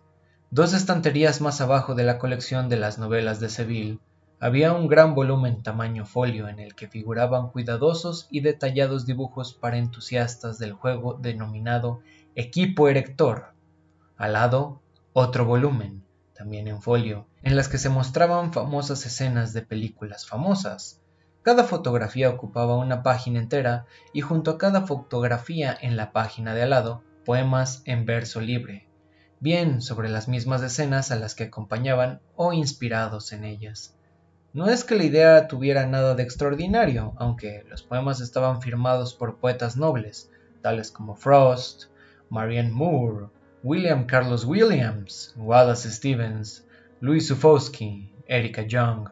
Dos 0.49 0.73
estanterías 0.73 1.41
más 1.41 1.59
abajo 1.59 1.93
de 1.93 2.05
la 2.05 2.19
colección 2.19 2.69
de 2.69 2.77
las 2.77 2.99
novelas 2.99 3.41
de 3.41 3.49
Seville 3.49 3.99
había 4.43 4.73
un 4.73 4.87
gran 4.87 5.13
volumen 5.13 5.61
tamaño 5.61 6.03
folio 6.03 6.47
en 6.47 6.59
el 6.59 6.73
que 6.73 6.87
figuraban 6.87 7.49
cuidadosos 7.49 8.27
y 8.31 8.41
detallados 8.41 9.05
dibujos 9.05 9.53
para 9.53 9.77
entusiastas 9.77 10.57
del 10.57 10.73
juego 10.73 11.13
denominado 11.13 11.99
Equipo 12.33 12.89
Erector. 12.89 13.53
Al 14.17 14.33
lado, 14.33 14.81
otro 15.13 15.45
volumen, 15.45 16.03
también 16.33 16.67
en 16.67 16.81
folio, 16.81 17.27
en 17.43 17.55
las 17.55 17.67
que 17.67 17.77
se 17.77 17.89
mostraban 17.89 18.51
famosas 18.51 19.05
escenas 19.05 19.53
de 19.53 19.61
películas 19.61 20.25
famosas. 20.25 20.99
Cada 21.43 21.63
fotografía 21.63 22.31
ocupaba 22.31 22.77
una 22.77 23.03
página 23.03 23.39
entera 23.39 23.85
y 24.11 24.21
junto 24.21 24.49
a 24.49 24.57
cada 24.57 24.87
fotografía 24.87 25.77
en 25.79 25.95
la 25.95 26.11
página 26.11 26.55
de 26.55 26.63
al 26.63 26.71
lado, 26.71 27.03
poemas 27.25 27.83
en 27.85 28.07
verso 28.07 28.41
libre, 28.41 28.87
bien 29.39 29.83
sobre 29.83 30.09
las 30.09 30.27
mismas 30.27 30.63
escenas 30.63 31.11
a 31.11 31.15
las 31.15 31.35
que 31.35 31.43
acompañaban 31.43 32.21
o 32.35 32.53
inspirados 32.53 33.33
en 33.33 33.43
ellas. 33.43 33.95
No 34.53 34.67
es 34.67 34.83
que 34.83 34.97
la 34.97 35.05
idea 35.05 35.47
tuviera 35.47 35.87
nada 35.87 36.13
de 36.13 36.23
extraordinario, 36.23 37.13
aunque 37.15 37.63
los 37.69 37.83
poemas 37.83 38.19
estaban 38.19 38.61
firmados 38.61 39.13
por 39.13 39.37
poetas 39.37 39.77
nobles, 39.77 40.29
tales 40.61 40.91
como 40.91 41.15
Frost, 41.15 41.85
Marianne 42.29 42.69
Moore, 42.69 43.27
William 43.63 44.05
Carlos 44.05 44.43
Williams, 44.43 45.33
Wallace 45.37 45.89
Stevens, 45.89 46.67
Louis 46.99 47.25
Sufowski, 47.25 48.13
Erika 48.27 48.63
Young, 48.63 49.07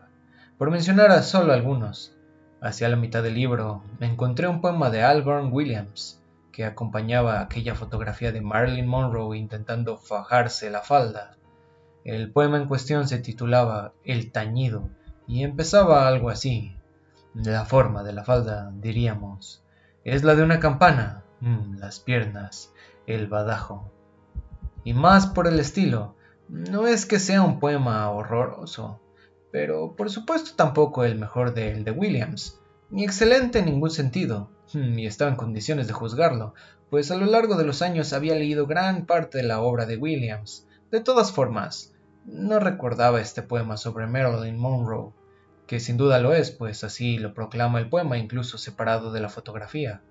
por 0.57 0.71
mencionar 0.71 1.09
a 1.11 1.23
solo 1.23 1.53
algunos. 1.53 2.17
Hacia 2.59 2.89
la 2.89 2.97
mitad 2.97 3.23
del 3.23 3.35
libro 3.35 3.81
me 3.97 4.07
encontré 4.07 4.45
un 4.49 4.59
poema 4.59 4.89
de 4.89 5.03
Algorn 5.03 5.53
Williams, 5.53 6.21
que 6.51 6.65
acompañaba 6.65 7.39
aquella 7.39 7.75
fotografía 7.75 8.33
de 8.33 8.41
Marilyn 8.41 8.87
Monroe 8.87 9.37
intentando 9.37 9.95
fajarse 9.95 10.69
la 10.69 10.81
falda. 10.81 11.37
El 12.03 12.29
poema 12.29 12.57
en 12.57 12.67
cuestión 12.67 13.07
se 13.07 13.19
titulaba 13.19 13.93
El 14.03 14.33
tañido 14.33 14.89
y 15.29 15.43
empezaba 15.43 16.07
algo 16.07 16.31
así. 16.31 16.75
La 17.35 17.63
forma 17.63 18.03
de 18.03 18.13
la 18.13 18.23
falda, 18.23 18.71
diríamos, 18.73 19.63
es 20.03 20.23
la 20.23 20.33
de 20.33 20.41
una 20.41 20.59
campana, 20.59 21.23
mm, 21.39 21.77
las 21.77 21.99
piernas, 21.99 22.73
el 23.05 23.27
badajo. 23.27 23.91
Y 24.83 24.95
más 24.95 25.27
por 25.27 25.45
el 25.45 25.59
estilo, 25.59 26.15
no 26.47 26.87
es 26.87 27.05
que 27.05 27.19
sea 27.19 27.43
un 27.43 27.59
poema 27.59 28.09
horroroso, 28.09 28.99
pero 29.51 29.95
por 29.95 30.09
supuesto 30.09 30.53
tampoco 30.55 31.03
el 31.03 31.19
mejor 31.19 31.53
de 31.53 31.73
el 31.73 31.83
de 31.83 31.91
Williams, 31.91 32.59
ni 32.89 33.03
excelente 33.03 33.59
en 33.59 33.65
ningún 33.65 33.91
sentido, 33.91 34.49
y 34.73 35.05
estaba 35.05 35.29
en 35.29 35.37
condiciones 35.37 35.85
de 35.85 35.93
juzgarlo, 35.93 36.55
pues 36.89 37.11
a 37.11 37.15
lo 37.15 37.27
largo 37.27 37.55
de 37.55 37.65
los 37.65 37.83
años 37.83 38.13
había 38.13 38.33
leído 38.33 38.65
gran 38.65 39.05
parte 39.05 39.37
de 39.37 39.43
la 39.43 39.61
obra 39.61 39.85
de 39.85 39.97
Williams. 39.97 40.65
De 40.89 41.01
todas 41.01 41.31
formas, 41.31 41.93
no 42.25 42.59
recordaba 42.59 43.21
este 43.21 43.43
poema 43.43 43.77
sobre 43.77 44.07
Marilyn 44.07 44.57
Monroe, 44.57 45.13
que 45.69 45.79
sin 45.79 45.97
duda 45.97 46.17
lo 46.17 46.33
es, 46.33 46.49
pues 46.49 46.83
así 46.83 47.19
lo 47.19 47.35
proclama 47.35 47.77
el 47.77 47.89
poema 47.89 48.17
incluso 48.17 48.57
separado 48.57 49.11
de 49.11 49.19
la 49.19 49.29
fotografía. 49.29 50.01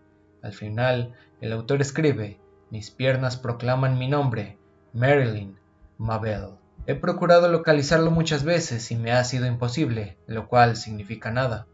Al 0.40 0.52
final, 0.52 1.16
el 1.40 1.52
autor 1.52 1.80
escribe, 1.80 2.38
mis 2.70 2.92
piernas 2.92 3.36
proclaman 3.36 3.98
mi 3.98 4.06
nombre, 4.06 4.56
Marilyn 4.92 5.58
Mabel. 5.98 6.50
He 6.86 6.94
procurado 6.94 7.48
localizarlo 7.48 8.12
muchas 8.12 8.44
veces 8.44 8.88
y 8.92 8.94
me 8.94 9.10
ha 9.10 9.24
sido 9.24 9.46
imposible, 9.46 10.16
lo 10.28 10.46
cual 10.46 10.76
significa 10.76 11.32
nada. 11.32 11.66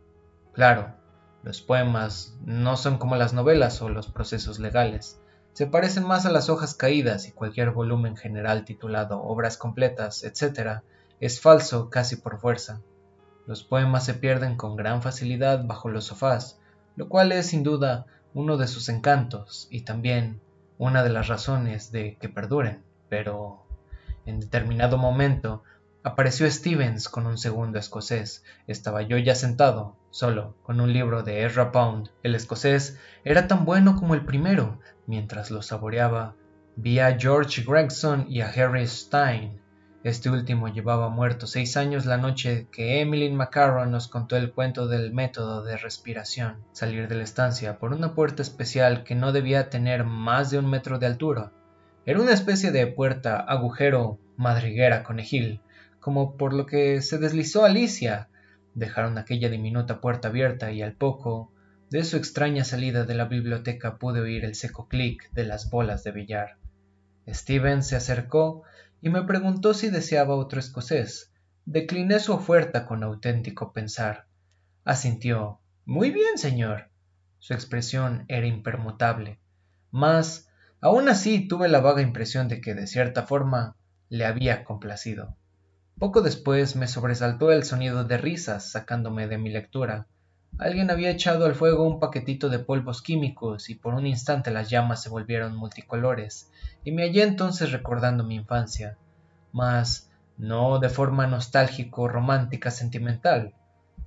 Claro, 0.54 0.94
los 1.42 1.60
poemas 1.60 2.38
no 2.42 2.78
son 2.78 2.96
como 2.96 3.16
las 3.16 3.34
novelas 3.34 3.82
o 3.82 3.90
los 3.90 4.08
procesos 4.08 4.60
legales. 4.60 5.20
Se 5.52 5.66
parecen 5.66 6.06
más 6.06 6.24
a 6.24 6.32
las 6.32 6.48
hojas 6.48 6.74
caídas 6.74 7.28
y 7.28 7.32
cualquier 7.32 7.72
volumen 7.72 8.16
general 8.16 8.64
titulado 8.64 9.22
obras 9.22 9.58
completas, 9.58 10.24
etc., 10.24 10.80
es 11.20 11.42
falso 11.42 11.90
casi 11.90 12.16
por 12.16 12.40
fuerza. 12.40 12.80
Los 13.46 13.62
poemas 13.62 14.04
se 14.04 14.14
pierden 14.14 14.56
con 14.56 14.76
gran 14.76 15.02
facilidad 15.02 15.64
bajo 15.64 15.88
los 15.88 16.04
sofás, 16.04 16.60
lo 16.96 17.08
cual 17.08 17.32
es 17.32 17.46
sin 17.46 17.62
duda 17.62 18.06
uno 18.32 18.56
de 18.56 18.66
sus 18.66 18.88
encantos 18.88 19.68
y 19.70 19.82
también 19.82 20.40
una 20.78 21.02
de 21.02 21.10
las 21.10 21.28
razones 21.28 21.92
de 21.92 22.16
que 22.16 22.28
perduren, 22.28 22.82
pero 23.08 23.64
en 24.26 24.40
determinado 24.40 24.98
momento 24.98 25.62
Apareció 26.06 26.50
Stevens 26.50 27.08
con 27.08 27.26
un 27.26 27.38
segundo 27.38 27.78
escocés. 27.78 28.44
Estaba 28.66 29.00
yo 29.00 29.16
ya 29.16 29.34
sentado, 29.34 29.96
solo, 30.10 30.54
con 30.62 30.82
un 30.82 30.92
libro 30.92 31.22
de 31.22 31.46
Ezra 31.46 31.72
Pound. 31.72 32.10
El 32.22 32.34
escocés 32.34 32.98
era 33.24 33.48
tan 33.48 33.64
bueno 33.64 33.96
como 33.96 34.12
el 34.12 34.22
primero. 34.26 34.80
Mientras 35.06 35.50
lo 35.50 35.62
saboreaba, 35.62 36.34
vi 36.76 36.98
a 36.98 37.18
George 37.18 37.64
Gregson 37.66 38.26
y 38.28 38.42
a 38.42 38.50
Harry 38.50 38.86
Stein. 38.86 39.62
Este 40.04 40.28
último 40.28 40.68
llevaba 40.68 41.08
muerto 41.08 41.46
seis 41.46 41.78
años 41.78 42.04
la 42.04 42.18
noche 42.18 42.68
que 42.70 43.00
Emily 43.00 43.30
McCarron 43.32 43.90
nos 43.90 44.06
contó 44.06 44.36
el 44.36 44.52
cuento 44.52 44.86
del 44.86 45.14
método 45.14 45.64
de 45.64 45.78
respiración. 45.78 46.58
Salir 46.72 47.08
de 47.08 47.14
la 47.14 47.24
estancia 47.24 47.78
por 47.78 47.94
una 47.94 48.14
puerta 48.14 48.42
especial 48.42 49.02
que 49.02 49.14
no 49.14 49.32
debía 49.32 49.70
tener 49.70 50.04
más 50.04 50.50
de 50.50 50.58
un 50.58 50.68
metro 50.68 50.98
de 50.98 51.06
altura. 51.06 51.52
Era 52.04 52.20
una 52.20 52.34
especie 52.34 52.70
de 52.70 52.86
puerta 52.86 53.38
agujero 53.38 54.18
madriguera 54.36 55.04
conejil 55.04 55.62
como 56.00 56.36
por 56.36 56.52
lo 56.52 56.66
que 56.66 57.00
se 57.00 57.16
deslizó 57.16 57.64
Alicia. 57.64 58.28
Dejaron 58.74 59.16
aquella 59.16 59.48
diminuta 59.48 60.02
puerta 60.02 60.28
abierta 60.28 60.70
y 60.70 60.82
al 60.82 60.92
poco 60.92 61.50
de 61.88 62.04
su 62.04 62.18
extraña 62.18 62.64
salida 62.64 63.06
de 63.06 63.14
la 63.14 63.24
biblioteca 63.24 63.96
pude 63.96 64.20
oír 64.20 64.44
el 64.44 64.54
seco 64.54 64.86
clic 64.86 65.30
de 65.32 65.44
las 65.44 65.70
bolas 65.70 66.04
de 66.04 66.12
billar. 66.12 66.58
Steven 67.26 67.82
se 67.82 67.96
acercó 67.96 68.64
y 69.04 69.10
me 69.10 69.22
preguntó 69.22 69.74
si 69.74 69.90
deseaba 69.90 70.34
otro 70.34 70.58
escocés. 70.58 71.30
Decliné 71.66 72.20
su 72.20 72.32
oferta 72.32 72.86
con 72.86 73.02
auténtico 73.02 73.74
pensar. 73.74 74.24
Asintió. 74.82 75.60
Muy 75.84 76.10
bien, 76.10 76.38
señor. 76.38 76.88
Su 77.38 77.52
expresión 77.52 78.24
era 78.28 78.46
impermutable. 78.46 79.38
Mas, 79.90 80.48
aún 80.80 81.10
así 81.10 81.46
tuve 81.46 81.68
la 81.68 81.80
vaga 81.80 82.00
impresión 82.00 82.48
de 82.48 82.62
que 82.62 82.72
de 82.72 82.86
cierta 82.86 83.24
forma 83.24 83.76
le 84.08 84.24
había 84.24 84.64
complacido. 84.64 85.36
Poco 85.98 86.22
después 86.22 86.74
me 86.74 86.88
sobresaltó 86.88 87.52
el 87.52 87.64
sonido 87.64 88.04
de 88.04 88.16
risas 88.16 88.70
sacándome 88.70 89.28
de 89.28 89.36
mi 89.36 89.50
lectura. 89.50 90.06
Alguien 90.58 90.90
había 90.90 91.10
echado 91.10 91.46
al 91.46 91.56
fuego 91.56 91.84
un 91.84 91.98
paquetito 91.98 92.48
de 92.48 92.60
polvos 92.60 93.02
químicos 93.02 93.70
y 93.70 93.74
por 93.74 93.94
un 93.94 94.06
instante 94.06 94.52
las 94.52 94.70
llamas 94.70 95.02
se 95.02 95.08
volvieron 95.08 95.56
multicolores, 95.56 96.48
y 96.84 96.92
me 96.92 97.02
hallé 97.02 97.24
entonces 97.24 97.72
recordando 97.72 98.22
mi 98.22 98.36
infancia, 98.36 98.96
mas 99.52 100.10
no 100.38 100.78
de 100.78 100.88
forma 100.88 101.26
nostálgico, 101.26 102.06
romántica, 102.06 102.70
sentimental. 102.70 103.52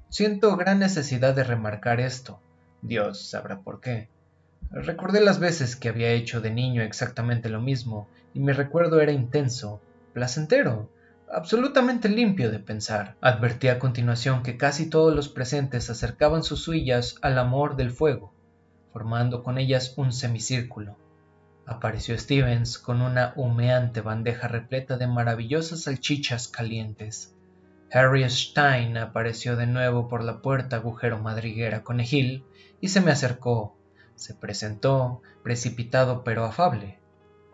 Siento 0.10 0.56
gran 0.56 0.80
necesidad 0.80 1.36
de 1.36 1.44
remarcar 1.44 2.00
esto. 2.00 2.40
Dios 2.82 3.30
sabrá 3.30 3.60
por 3.60 3.82
qué. 3.82 4.08
Recordé 4.72 5.20
las 5.20 5.40
veces 5.40 5.76
que 5.76 5.90
había 5.90 6.12
hecho 6.12 6.40
de 6.40 6.52
niño 6.52 6.82
exactamente 6.82 7.50
lo 7.50 7.60
mismo, 7.60 8.08
y 8.34 8.40
mi 8.40 8.54
recuerdo 8.54 9.02
era 9.02 9.12
intenso, 9.12 9.82
placentero, 10.14 10.90
absolutamente 11.32 12.10
limpio 12.10 12.52
de 12.52 12.60
pensar. 12.60 13.16
Advertí 13.22 13.68
a 13.68 13.80
continuación 13.80 14.44
que 14.44 14.58
casi 14.58 14.90
todos 14.90 15.16
los 15.16 15.30
presentes 15.30 15.90
acercaban 15.90 16.44
sus 16.44 16.64
suillas 16.64 17.16
al 17.22 17.38
amor 17.38 17.76
del 17.76 17.92
fuego, 17.92 18.34
formando 18.94 19.44
con 19.44 19.58
ellas 19.58 19.94
un 19.98 20.14
semicírculo. 20.14 20.98
Apareció 21.66 22.18
Stevens 22.18 22.78
con 22.78 23.02
una 23.02 23.34
humeante 23.36 24.02
bandeja 24.02 24.48
repleta 24.48 24.98
de 24.98 25.08
maravillosas 25.08 25.84
salchichas 25.84 26.48
calientes. 26.48 27.36
Harry 27.92 28.30
Stein 28.30 28.98
apareció 28.98 29.56
de 29.56 29.68
nuevo 29.68 30.08
por 30.08 30.24
la 30.24 30.42
puerta 30.42 30.78
agujero 30.78 31.20
madriguera 31.20 31.84
conejil 31.84 32.46
y 32.80 32.90
se 32.90 33.02
me 33.02 33.12
acercó. 33.12 33.78
Se 34.16 34.34
presentó, 34.34 35.22
precipitado 35.44 36.24
pero 36.24 36.46
afable. 36.46 37.00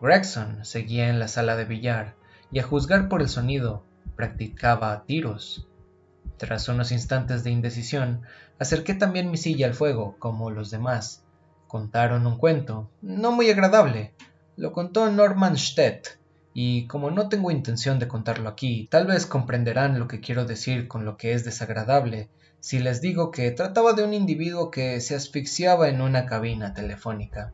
Gregson 0.00 0.64
seguía 0.64 1.08
en 1.08 1.18
la 1.18 1.28
sala 1.28 1.56
de 1.56 1.64
billar 1.64 2.14
y 2.54 2.60
a 2.60 2.62
juzgar 2.62 3.08
por 3.08 3.20
el 3.20 3.28
sonido, 3.28 3.82
practicaba 4.14 5.04
tiros. 5.06 5.66
Tras 6.36 6.68
unos 6.68 6.92
instantes 6.92 7.42
de 7.42 7.50
indecisión, 7.50 8.22
acerqué 8.60 8.94
también 8.94 9.32
mi 9.32 9.38
silla 9.38 9.66
al 9.66 9.74
fuego, 9.74 10.14
como 10.20 10.52
los 10.52 10.70
demás. 10.70 11.24
Contaron 11.66 12.28
un 12.28 12.38
cuento, 12.38 12.88
no 13.02 13.32
muy 13.32 13.50
agradable. 13.50 14.14
Lo 14.56 14.70
contó 14.70 15.10
Norman 15.10 15.58
Stett, 15.58 16.20
y 16.52 16.86
como 16.86 17.10
no 17.10 17.28
tengo 17.28 17.50
intención 17.50 17.98
de 17.98 18.06
contarlo 18.06 18.48
aquí, 18.48 18.86
tal 18.88 19.08
vez 19.08 19.26
comprenderán 19.26 19.98
lo 19.98 20.06
que 20.06 20.20
quiero 20.20 20.44
decir 20.44 20.86
con 20.86 21.04
lo 21.04 21.16
que 21.16 21.32
es 21.32 21.44
desagradable 21.44 22.28
si 22.60 22.78
les 22.78 23.00
digo 23.00 23.32
que 23.32 23.50
trataba 23.50 23.94
de 23.94 24.04
un 24.04 24.14
individuo 24.14 24.70
que 24.70 25.00
se 25.00 25.16
asfixiaba 25.16 25.88
en 25.88 26.00
una 26.00 26.24
cabina 26.24 26.72
telefónica. 26.72 27.52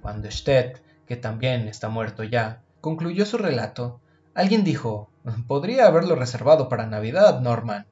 Cuando 0.00 0.30
Stett, 0.30 0.80
que 1.04 1.16
también 1.16 1.66
está 1.66 1.88
muerto 1.88 2.22
ya, 2.22 2.62
concluyó 2.80 3.26
su 3.26 3.38
relato, 3.38 4.00
alguien 4.34 4.64
dijo 4.64 5.10
Podría 5.46 5.86
haberlo 5.86 6.16
reservado 6.16 6.68
para 6.68 6.86
Navidad, 6.86 7.40
Norman. 7.40 7.86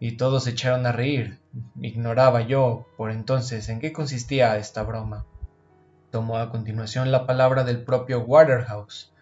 Y 0.00 0.16
todos 0.16 0.44
se 0.44 0.50
echaron 0.50 0.86
a 0.86 0.92
reír. 0.92 1.38
Ignoraba 1.80 2.40
yo, 2.40 2.88
por 2.96 3.12
entonces, 3.12 3.68
en 3.68 3.78
qué 3.78 3.92
consistía 3.92 4.56
esta 4.56 4.82
broma. 4.82 5.24
Tomó 6.10 6.38
a 6.38 6.50
continuación 6.50 7.12
la 7.12 7.26
palabra 7.26 7.62
del 7.62 7.84
propio 7.84 8.22
Waterhouse, 8.22 9.12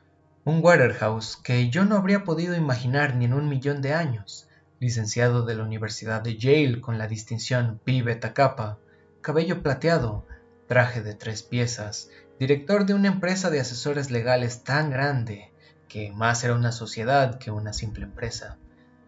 un 0.44 0.61
Waterhouse 0.64 1.37
que 1.37 1.68
yo 1.68 1.85
no 1.85 1.96
habría 1.96 2.25
podido 2.25 2.57
imaginar 2.57 3.16
ni 3.16 3.27
en 3.27 3.35
un 3.35 3.51
millón 3.51 3.83
de 3.83 3.92
años, 3.92 4.48
licenciado 4.81 5.44
de 5.44 5.55
la 5.55 5.64
Universidad 5.64 6.22
de 6.22 6.38
Yale 6.38 6.81
con 6.81 6.96
la 6.96 7.07
distinción 7.07 7.81
Pi 7.85 8.01
Beta 8.01 8.33
Kappa, 8.33 8.79
cabello 9.20 9.62
plateado, 9.62 10.25
traje 10.68 11.03
de 11.03 11.14
tres 11.14 11.42
piezas, 11.42 12.09
director 12.40 12.87
de 12.87 12.94
una 12.94 13.09
empresa 13.09 13.51
de 13.51 13.61
asesores 13.61 14.11
legales 14.11 14.64
tan 14.64 14.90
grande 14.90 15.52
que 15.93 16.11
más 16.13 16.43
era 16.45 16.55
una 16.55 16.73
sociedad 16.73 17.39
que 17.39 17.51
una 17.51 17.73
simple 17.73 18.05
empresa. 18.05 18.57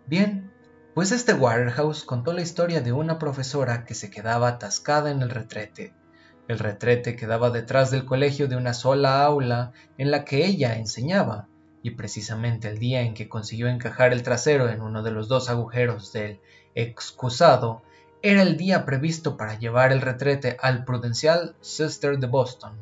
Bien, 0.07 0.53
pues 0.95 1.13
este 1.13 1.33
Waterhouse 1.33 2.05
contó 2.05 2.33
la 2.33 2.43
historia 2.43 2.81
de 2.83 2.93
una 2.93 3.19
profesora 3.19 3.85
que 3.85 3.95
se 3.95 4.11
quedaba 4.11 4.49
atascada 4.49 5.11
en 5.11 5.23
el 5.23 5.31
retrete 5.31 5.95
el 6.47 6.59
retrete 6.59 7.17
quedaba 7.17 7.51
detrás 7.51 7.91
del 7.91 8.05
colegio 8.05 8.49
de 8.49 8.57
una 8.57 8.75
sola 8.75 9.25
aula 9.25 9.73
en 9.97 10.11
la 10.11 10.25
que 10.25 10.45
ella 10.45 10.77
enseñaba, 10.77 11.49
y 11.83 11.93
precisamente 11.93 12.69
el 12.69 12.79
día 12.79 13.01
en 13.01 13.15
que 13.15 13.29
consiguió 13.29 13.69
encajar 13.69 14.13
el 14.13 14.23
trasero 14.23 14.69
en 14.69 14.83
uno 14.83 15.03
de 15.03 15.11
los 15.11 15.29
dos 15.29 15.49
agujeros 15.49 16.13
del 16.13 16.41
excusado, 16.75 17.83
era 18.21 18.43
el 18.43 18.57
día 18.57 18.85
previsto 18.85 19.37
para 19.37 19.59
llevar 19.59 19.93
el 19.93 20.03
retrete 20.03 20.57
al 20.61 20.85
Prudencial 20.85 21.57
Sister 21.61 22.19
de 22.19 22.27
Boston, 22.27 22.77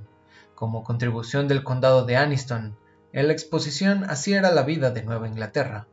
como 0.57 0.83
contribución 0.83 1.47
del 1.47 1.62
condado 1.62 2.05
de 2.05 2.17
Aniston. 2.17 2.77
En 3.12 3.27
la 3.27 3.35
exposición 3.35 4.05
así 4.05 4.33
era 4.33 4.51
la 4.53 4.62
vida 4.62 4.90
de 4.90 5.03
Nueva 5.03 5.29
Inglaterra. 5.29 5.87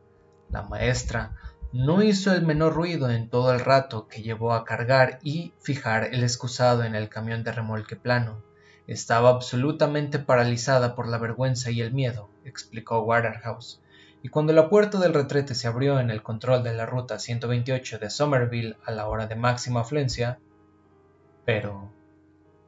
La 0.50 0.62
maestra 0.62 1.36
no 1.72 2.02
hizo 2.02 2.32
el 2.32 2.46
menor 2.46 2.72
ruido 2.72 3.10
en 3.10 3.28
todo 3.28 3.52
el 3.52 3.60
rato 3.60 4.08
que 4.08 4.22
llevó 4.22 4.54
a 4.54 4.64
cargar 4.64 5.18
y 5.22 5.52
fijar 5.60 6.14
el 6.14 6.22
excusado 6.22 6.82
en 6.82 6.94
el 6.94 7.10
camión 7.10 7.44
de 7.44 7.52
remolque 7.52 7.94
plano. 7.94 8.42
Estaba 8.86 9.28
absolutamente 9.28 10.18
paralizada 10.18 10.94
por 10.94 11.06
la 11.08 11.18
vergüenza 11.18 11.70
y 11.70 11.82
el 11.82 11.92
miedo, 11.92 12.30
explicó 12.44 13.02
Waterhouse, 13.02 13.82
y 14.22 14.30
cuando 14.30 14.52
la 14.52 14.68
puerta 14.68 14.98
del 14.98 15.14
retrete 15.14 15.54
se 15.54 15.68
abrió 15.68 16.00
en 16.00 16.10
el 16.10 16.22
control 16.22 16.62
de 16.62 16.74
la 16.74 16.86
ruta 16.86 17.18
128 17.18 17.98
de 17.98 18.10
Somerville 18.10 18.76
a 18.84 18.92
la 18.92 19.06
hora 19.06 19.26
de 19.26 19.36
máxima 19.36 19.82
afluencia. 19.82 20.38
Pero 21.44 21.92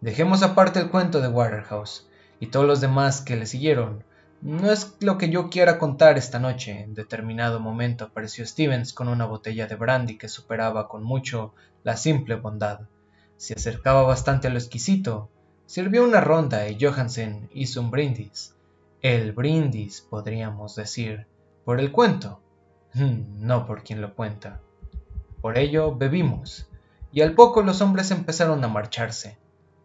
dejemos 0.00 0.42
aparte 0.42 0.78
el 0.78 0.90
cuento 0.90 1.20
de 1.20 1.28
Waterhouse 1.28 2.08
y 2.38 2.48
todos 2.48 2.66
los 2.66 2.80
demás 2.80 3.20
que 3.20 3.36
le 3.36 3.46
siguieron, 3.46 4.04
no 4.42 4.72
es 4.72 4.96
lo 4.98 5.18
que 5.18 5.30
yo 5.30 5.50
quiera 5.50 5.78
contar 5.78 6.18
esta 6.18 6.40
noche. 6.40 6.80
En 6.80 6.94
determinado 6.94 7.60
momento 7.60 8.06
apareció 8.06 8.44
Stevens 8.44 8.92
con 8.92 9.06
una 9.06 9.24
botella 9.24 9.68
de 9.68 9.76
brandy 9.76 10.18
que 10.18 10.28
superaba 10.28 10.88
con 10.88 11.04
mucho 11.04 11.54
la 11.84 11.96
simple 11.96 12.34
bondad. 12.34 12.80
Se 13.36 13.54
acercaba 13.54 14.02
bastante 14.02 14.48
a 14.48 14.50
lo 14.50 14.58
exquisito. 14.58 15.30
Sirvió 15.66 16.02
una 16.02 16.20
ronda 16.20 16.68
y 16.68 16.76
Johansen 16.78 17.50
hizo 17.54 17.80
un 17.80 17.92
brindis. 17.92 18.56
El 19.00 19.32
brindis, 19.32 20.00
podríamos 20.00 20.74
decir, 20.74 21.26
por 21.64 21.78
el 21.78 21.92
cuento, 21.92 22.40
hmm, 22.94 23.46
no 23.46 23.64
por 23.64 23.84
quien 23.84 24.00
lo 24.00 24.14
cuenta. 24.14 24.60
Por 25.40 25.56
ello 25.56 25.94
bebimos, 25.94 26.68
y 27.12 27.20
al 27.20 27.34
poco 27.34 27.62
los 27.62 27.80
hombres 27.80 28.10
empezaron 28.10 28.62
a 28.64 28.68
marcharse. 28.68 29.38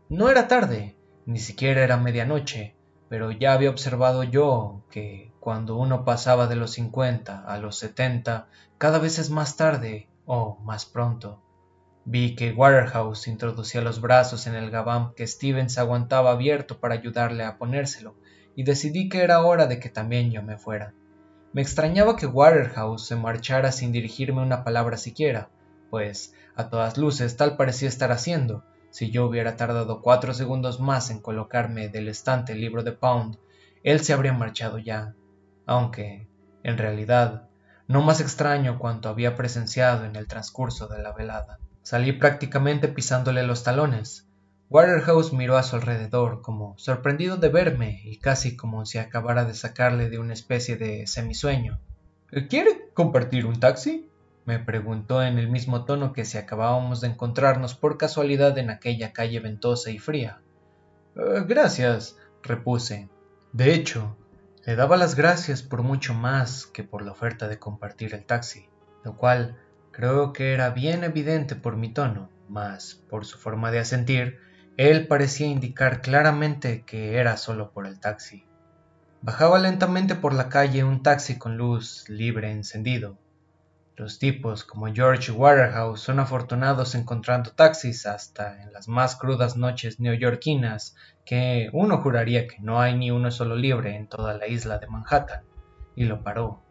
No 0.10 0.30
era 0.30 0.48
tarde, 0.48 0.96
ni 1.28 1.40
siquiera 1.40 1.84
era 1.84 1.98
medianoche, 1.98 2.76
pero 3.10 3.32
ya 3.32 3.54
había 3.54 3.70
observado 3.70 4.24
yo 4.24 4.84
que 4.92 5.32
cuando 5.40 5.78
uno 5.78 6.04
pasaba 6.04 6.48
de 6.48 6.56
los 6.56 6.72
cincuenta 6.72 7.44
a 7.46 7.58
los 7.58 7.78
setenta, 7.78 8.48
cada 8.78 9.00
vez 9.00 9.18
es 9.20 9.30
más 9.30 9.56
tarde 9.56 10.10
o 10.26 10.58
más 10.64 10.86
pronto. 10.86 11.42
Vi 12.06 12.36
que 12.36 12.54
Waterhouse 12.54 13.28
introducía 13.28 13.82
los 13.82 14.02
brazos 14.02 14.48
en 14.48 14.56
el 14.56 14.72
gabán 14.72 15.14
que 15.16 15.28
Stevens 15.28 15.78
aguantaba 15.78 16.32
abierto 16.32 16.80
para 16.80 16.96
ayudarle 16.96 17.44
a 17.44 17.58
ponérselo, 17.58 18.16
y 18.56 18.64
decidí 18.64 19.10
que 19.10 19.24
era 19.24 19.42
hora 19.42 19.68
de 19.68 19.80
que 19.80 19.90
también 19.90 20.32
yo 20.32 20.42
me 20.44 20.58
fuera. 20.58 20.94
Me 21.54 21.62
extrañaba 21.62 22.16
que 22.16 22.26
Waterhouse 22.26 23.08
se 23.08 23.16
marchara 23.16 23.72
sin 23.72 23.92
dirigirme 23.92 24.42
una 24.42 24.64
palabra 24.64 24.98
siquiera, 24.98 25.50
pues 25.90 26.34
a 26.56 26.70
todas 26.70 26.98
luces 26.98 27.38
tal 27.38 27.56
parecía 27.56 27.88
estar 27.88 28.12
haciendo, 28.12 28.64
si 28.98 29.12
yo 29.12 29.28
hubiera 29.28 29.56
tardado 29.58 30.02
cuatro 30.02 30.34
segundos 30.34 30.80
más 30.80 31.12
en 31.12 31.20
colocarme 31.22 31.88
del 31.88 32.08
estante 32.08 32.54
el 32.54 32.62
libro 32.62 32.82
de 32.82 32.94
Pound, 32.94 33.38
él 33.84 34.00
se 34.00 34.12
habría 34.12 34.34
marchado 34.34 34.80
ya, 34.80 35.14
aunque, 35.68 36.28
en 36.64 36.80
realidad, 36.80 37.48
no 37.88 38.02
más 38.02 38.22
extraño 38.22 38.80
cuanto 38.80 39.08
había 39.08 39.36
presenciado 39.36 40.04
en 40.06 40.16
el 40.16 40.26
transcurso 40.26 40.88
de 40.88 41.04
la 41.04 41.12
velada. 41.12 41.60
Salí 41.84 42.12
prácticamente 42.12 42.88
pisándole 42.88 43.44
los 43.44 43.64
talones. 43.64 44.28
Waterhouse 44.72 45.32
miró 45.32 45.58
a 45.58 45.64
su 45.64 45.76
alrededor 45.76 46.42
como 46.42 46.76
sorprendido 46.80 47.38
de 47.38 47.50
verme 47.50 48.02
y 48.04 48.18
casi 48.18 48.58
como 48.58 48.88
si 48.88 48.98
acabara 48.98 49.46
de 49.46 49.54
sacarle 49.54 50.10
de 50.10 50.18
una 50.18 50.34
especie 50.34 50.76
de 50.76 51.06
semisueño. 51.06 51.80
¿Quiere 52.50 52.90
compartir 52.96 53.46
un 53.46 53.60
taxi? 53.60 54.07
Me 54.48 54.60
preguntó 54.60 55.22
en 55.22 55.38
el 55.38 55.50
mismo 55.50 55.84
tono 55.84 56.14
que 56.14 56.24
si 56.24 56.38
acabábamos 56.38 57.02
de 57.02 57.10
encontrarnos 57.10 57.76
por 57.76 57.98
casualidad 57.98 58.58
en 58.58 58.70
aquella 58.70 59.12
calle 59.12 59.42
ventosa 59.42 59.92
y 59.92 60.00
fría. 60.00 60.40
Eh, 61.18 61.44
gracias, 61.46 62.18
repuse. 62.44 63.10
De 63.52 63.74
hecho, 63.74 64.16
le 64.66 64.78
daba 64.78 64.96
las 64.96 65.16
gracias 65.16 65.64
por 65.64 65.84
mucho 65.84 66.14
más 66.14 66.66
que 66.66 66.86
por 66.86 67.02
la 67.02 67.12
oferta 67.12 67.50
de 67.50 67.60
compartir 67.60 68.16
el 68.16 68.24
taxi, 68.24 68.70
lo 69.04 69.18
cual 69.18 69.58
creo 69.92 70.32
que 70.32 70.54
era 70.54 70.70
bien 70.70 71.04
evidente 71.04 71.58
por 71.58 71.76
mi 71.76 71.92
tono, 71.92 72.30
mas 72.48 72.96
por 73.10 73.26
su 73.26 73.38
forma 73.38 73.70
de 73.70 73.80
asentir, 73.80 74.40
él 74.78 75.08
parecía 75.08 75.48
indicar 75.48 76.00
claramente 76.00 76.84
que 76.86 77.18
era 77.18 77.36
solo 77.36 77.72
por 77.72 77.86
el 77.86 78.00
taxi. 78.00 78.46
Bajaba 79.22 79.60
lentamente 79.60 80.16
por 80.16 80.34
la 80.34 80.48
calle 80.48 80.86
un 80.86 81.04
taxi 81.04 81.38
con 81.38 81.58
luz 81.58 82.08
libre 82.08 82.50
encendido, 82.50 83.18
los 83.98 84.20
tipos 84.20 84.64
como 84.64 84.94
George 84.94 85.32
Waterhouse 85.32 86.02
son 86.02 86.20
afortunados 86.20 86.94
encontrando 86.94 87.50
taxis 87.50 88.06
hasta 88.06 88.62
en 88.62 88.72
las 88.72 88.88
más 88.88 89.16
crudas 89.16 89.58
noches 89.58 90.00
neoyorquinas, 90.00 90.96
que 91.26 91.72
uno 91.74 91.98
juraría 91.98 92.48
que 92.48 92.60
no 92.60 92.80
hay 92.80 92.96
ni 92.96 93.10
uno 93.10 93.32
solo 93.32 93.56
libre 93.56 93.96
en 93.96 94.06
toda 94.06 94.38
la 94.38 94.46
isla 94.46 94.78
de 94.78 94.86
Manhattan, 94.86 95.42
y 95.96 96.06
lo 96.06 96.22
paró. 96.22 96.62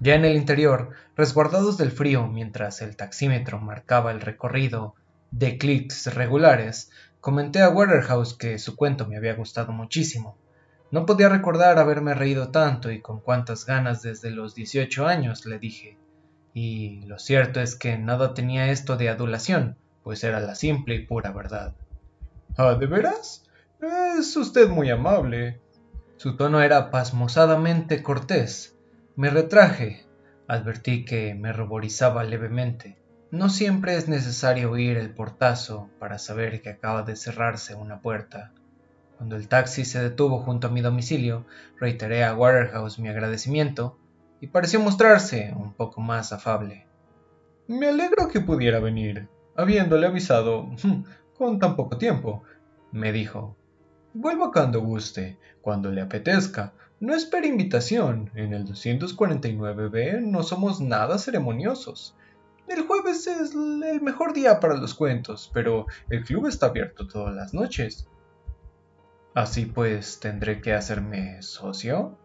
Ya 0.00 0.16
en 0.16 0.24
el 0.24 0.34
interior, 0.34 0.90
resguardados 1.14 1.78
del 1.78 1.92
frío 1.92 2.26
mientras 2.26 2.82
el 2.82 2.96
taxímetro 2.96 3.60
marcaba 3.60 4.10
el 4.10 4.20
recorrido 4.20 4.96
de 5.30 5.56
clics 5.56 6.12
regulares, 6.12 6.90
comenté 7.20 7.62
a 7.62 7.68
Waterhouse 7.68 8.34
que 8.34 8.58
su 8.58 8.74
cuento 8.74 9.06
me 9.06 9.16
había 9.16 9.34
gustado 9.34 9.70
muchísimo. 9.70 10.36
No 10.90 11.06
podía 11.06 11.28
recordar 11.28 11.78
haberme 11.78 12.14
reído 12.14 12.50
tanto 12.50 12.90
y 12.90 13.00
con 13.00 13.20
cuántas 13.20 13.66
ganas 13.66 14.02
desde 14.02 14.32
los 14.32 14.56
18 14.56 15.06
años, 15.06 15.46
le 15.46 15.60
dije 15.60 15.96
y 16.52 17.02
lo 17.06 17.18
cierto 17.18 17.60
es 17.60 17.76
que 17.76 17.96
nada 17.96 18.34
tenía 18.34 18.70
esto 18.70 18.96
de 18.96 19.08
adulación, 19.08 19.76
pues 20.02 20.24
era 20.24 20.40
la 20.40 20.54
simple 20.54 20.96
y 20.96 21.06
pura 21.06 21.32
verdad. 21.32 21.74
Ah, 22.56 22.74
¿de 22.74 22.86
veras? 22.86 23.44
Es 23.80 24.36
usted 24.36 24.68
muy 24.68 24.90
amable. 24.90 25.60
Su 26.16 26.36
tono 26.36 26.60
era 26.60 26.90
pasmosadamente 26.90 28.02
cortés. 28.02 28.74
Me 29.16 29.30
retraje. 29.30 30.04
Advertí 30.48 31.04
que 31.04 31.34
me 31.34 31.52
ruborizaba 31.52 32.24
levemente. 32.24 32.98
No 33.30 33.48
siempre 33.48 33.94
es 33.96 34.08
necesario 34.08 34.72
oír 34.72 34.96
el 34.96 35.14
portazo 35.14 35.88
para 36.00 36.18
saber 36.18 36.60
que 36.62 36.70
acaba 36.70 37.04
de 37.04 37.14
cerrarse 37.14 37.76
una 37.76 38.00
puerta. 38.00 38.52
Cuando 39.16 39.36
el 39.36 39.48
taxi 39.48 39.84
se 39.84 40.02
detuvo 40.02 40.40
junto 40.40 40.66
a 40.66 40.70
mi 40.70 40.80
domicilio, 40.80 41.46
reiteré 41.78 42.24
a 42.24 42.34
Waterhouse 42.34 42.98
mi 42.98 43.08
agradecimiento 43.08 43.99
y 44.40 44.46
pareció 44.46 44.80
mostrarse 44.80 45.52
un 45.56 45.72
poco 45.74 46.00
más 46.00 46.32
afable. 46.32 46.86
Me 47.66 47.88
alegro 47.88 48.28
que 48.28 48.40
pudiera 48.40 48.80
venir, 48.80 49.28
habiéndole 49.54 50.06
avisado 50.06 50.70
con 51.36 51.58
tan 51.58 51.76
poco 51.76 51.98
tiempo, 51.98 52.42
me 52.92 53.12
dijo. 53.12 53.56
Vuelva 54.12 54.50
cuando 54.50 54.80
guste, 54.80 55.38
cuando 55.60 55.90
le 55.90 56.00
apetezca. 56.00 56.72
No 56.98 57.14
espere 57.14 57.46
invitación. 57.46 58.30
En 58.34 58.52
el 58.52 58.66
249B 58.66 60.20
no 60.20 60.42
somos 60.42 60.80
nada 60.80 61.18
ceremoniosos. 61.18 62.16
El 62.66 62.86
jueves 62.86 63.26
es 63.26 63.54
el 63.54 64.00
mejor 64.02 64.32
día 64.32 64.60
para 64.60 64.76
los 64.76 64.94
cuentos, 64.94 65.50
pero 65.54 65.86
el 66.08 66.24
club 66.24 66.46
está 66.46 66.66
abierto 66.66 67.06
todas 67.06 67.34
las 67.34 67.54
noches. 67.54 68.06
Así 69.34 69.66
pues, 69.66 70.20
¿tendré 70.20 70.60
que 70.60 70.72
hacerme 70.72 71.40
socio? 71.42 72.18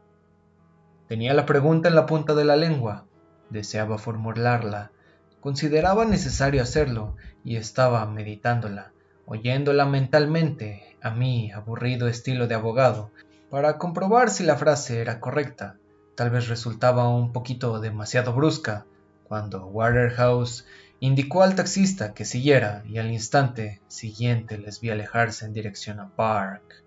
Tenía 1.08 1.34
la 1.34 1.46
pregunta 1.46 1.88
en 1.88 1.96
la 1.96 2.08
punta 2.08 2.34
de 2.34 2.46
la 2.46 2.56
lengua. 2.56 3.06
Deseaba 3.50 3.98
formularla. 4.00 4.92
Consideraba 5.40 6.06
necesario 6.06 6.64
hacerlo 6.64 7.16
y 7.44 7.58
estaba 7.58 8.06
meditándola, 8.08 8.92
oyéndola 9.28 9.86
mentalmente, 9.86 10.98
a 11.02 11.12
mi 11.12 11.52
aburrido 11.52 12.08
estilo 12.08 12.48
de 12.48 12.56
abogado, 12.56 13.12
para 13.52 13.78
comprobar 13.78 14.32
si 14.32 14.44
la 14.44 14.58
frase 14.58 15.00
era 15.02 15.20
correcta. 15.20 15.78
Tal 16.16 16.32
vez 16.32 16.48
resultaba 16.48 17.08
un 17.10 17.32
poquito 17.32 17.80
demasiado 17.80 18.34
brusca, 18.34 18.88
cuando 19.28 19.68
Waterhouse 19.68 20.66
indicó 21.00 21.44
al 21.44 21.54
taxista 21.54 22.16
que 22.16 22.26
siguiera 22.26 22.84
y 22.88 22.98
al 22.98 23.12
instante 23.12 23.82
siguiente 23.88 24.58
les 24.58 24.82
vi 24.82 24.90
alejarse 24.90 25.46
en 25.46 25.54
dirección 25.54 26.00
a 26.00 26.10
Park. 26.10 26.84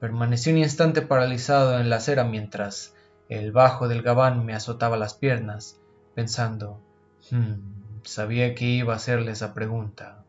Permanecí 0.00 0.50
un 0.50 0.58
instante 0.58 1.02
paralizado 1.02 1.78
en 1.78 1.88
la 1.88 1.96
acera 1.96 2.24
mientras 2.24 2.94
el 3.28 3.52
bajo 3.52 3.88
del 3.88 4.02
gabán 4.02 4.44
me 4.44 4.54
azotaba 4.54 4.96
las 4.96 5.14
piernas, 5.14 5.80
pensando, 6.14 6.80
hmm, 7.30 8.02
sabía 8.04 8.54
que 8.54 8.66
iba 8.66 8.92
a 8.92 8.96
hacerle 8.96 9.32
esa 9.32 9.54
pregunta. 9.54 10.24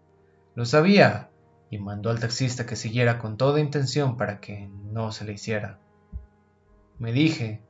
Lo 0.55 0.65
sabía, 0.65 1.29
y 1.69 1.79
mandó 1.79 2.11
al 2.11 2.19
taxista 2.19 2.65
que 2.65 2.75
siguiera 2.75 3.17
con 3.17 3.37
toda 3.37 3.59
intención 3.59 4.15
para 4.15 4.39
que 4.39 4.69
no 4.91 5.11
se 5.11 5.25
le 5.25 5.33
hiciera. 5.33 5.79
Me 6.99 7.11
dije, 7.11 7.61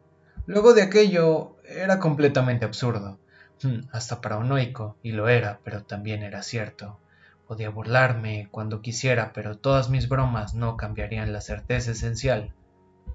luego 0.46 0.74
de 0.74 0.82
aquello 0.82 1.56
era 1.66 2.00
completamente 2.00 2.66
absurdo. 2.66 3.18
Hmm, 3.62 3.88
hasta 3.92 4.20
paranoico, 4.20 4.98
y 5.02 5.14
lo 5.14 5.30
era, 5.30 5.60
pero 5.64 5.84
también 5.84 6.22
era 6.22 6.44
cierto. 6.44 7.00
Podía 7.48 7.70
burlarme 7.70 8.50
cuando 8.52 8.82
quisiera, 8.82 9.32
pero 9.34 9.58
todas 9.58 9.90
mis 9.90 10.10
bromas 10.10 10.54
no 10.54 10.76
cambiarían 10.76 11.32
la 11.32 11.40
certeza 11.40 11.92
esencial. 11.92 12.54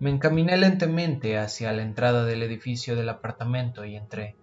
Me 0.00 0.10
encaminé 0.10 0.56
lentamente 0.56 1.38
hacia 1.38 1.72
la 1.72 1.82
entrada 1.82 2.24
del 2.24 2.42
edificio 2.42 2.94
del 2.94 3.08
apartamento 3.08 3.84
y 3.84 3.96
entré. 3.96 4.36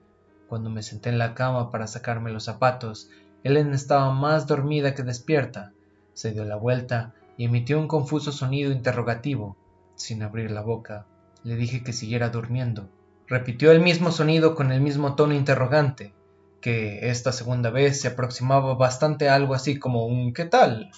Cuando 0.48 0.70
me 0.70 0.84
senté 0.84 1.10
en 1.10 1.18
la 1.18 1.34
cama 1.34 1.72
para 1.72 1.88
sacarme 1.88 2.32
los 2.32 2.44
zapatos, 2.44 3.10
Ellen 3.44 3.74
estaba 3.74 4.12
más 4.12 4.48
dormida 4.48 4.96
que 4.96 5.04
despierta. 5.04 5.72
Se 6.14 6.32
dio 6.32 6.46
la 6.46 6.56
vuelta 6.56 7.14
y 7.38 7.46
emitió 7.46 7.80
un 7.80 7.88
confuso 7.88 8.32
sonido 8.32 8.72
interrogativo. 8.72 9.56
Sin 9.96 10.24
abrir 10.24 10.52
la 10.52 10.62
boca, 10.62 11.06
le 11.44 11.56
dije 11.56 11.84
que 11.84 11.94
siguiera 11.94 12.30
durmiendo. 12.30 12.90
Repitió 13.28 13.72
el 13.72 13.80
mismo 13.80 14.12
sonido 14.12 14.56
con 14.56 14.72
el 14.72 14.82
mismo 14.82 15.16
tono 15.16 15.34
interrogante, 15.34 16.14
que 16.60 17.10
esta 17.10 17.32
segunda 17.32 17.70
vez 17.70 18.02
se 18.02 18.10
aproximaba 18.10 18.76
bastante 18.76 19.30
a 19.30 19.36
algo 19.36 19.54
así 19.54 19.80
como 19.80 20.06
un 20.06 20.34
¿qué 20.34 20.46
tal? 20.46 20.92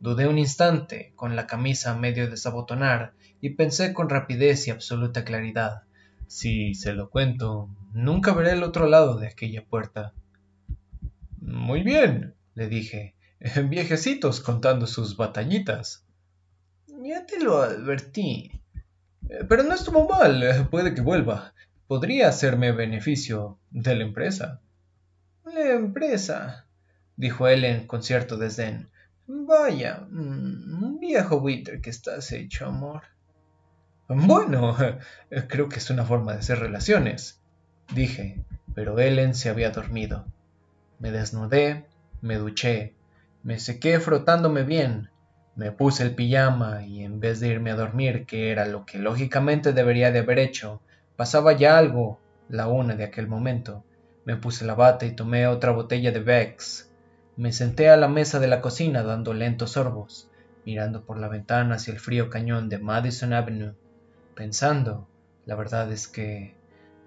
Dudé 0.00 0.26
un 0.28 0.38
instante, 0.38 1.12
con 1.16 1.36
la 1.36 1.46
camisa 1.46 1.94
medio 1.94 2.28
desabotonar, 2.28 3.14
y 3.40 3.50
pensé 3.50 3.92
con 3.94 4.08
rapidez 4.08 4.66
y 4.66 4.70
absoluta 4.70 5.24
claridad. 5.24 5.82
Si 6.26 6.74
se 6.74 6.92
lo 6.92 7.10
cuento, 7.10 7.68
nunca 7.92 8.32
veré 8.32 8.52
el 8.52 8.62
otro 8.62 8.86
lado 8.86 9.18
de 9.18 9.28
aquella 9.28 9.64
puerta. 9.64 10.12
Muy 11.40 11.82
bien, 11.82 12.34
le 12.54 12.68
dije, 12.68 13.14
viejecitos 13.68 14.40
contando 14.40 14.86
sus 14.86 15.16
batallitas. 15.16 16.04
Ya 16.86 17.26
te 17.26 17.42
lo 17.42 17.62
advertí. 17.62 18.50
Pero 19.48 19.62
no 19.62 19.74
estuvo 19.74 20.06
mal, 20.08 20.68
puede 20.70 20.94
que 20.94 21.00
vuelva 21.00 21.54
podría 21.86 22.28
hacerme 22.28 22.72
beneficio 22.72 23.58
de 23.70 23.94
la 23.94 24.04
empresa. 24.04 24.60
La 25.44 25.72
empresa, 25.72 26.66
dijo 27.16 27.46
Ellen 27.48 27.86
con 27.86 28.02
cierto 28.02 28.36
desdén. 28.36 28.88
Vaya, 29.26 30.06
mm, 30.10 30.98
viejo 30.98 31.40
buitre 31.40 31.80
que 31.80 31.90
estás 31.90 32.32
hecho, 32.32 32.66
amor. 32.66 33.02
Bueno, 34.08 34.76
creo 35.48 35.68
que 35.68 35.78
es 35.78 35.90
una 35.90 36.04
forma 36.04 36.32
de 36.32 36.40
hacer 36.40 36.58
relaciones, 36.58 37.40
dije, 37.94 38.44
pero 38.74 38.98
Ellen 38.98 39.34
se 39.34 39.48
había 39.48 39.70
dormido. 39.70 40.26
Me 40.98 41.10
desnudé, 41.10 41.86
me 42.20 42.36
duché, 42.36 42.94
me 43.42 43.58
sequé 43.58 44.00
frotándome 44.00 44.62
bien, 44.62 45.10
me 45.56 45.72
puse 45.72 46.02
el 46.02 46.14
pijama 46.14 46.84
y 46.84 47.02
en 47.02 47.20
vez 47.20 47.40
de 47.40 47.48
irme 47.48 47.70
a 47.70 47.76
dormir, 47.76 48.26
que 48.26 48.50
era 48.50 48.66
lo 48.66 48.84
que 48.84 48.98
lógicamente 48.98 49.72
debería 49.72 50.10
de 50.10 50.20
haber 50.20 50.38
hecho, 50.38 50.82
Pasaba 51.16 51.52
ya 51.52 51.78
algo, 51.78 52.18
la 52.48 52.66
una 52.66 52.96
de 52.96 53.04
aquel 53.04 53.28
momento. 53.28 53.84
Me 54.24 54.36
puse 54.36 54.64
la 54.64 54.74
bata 54.74 55.06
y 55.06 55.12
tomé 55.12 55.46
otra 55.46 55.70
botella 55.70 56.10
de 56.10 56.18
Bex. 56.18 56.90
Me 57.36 57.50
senté 57.50 57.88
a 57.88 57.96
la 57.96 58.06
mesa 58.06 58.38
de 58.38 58.46
la 58.46 58.60
cocina 58.60 59.02
dando 59.02 59.34
lentos 59.34 59.72
sorbos, 59.72 60.28
mirando 60.64 61.04
por 61.04 61.18
la 61.18 61.26
ventana 61.26 61.74
hacia 61.74 61.92
el 61.92 61.98
frío 61.98 62.30
cañón 62.30 62.68
de 62.68 62.78
Madison 62.78 63.32
Avenue, 63.32 63.74
pensando, 64.36 65.08
la 65.44 65.56
verdad 65.56 65.90
es 65.90 66.06
que, 66.06 66.54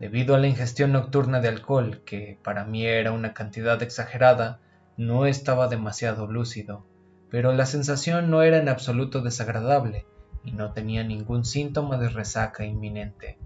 debido 0.01 0.35
a 0.35 0.39
la 0.39 0.47
ingestión 0.47 0.91
nocturna 0.91 1.39
de 1.39 1.47
alcohol, 1.47 2.01
que 2.03 2.37
para 2.43 2.65
mí 2.65 2.85
era 2.85 3.13
una 3.13 3.33
cantidad 3.33 3.81
exagerada, 3.81 4.59
no 4.97 5.25
estaba 5.25 5.69
demasiado 5.69 6.27
lúcido, 6.27 6.85
pero 7.31 7.53
la 7.53 7.65
sensación 7.65 8.29
no 8.29 8.43
era 8.43 8.57
en 8.57 8.67
absoluto 8.67 9.21
desagradable 9.21 10.05
y 10.43 10.51
no 10.51 10.73
tenía 10.73 11.05
ningún 11.05 11.45
síntoma 11.45 11.97
de 11.97 12.09
resaca 12.09 12.65
inminente. 12.65 13.37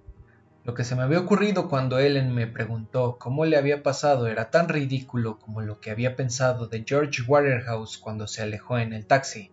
Lo 0.64 0.76
que 0.76 0.84
se 0.84 0.96
me 0.96 1.02
había 1.02 1.20
ocurrido 1.20 1.68
cuando 1.70 1.98
Ellen 1.98 2.36
me 2.36 2.46
preguntó 2.46 3.18
cómo 3.18 3.46
le 3.46 3.58
había 3.58 3.82
pasado 3.82 4.28
era 4.28 4.52
tan 4.52 4.70
ridículo 4.70 5.40
como 5.40 5.62
lo 5.62 5.80
que 5.80 5.90
había 5.90 6.16
pensado 6.16 6.68
de 6.68 6.84
George 6.88 7.24
Waterhouse 7.28 7.98
cuando 7.98 8.28
se 8.28 8.44
alejó 8.44 8.78
en 8.78 8.94
el 8.94 9.08
taxi. 9.08 9.50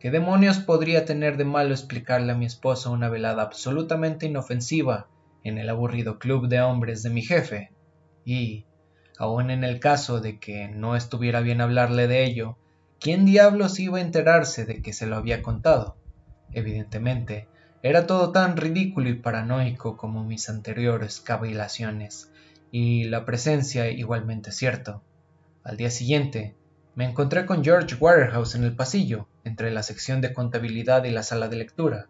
¿Qué 0.00 0.10
demonios 0.10 0.58
podría 0.58 1.04
tener 1.04 1.36
de 1.36 1.44
malo 1.44 1.70
explicarle 1.70 2.32
a 2.32 2.34
mi 2.34 2.46
esposo 2.46 2.90
una 2.90 3.08
velada 3.08 3.44
absolutamente 3.44 4.26
inofensiva 4.26 5.06
en 5.44 5.58
el 5.58 5.68
aburrido 5.68 6.18
club 6.18 6.48
de 6.48 6.60
hombres 6.60 7.04
de 7.04 7.10
mi 7.10 7.22
jefe? 7.22 7.70
Y, 8.24 8.66
aun 9.18 9.52
en 9.52 9.62
el 9.62 9.78
caso 9.78 10.20
de 10.20 10.40
que 10.40 10.66
no 10.66 10.96
estuviera 10.96 11.38
bien 11.38 11.60
hablarle 11.60 12.08
de 12.08 12.24
ello, 12.24 12.56
¿quién 12.98 13.26
diablos 13.26 13.78
iba 13.78 13.98
a 13.98 14.02
enterarse 14.02 14.64
de 14.64 14.82
que 14.82 14.92
se 14.92 15.06
lo 15.06 15.14
había 15.14 15.40
contado? 15.40 15.96
Evidentemente, 16.52 17.46
era 17.82 18.06
todo 18.06 18.30
tan 18.30 18.56
ridículo 18.56 19.08
y 19.08 19.14
paranoico 19.14 19.96
como 19.96 20.24
mis 20.24 20.48
anteriores 20.48 21.20
cavilaciones, 21.20 22.30
y 22.70 23.04
la 23.04 23.24
presencia 23.24 23.90
igualmente 23.90 24.52
cierto. 24.52 25.02
Al 25.64 25.76
día 25.76 25.90
siguiente, 25.90 26.54
me 26.94 27.04
encontré 27.04 27.44
con 27.44 27.64
George 27.64 27.96
Waterhouse 27.98 28.54
en 28.54 28.64
el 28.64 28.76
pasillo, 28.76 29.26
entre 29.44 29.70
la 29.70 29.82
sección 29.82 30.20
de 30.20 30.32
contabilidad 30.32 31.04
y 31.04 31.10
la 31.10 31.22
sala 31.22 31.48
de 31.48 31.56
lectura. 31.56 32.06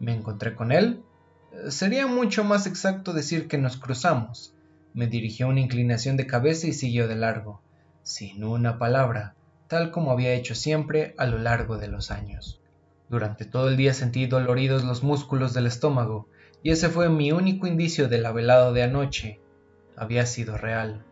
¿Me 0.00 0.12
encontré 0.12 0.54
con 0.54 0.72
él? 0.72 1.02
Sería 1.68 2.06
mucho 2.06 2.42
más 2.42 2.66
exacto 2.66 3.12
decir 3.12 3.46
que 3.46 3.58
nos 3.58 3.76
cruzamos. 3.76 4.54
Me 4.92 5.06
dirigió 5.06 5.48
una 5.48 5.60
inclinación 5.60 6.16
de 6.16 6.26
cabeza 6.26 6.66
y 6.66 6.72
siguió 6.72 7.06
de 7.06 7.16
largo, 7.16 7.60
sin 8.02 8.42
una 8.42 8.78
palabra, 8.78 9.34
tal 9.68 9.90
como 9.90 10.10
había 10.10 10.32
hecho 10.32 10.54
siempre 10.54 11.14
a 11.16 11.26
lo 11.26 11.38
largo 11.38 11.76
de 11.76 11.88
los 11.88 12.10
años. 12.10 12.60
Durante 13.08 13.44
todo 13.44 13.68
el 13.68 13.76
día 13.76 13.94
sentí 13.94 14.26
doloridos 14.26 14.84
los 14.84 15.02
músculos 15.02 15.54
del 15.54 15.66
estómago, 15.66 16.28
y 16.62 16.70
ese 16.70 16.88
fue 16.88 17.08
mi 17.08 17.30
único 17.30 17.66
indicio 17.66 18.08
de 18.08 18.18
la 18.18 18.32
velada 18.32 18.72
de 18.72 18.82
anoche. 18.82 19.40
Había 19.96 20.26
sido 20.26 20.56
real. 20.56 21.04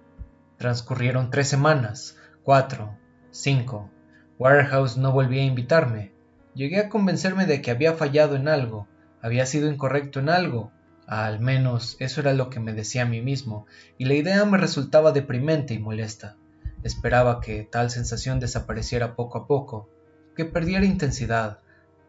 Transcurrieron 0.59 1.30
tres 1.30 1.49
semanas, 1.49 2.16
cuatro, 2.42 2.99
cinco. 3.30 3.90
Warehouse 4.38 4.97
no 4.97 5.12
volvía 5.12 5.42
a 5.42 5.47
invitarme. 5.47 6.12
Llegué 6.55 6.78
a 6.78 6.88
convencerme 6.88 7.47
de 7.47 7.62
que 7.62 7.70
había 7.70 7.95
fallado 7.95 8.36
en 8.36 8.49
algo, 8.49 8.88
había 9.22 9.47
sido 9.47 9.70
incorrecto 9.70 10.20
en 10.20 10.28
algo, 10.28 10.72
al 11.07 11.40
menos 11.40 11.97
eso 11.99 12.20
era 12.20 12.32
lo 12.32 12.51
que 12.51 12.61
me 12.61 12.72
decía 12.72 13.03
a 13.03 13.07
mí 13.07 13.20
mismo, 13.20 13.66
y 13.99 14.05
la 14.07 14.14
idea 14.14 14.45
me 14.45 14.59
resultaba 14.59 15.12
deprimente 15.12 15.74
y 15.74 15.78
molesta. 15.78 16.36
Esperaba 16.82 17.40
que 17.40 17.62
tal 17.62 17.90
sensación 17.90 18.40
desapareciera 18.40 19.16
poco 19.16 19.38
a 19.38 19.47
poco, 19.47 19.88
que 20.36 20.45
perdiera 20.45 20.84
intensidad, 20.84 21.61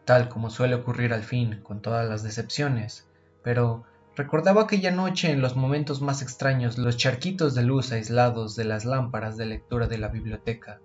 tal 0.06 0.28
como 0.28 0.50
suele 0.50 0.76
ocurrir 0.76 1.12
al 1.12 1.24
fin 1.24 1.60
con 1.62 1.82
todas 1.82 2.08
las 2.08 2.22
decepciones, 2.22 3.08
pero 3.42 3.84
recordaba 4.14 4.62
aquella 4.62 4.92
noche 4.92 5.30
en 5.30 5.42
los 5.42 5.56
momentos 5.56 6.00
más 6.00 6.22
extraños 6.22 6.78
los 6.78 6.96
charquitos 6.96 7.54
de 7.56 7.64
luz 7.64 7.90
aislados 7.90 8.54
de 8.54 8.64
las 8.64 8.84
lámparas 8.84 9.36
de 9.36 9.46
lectura 9.46 9.88
de 9.88 9.98
la 9.98 10.08
biblioteca, 10.08 10.80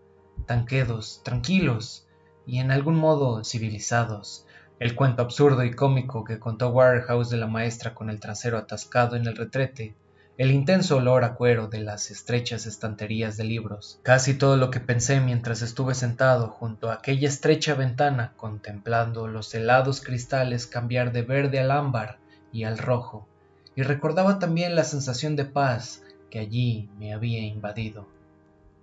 tan 0.48 0.66
quedos, 0.66 1.22
tranquilos 1.24 2.08
y 2.48 2.58
en 2.58 2.72
algún 2.72 2.96
modo 2.96 3.44
civilizados, 3.44 4.48
el 4.80 4.96
cuento 4.96 5.22
absurdo 5.22 5.64
y 5.64 5.76
cómico 5.76 6.24
que 6.24 6.40
contó 6.40 6.70
Warehouse 6.70 7.30
de 7.30 7.38
la 7.38 7.46
maestra 7.46 7.94
con 7.94 8.10
el 8.10 8.20
trasero 8.20 8.58
atascado 8.58 9.16
en 9.16 9.28
el 9.28 9.38
retrete, 9.38 9.96
el 10.38 10.52
intenso 10.52 10.98
olor 10.98 11.24
a 11.24 11.36
cuero 11.36 11.68
de 11.68 11.80
las 11.80 12.10
estrechas 12.10 12.66
estanterías 12.66 13.38
de 13.38 13.44
libros, 13.44 14.00
casi 14.02 14.34
todo 14.34 14.58
lo 14.58 14.72
que 14.72 14.80
pensé 14.80 15.20
mientras 15.20 15.62
estuve 15.62 15.94
sentado 15.94 16.48
junto 16.48 16.90
a 16.90 16.96
aquella 16.96 17.28
estrecha 17.28 17.76
ventana 17.76 18.34
contemplando 18.38 19.28
los 19.28 19.54
helados 19.54 20.02
cristales 20.02 20.68
cambiar 20.68 21.12
de 21.12 21.22
verde 21.24 21.60
al 21.60 21.72
ámbar 21.72 22.18
y 22.52 22.64
al 22.64 22.78
rojo, 22.78 23.28
y 23.76 23.84
recordaba 23.84 24.40
también 24.40 24.76
la 24.76 24.84
sensación 24.84 25.36
de 25.36 25.46
paz 25.46 26.02
que 26.30 26.40
allí 26.40 26.90
me 26.98 27.14
había 27.14 27.42
invadido. 27.42 28.08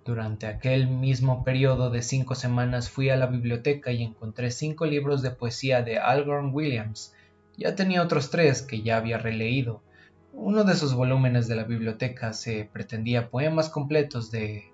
Durante 0.05 0.47
aquel 0.47 0.87
mismo 0.87 1.43
periodo 1.43 1.89
de 1.89 2.01
cinco 2.01 2.33
semanas 2.35 2.89
fui 2.89 3.09
a 3.09 3.17
la 3.17 3.27
biblioteca 3.27 3.91
y 3.91 4.01
encontré 4.03 4.49
cinco 4.49 4.85
libros 4.85 5.21
de 5.21 5.31
poesía 5.31 5.83
de 5.83 5.99
Algorn 5.99 6.51
Williams. 6.53 7.13
Ya 7.57 7.75
tenía 7.75 8.01
otros 8.01 8.31
tres 8.31 8.61
que 8.61 8.81
ya 8.81 8.97
había 8.97 9.17
releído. 9.17 9.81
Uno 10.33 10.63
de 10.63 10.73
esos 10.73 10.93
volúmenes 10.93 11.47
de 11.47 11.55
la 11.55 11.63
biblioteca 11.63 12.33
se 12.33 12.69
pretendía 12.71 13.29
poemas 13.29 13.69
completos 13.69 14.31
de... 14.31 14.71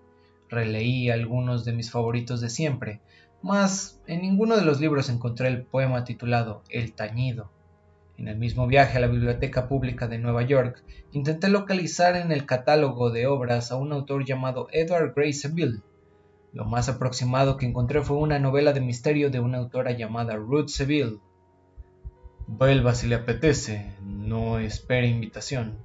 Releí 0.47 1.09
algunos 1.09 1.65
de 1.65 1.73
mis 1.73 1.89
favoritos 1.89 2.39
de 2.39 2.49
siempre, 2.49 3.01
mas 3.41 3.99
en 4.05 4.21
ninguno 4.21 4.55
de 4.55 4.63
los 4.63 4.79
libros 4.79 5.09
encontré 5.09 5.47
el 5.47 5.63
poema 5.63 6.03
titulado 6.03 6.61
El 6.69 6.93
tañido. 6.93 7.51
En 8.17 8.27
el 8.27 8.37
mismo 8.37 8.67
viaje 8.67 8.97
a 8.97 9.01
la 9.01 9.07
Biblioteca 9.07 9.67
Pública 9.67 10.07
de 10.07 10.19
Nueva 10.19 10.43
York, 10.43 10.83
intenté 11.11 11.49
localizar 11.49 12.15
en 12.15 12.31
el 12.31 12.45
catálogo 12.45 13.11
de 13.11 13.27
obras 13.27 13.71
a 13.71 13.75
un 13.75 13.91
autor 13.91 14.23
llamado 14.23 14.67
Edward 14.71 15.13
Gray 15.15 15.33
Seville. 15.33 15.81
Lo 16.53 16.65
más 16.65 16.87
aproximado 16.87 17.57
que 17.57 17.65
encontré 17.65 18.01
fue 18.01 18.17
una 18.17 18.39
novela 18.39 18.71
de 18.71 18.81
misterio 18.81 19.29
de 19.29 19.41
una 19.41 19.57
autora 19.57 19.91
llamada 19.91 20.35
Ruth 20.35 20.69
Seville. 20.69 21.19
Vuelva 22.47 22.93
si 22.93 23.07
le 23.07 23.15
apetece, 23.15 23.95
no 24.01 24.59
espere 24.59 25.07
invitación. 25.07 25.77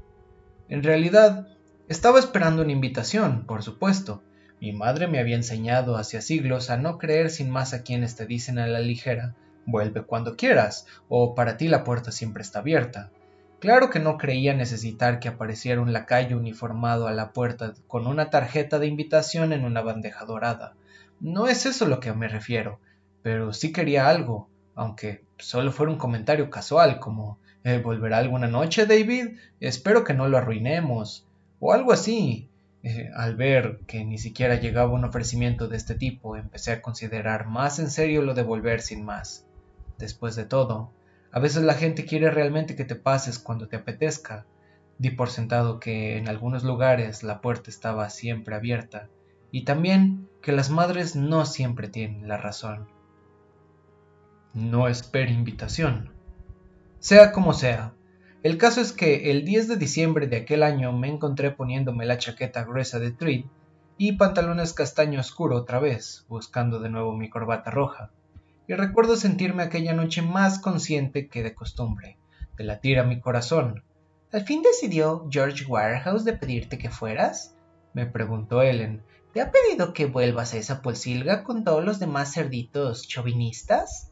En 0.68 0.82
realidad, 0.82 1.48
estaba 1.88 2.18
esperando 2.18 2.62
una 2.62 2.72
invitación, 2.72 3.46
por 3.46 3.62
supuesto. 3.62 4.22
Mi 4.60 4.72
madre 4.72 5.08
me 5.08 5.18
había 5.18 5.36
enseñado 5.36 5.96
hacia 5.96 6.20
siglos 6.20 6.70
a 6.70 6.76
no 6.76 6.98
creer 6.98 7.30
sin 7.30 7.50
más 7.50 7.72
a 7.72 7.82
quienes 7.82 8.14
te 8.14 8.26
dicen 8.26 8.58
a 8.58 8.66
la 8.66 8.80
ligera 8.80 9.34
Vuelve 9.66 10.02
cuando 10.02 10.36
quieras, 10.36 10.86
o 11.08 11.34
para 11.34 11.56
ti 11.56 11.68
la 11.68 11.84
puerta 11.84 12.12
siempre 12.12 12.42
está 12.42 12.60
abierta. 12.60 13.10
Claro 13.60 13.90
que 13.90 14.00
no 14.00 14.16
creía 14.16 14.54
necesitar 14.54 15.20
que 15.20 15.28
apareciera 15.28 15.80
un 15.80 15.92
lacayo 15.92 16.36
uniformado 16.38 17.06
a 17.06 17.12
la 17.12 17.32
puerta 17.32 17.74
con 17.86 18.06
una 18.06 18.30
tarjeta 18.30 18.78
de 18.78 18.86
invitación 18.86 19.52
en 19.52 19.64
una 19.64 19.82
bandeja 19.82 20.24
dorada. 20.24 20.74
No 21.20 21.46
es 21.46 21.66
eso 21.66 21.86
lo 21.86 22.00
que 22.00 22.12
me 22.12 22.28
refiero, 22.28 22.80
pero 23.22 23.52
sí 23.52 23.72
quería 23.72 24.08
algo, 24.08 24.48
aunque 24.80 25.22
solo 25.38 25.72
fuera 25.72 25.92
un 25.92 25.98
comentario 25.98 26.48
casual 26.48 27.00
como 27.00 27.38
eh, 27.64 27.82
¿Volverá 27.84 28.16
alguna 28.16 28.46
noche, 28.46 28.86
David? 28.86 29.36
Espero 29.60 30.04
que 30.04 30.14
no 30.14 30.26
lo 30.26 30.38
arruinemos. 30.38 31.26
o 31.58 31.74
algo 31.74 31.92
así. 31.92 32.48
Eh, 32.82 33.10
al 33.14 33.36
ver 33.36 33.80
que 33.86 34.02
ni 34.06 34.16
siquiera 34.16 34.54
llegaba 34.54 34.94
un 34.94 35.04
ofrecimiento 35.04 35.68
de 35.68 35.76
este 35.76 35.94
tipo, 35.94 36.36
empecé 36.36 36.72
a 36.72 36.80
considerar 36.80 37.46
más 37.46 37.78
en 37.78 37.90
serio 37.90 38.22
lo 38.22 38.32
de 38.32 38.42
volver 38.42 38.80
sin 38.80 39.04
más. 39.04 39.44
Después 39.98 40.34
de 40.34 40.46
todo, 40.46 40.90
a 41.30 41.40
veces 41.40 41.62
la 41.62 41.74
gente 41.74 42.06
quiere 42.06 42.30
realmente 42.30 42.74
que 42.74 42.86
te 42.86 42.94
pases 42.94 43.38
cuando 43.38 43.68
te 43.68 43.76
apetezca. 43.76 44.46
Di 44.96 45.10
por 45.10 45.28
sentado 45.28 45.78
que 45.78 46.16
en 46.16 46.26
algunos 46.26 46.64
lugares 46.64 47.22
la 47.22 47.42
puerta 47.42 47.68
estaba 47.68 48.08
siempre 48.08 48.54
abierta 48.54 49.08
y 49.50 49.64
también 49.64 50.26
que 50.40 50.52
las 50.52 50.70
madres 50.70 51.16
no 51.16 51.44
siempre 51.44 51.88
tienen 51.88 52.26
la 52.26 52.38
razón. 52.38 52.88
No 54.54 54.88
espere 54.88 55.30
invitación. 55.30 56.10
Sea 56.98 57.32
como 57.32 57.52
sea, 57.52 57.94
el 58.42 58.58
caso 58.58 58.80
es 58.80 58.92
que 58.92 59.30
el 59.30 59.44
10 59.44 59.68
de 59.68 59.76
diciembre 59.76 60.26
de 60.26 60.38
aquel 60.38 60.62
año 60.62 60.92
me 60.92 61.08
encontré 61.08 61.50
poniéndome 61.50 62.06
la 62.06 62.18
chaqueta 62.18 62.64
gruesa 62.64 62.98
de 62.98 63.10
tweed 63.10 63.44
y 63.98 64.12
pantalones 64.12 64.72
castaño 64.72 65.20
oscuro 65.20 65.56
otra 65.56 65.78
vez, 65.78 66.24
buscando 66.28 66.80
de 66.80 66.88
nuevo 66.88 67.16
mi 67.16 67.28
corbata 67.28 67.70
roja 67.70 68.10
y 68.66 68.74
recuerdo 68.74 69.16
sentirme 69.16 69.62
aquella 69.62 69.92
noche 69.92 70.22
más 70.22 70.58
consciente 70.58 71.28
que 71.28 71.42
de 71.42 71.54
costumbre, 71.54 72.18
de 72.56 72.64
latir 72.64 72.98
a 72.98 73.04
mi 73.04 73.20
corazón. 73.20 73.82
¿Al 74.32 74.42
fin 74.42 74.62
decidió 74.62 75.26
George 75.28 75.64
Warehouse 75.66 76.24
de 76.24 76.34
pedirte 76.34 76.78
que 76.78 76.88
fueras? 76.88 77.56
me 77.94 78.06
preguntó 78.06 78.62
Ellen. 78.62 79.02
¿Te 79.32 79.40
ha 79.40 79.50
pedido 79.50 79.92
que 79.92 80.06
vuelvas 80.06 80.54
a 80.54 80.58
esa 80.58 80.82
pulsilga 80.82 81.42
con 81.42 81.64
todos 81.64 81.84
los 81.84 81.98
demás 81.98 82.32
cerditos 82.32 83.08
chauvinistas? 83.08 84.09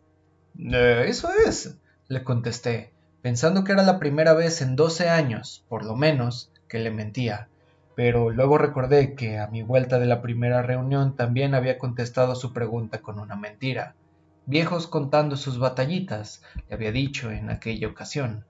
Eh, 0.59 1.05
eso 1.09 1.29
es, 1.47 1.79
le 2.09 2.25
contesté, 2.25 2.93
pensando 3.23 3.65
que 3.65 3.73
era 3.73 3.83
la 3.83 3.99
primera 3.99 4.35
vez 4.35 4.61
en 4.61 4.77
doce 4.77 5.09
años, 5.09 5.65
por 5.69 5.85
lo 5.85 5.97
menos, 5.97 6.51
que 6.69 6.79
le 6.79 6.91
mentía. 6.91 7.49
Pero 7.95 8.31
luego 8.31 8.59
recordé 8.59 9.15
que 9.15 9.39
a 9.39 9.47
mi 9.49 9.63
vuelta 9.63 9.99
de 9.99 10.07
la 10.07 10.23
primera 10.23 10.63
reunión 10.63 11.17
también 11.17 11.55
había 11.55 11.79
contestado 11.79 12.35
su 12.35 12.53
pregunta 12.53 13.01
con 13.01 13.19
una 13.19 13.37
mentira 13.37 13.95
viejos 14.49 14.87
contando 14.87 15.37
sus 15.37 15.59
batallitas, 15.59 16.43
le 16.69 16.75
había 16.75 16.91
dicho 16.91 17.31
en 17.31 17.51
aquella 17.51 17.87
ocasión. 17.87 18.47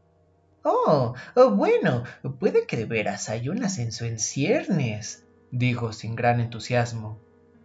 Oh, 0.63 1.15
oh, 1.35 1.51
bueno, 1.51 2.05
puede 2.39 2.67
que 2.67 2.77
de 2.77 2.85
veras 2.85 3.29
hay 3.29 3.49
un 3.49 3.65
ascenso 3.65 4.05
en 4.05 4.21
ciernes, 4.21 5.27
dijo 5.51 5.93
sin 5.93 6.15
gran 6.15 6.39
entusiasmo, 6.39 7.19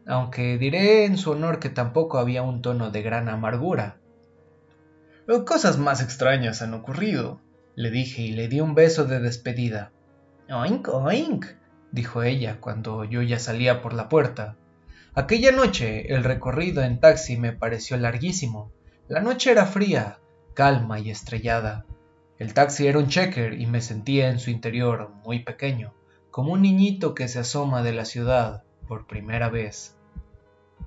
aunque 0.07 0.57
diré 0.57 1.05
en 1.05 1.17
su 1.17 1.31
honor 1.31 1.59
que 1.59 1.69
tampoco 1.69 2.17
había 2.17 2.41
un 2.41 2.63
tono 2.63 2.89
de 2.89 3.03
gran 3.03 3.29
amargura. 3.29 3.97
Cosas 5.26 5.78
más 5.78 6.01
extrañas 6.01 6.61
han 6.61 6.74
ocurrido, 6.74 7.39
le 7.76 7.91
dije 7.91 8.21
y 8.21 8.32
le 8.34 8.49
di 8.49 8.59
un 8.59 8.76
beso 8.76 9.05
de 9.05 9.21
despedida. 9.21 9.91
Oink, 10.49 10.89
oink, 10.89 11.45
dijo 11.93 12.24
ella 12.24 12.59
cuando 12.59 13.05
yo 13.05 13.21
ya 13.21 13.39
salía 13.39 13.82
por 13.82 13.93
la 13.93 14.09
puerta. 14.09 14.57
Aquella 15.15 15.53
noche 15.53 16.13
el 16.13 16.26
recorrido 16.26 16.84
en 16.84 16.99
taxi 16.99 17.38
me 17.38 17.53
pareció 17.53 17.95
larguísimo. 17.95 18.71
La 19.07 19.21
noche 19.21 19.51
era 19.51 19.65
fría, 19.65 20.19
calma 20.55 20.99
y 20.99 21.09
estrellada. 21.09 21.86
El 22.38 22.53
taxi 22.53 22.88
era 22.88 22.99
un 22.99 23.07
checker 23.07 23.53
y 23.53 23.65
me 23.65 23.80
sentía 23.80 24.30
en 24.30 24.39
su 24.39 24.49
interior 24.49 25.13
muy 25.24 25.39
pequeño, 25.39 25.93
como 26.32 26.51
un 26.51 26.63
niñito 26.63 27.15
que 27.15 27.30
se 27.30 27.39
asoma 27.39 27.82
de 27.82 27.93
la 27.93 28.03
ciudad 28.03 28.63
por 28.89 29.07
primera 29.07 29.49
vez. 29.49 29.95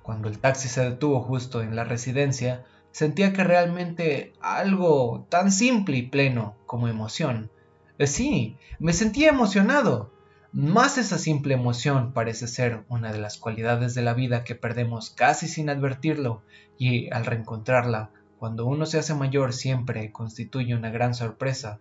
Cuando 0.02 0.28
el 0.28 0.40
taxi 0.40 0.68
se 0.68 0.82
detuvo 0.82 1.22
justo 1.22 1.62
en 1.62 1.74
la 1.74 1.84
residencia, 1.84 2.64
sentía 2.96 3.34
que 3.34 3.44
realmente 3.44 4.32
algo 4.40 5.26
tan 5.28 5.52
simple 5.52 5.98
y 5.98 6.02
pleno 6.04 6.56
como 6.64 6.88
emoción. 6.88 7.50
Eh, 7.98 8.06
sí, 8.06 8.56
me 8.78 8.94
sentía 8.94 9.28
emocionado. 9.28 10.10
Más 10.50 10.96
esa 10.96 11.18
simple 11.18 11.52
emoción 11.52 12.14
parece 12.14 12.48
ser 12.48 12.84
una 12.88 13.12
de 13.12 13.18
las 13.18 13.36
cualidades 13.36 13.94
de 13.94 14.00
la 14.00 14.14
vida 14.14 14.44
que 14.44 14.54
perdemos 14.54 15.10
casi 15.10 15.46
sin 15.46 15.68
advertirlo 15.68 16.40
y 16.78 17.12
al 17.12 17.26
reencontrarla, 17.26 18.12
cuando 18.38 18.64
uno 18.64 18.86
se 18.86 18.98
hace 18.98 19.12
mayor 19.14 19.52
siempre 19.52 20.10
constituye 20.10 20.74
una 20.74 20.88
gran 20.88 21.12
sorpresa, 21.12 21.80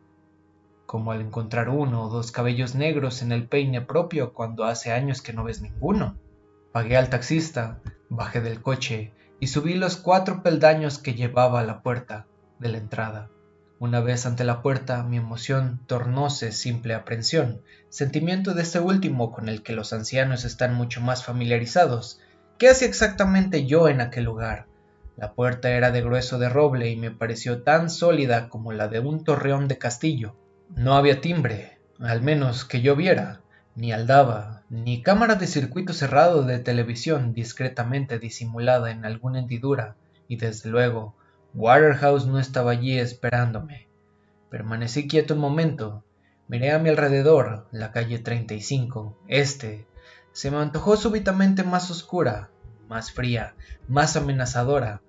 como 0.86 1.14
al 1.14 1.22
encontrar 1.22 1.70
uno 1.70 2.04
o 2.04 2.10
dos 2.10 2.34
cabellos 2.34 2.76
negros 2.76 3.22
en 3.22 3.32
el 3.32 3.48
peine 3.48 3.80
propio 3.80 4.34
cuando 4.34 4.66
hace 4.66 4.92
años 4.92 5.22
que 5.22 5.32
no 5.32 5.46
ves 5.46 5.62
ninguno. 5.62 6.18
Pagué 6.74 6.98
al 6.98 7.10
taxista, 7.10 7.80
bajé 8.10 8.42
del 8.42 8.62
coche 8.62 9.14
y 9.40 9.48
subí 9.48 9.74
los 9.74 9.98
cuatro 9.98 10.44
peldaños 10.44 10.98
que 10.98 11.14
llevaba 11.14 11.60
a 11.60 11.66
la 11.66 11.82
puerta 11.82 12.28
de 12.60 12.70
la 12.70 12.78
entrada. 12.78 13.30
Una 13.78 14.00
vez 14.00 14.26
ante 14.26 14.46
la 14.46 14.62
puerta, 14.62 15.04
mi 15.04 15.18
emoción 15.18 15.82
tornóse 15.86 16.52
simple 16.54 16.94
aprensión, 16.94 17.62
sentimiento 17.90 18.54
de 18.54 18.62
este 18.62 18.80
último 18.80 19.32
con 19.32 19.50
el 19.50 19.64
que 19.64 19.74
los 19.74 19.92
ancianos 19.92 20.46
están 20.46 20.74
mucho 20.74 21.02
más 21.02 21.26
familiarizados. 21.26 22.22
¿Qué 22.58 22.70
hacía 22.70 22.88
exactamente 22.88 23.66
yo 23.66 23.90
en 23.90 24.00
aquel 24.00 24.24
lugar? 24.24 24.68
La 25.18 25.34
puerta 25.34 25.70
era 25.70 25.92
de 25.92 26.02
grueso 26.02 26.40
de 26.40 26.50
roble 26.50 26.90
y 26.90 26.96
me 26.96 27.12
pareció 27.12 27.64
tan 27.64 27.90
sólida 27.90 28.50
como 28.50 28.72
la 28.72 28.88
de 28.88 29.00
un 29.00 29.24
torreón 29.24 29.68
de 29.68 29.78
castillo. 29.78 30.36
No 30.76 30.96
había 30.96 31.22
timbre, 31.22 31.80
al 32.00 32.22
menos 32.22 32.66
que 32.66 32.82
yo 32.82 32.96
viera, 32.96 33.42
ni 33.76 33.92
aldaba, 33.92 34.64
ni 34.70 35.04
cámara 35.04 35.36
de 35.36 35.48
circuito 35.48 35.92
cerrado 35.92 36.44
de 36.44 36.60
televisión 36.60 37.34
discretamente 37.34 38.20
disimulada 38.20 38.90
en 38.90 39.04
alguna 39.04 39.40
hendidura, 39.40 39.96
y 40.30 40.38
desde 40.38 40.70
luego 40.70 41.14
Waterhouse 41.54 42.26
no 42.26 42.40
estaba 42.40 42.72
allí 42.72 42.98
esperándome. 42.98 43.88
Permanecí 44.50 45.08
quieto 45.08 45.34
un 45.34 45.42
momento. 45.42 46.04
Miré 46.48 46.72
a 46.72 46.80
mi 46.80 46.90
alrededor, 46.90 47.68
la 47.72 47.92
calle 47.92 48.20
35, 48.20 49.18
este. 49.28 49.86
Se 50.32 50.52
me 50.52 50.58
antojó 50.58 50.96
súbitamente 50.96 51.64
más 51.64 51.92
oscura, 51.92 52.50
más 52.88 53.12
fría, 53.12 53.56
más 53.90 54.16
amenazadora. 54.16 55.02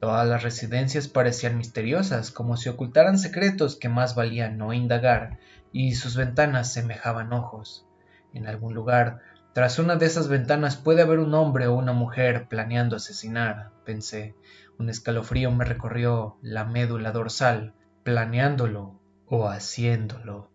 Todas 0.00 0.28
las 0.28 0.42
residencias 0.42 1.08
parecían 1.08 1.56
misteriosas, 1.56 2.30
como 2.30 2.58
si 2.58 2.68
ocultaran 2.68 3.18
secretos 3.18 3.76
que 3.76 3.88
más 3.88 4.14
valían 4.14 4.58
no 4.58 4.74
indagar, 4.74 5.38
y 5.72 5.94
sus 5.94 6.16
ventanas 6.16 6.72
semejaban 6.72 7.32
ojos. 7.32 7.86
En 8.34 8.46
algún 8.46 8.74
lugar, 8.74 9.20
tras 9.52 9.78
una 9.78 9.96
de 9.96 10.06
esas 10.06 10.28
ventanas 10.28 10.76
puede 10.76 11.02
haber 11.02 11.18
un 11.18 11.34
hombre 11.34 11.66
o 11.66 11.74
una 11.74 11.92
mujer 11.92 12.48
planeando 12.48 12.96
asesinar, 12.96 13.70
pensé. 13.84 14.34
Un 14.78 14.88
escalofrío 14.88 15.50
me 15.50 15.64
recorrió 15.64 16.38
la 16.40 16.64
médula 16.64 17.12
dorsal, 17.12 17.74
planeándolo 18.02 18.98
o 19.26 19.48
haciéndolo. 19.48 20.50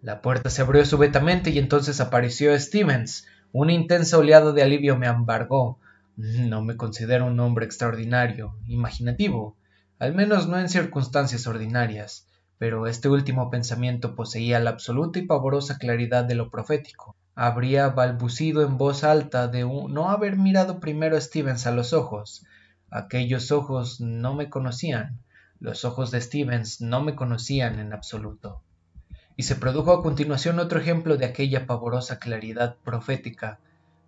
La 0.00 0.22
puerta 0.22 0.50
se 0.50 0.62
abrió 0.62 0.84
súbitamente 0.84 1.50
y 1.50 1.58
entonces 1.58 2.00
apareció 2.00 2.58
Stevens. 2.58 3.26
Una 3.52 3.72
intensa 3.72 4.18
oleada 4.18 4.52
de 4.52 4.62
alivio 4.62 4.96
me 4.96 5.06
embargó. 5.06 5.78
No 6.16 6.62
me 6.62 6.76
considero 6.76 7.26
un 7.26 7.38
hombre 7.40 7.66
extraordinario, 7.66 8.56
imaginativo, 8.66 9.56
al 9.98 10.14
menos 10.14 10.48
no 10.48 10.58
en 10.58 10.68
circunstancias 10.68 11.46
ordinarias, 11.46 12.26
pero 12.58 12.86
este 12.86 13.08
último 13.08 13.50
pensamiento 13.50 14.14
poseía 14.14 14.60
la 14.60 14.70
absoluta 14.70 15.18
y 15.18 15.26
pavorosa 15.26 15.78
claridad 15.78 16.24
de 16.24 16.34
lo 16.34 16.50
profético. 16.50 17.16
Habría 17.34 17.88
balbucido 17.88 18.62
en 18.62 18.78
voz 18.78 19.04
alta 19.04 19.48
de 19.48 19.64
no 19.64 20.10
haber 20.10 20.36
mirado 20.36 20.80
primero 20.80 21.16
a 21.16 21.20
Stevens 21.20 21.66
a 21.66 21.72
los 21.72 21.92
ojos. 21.92 22.44
Aquellos 22.90 23.52
ojos 23.52 24.00
no 24.00 24.34
me 24.34 24.48
conocían, 24.48 25.20
los 25.60 25.84
ojos 25.84 26.10
de 26.10 26.20
Stevens 26.20 26.80
no 26.80 27.02
me 27.02 27.14
conocían 27.14 27.78
en 27.78 27.92
absoluto 27.92 28.62
y 29.36 29.42
se 29.42 29.54
produjo 29.54 29.92
a 29.92 30.02
continuación 30.02 30.58
otro 30.58 30.80
ejemplo 30.80 31.16
de 31.16 31.26
aquella 31.26 31.66
pavorosa 31.66 32.18
claridad 32.18 32.76
profética. 32.84 33.58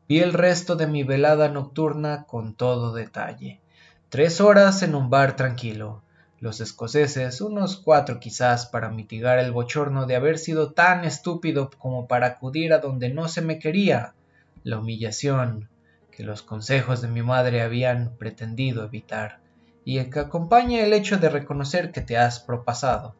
Vi 0.08 0.20
el 0.20 0.32
resto 0.32 0.74
de 0.74 0.86
mi 0.86 1.04
velada 1.04 1.50
nocturna 1.50 2.24
con 2.24 2.54
todo 2.54 2.94
detalle. 2.94 3.60
Tres 4.08 4.40
horas 4.40 4.82
en 4.82 4.94
un 4.94 5.10
bar 5.10 5.36
tranquilo. 5.36 6.02
Los 6.40 6.60
escoceses, 6.60 7.40
unos 7.40 7.76
cuatro 7.76 8.20
quizás, 8.20 8.66
para 8.66 8.90
mitigar 8.90 9.40
el 9.40 9.50
bochorno 9.50 10.06
de 10.06 10.14
haber 10.14 10.38
sido 10.38 10.72
tan 10.72 11.04
estúpido 11.04 11.68
como 11.78 12.06
para 12.06 12.28
acudir 12.28 12.72
a 12.72 12.78
donde 12.78 13.08
no 13.08 13.26
se 13.26 13.42
me 13.42 13.58
quería. 13.58 14.14
La 14.62 14.78
humillación 14.78 15.68
que 16.12 16.22
los 16.22 16.42
consejos 16.42 17.00
de 17.02 17.08
mi 17.08 17.22
madre 17.22 17.62
habían 17.62 18.16
pretendido 18.18 18.84
evitar, 18.84 19.40
y 19.84 20.02
que 20.04 20.20
acompaña 20.20 20.80
el 20.80 20.92
hecho 20.92 21.18
de 21.18 21.28
reconocer 21.28 21.90
que 21.90 22.02
te 22.02 22.16
has 22.16 22.38
propasado. 22.38 23.16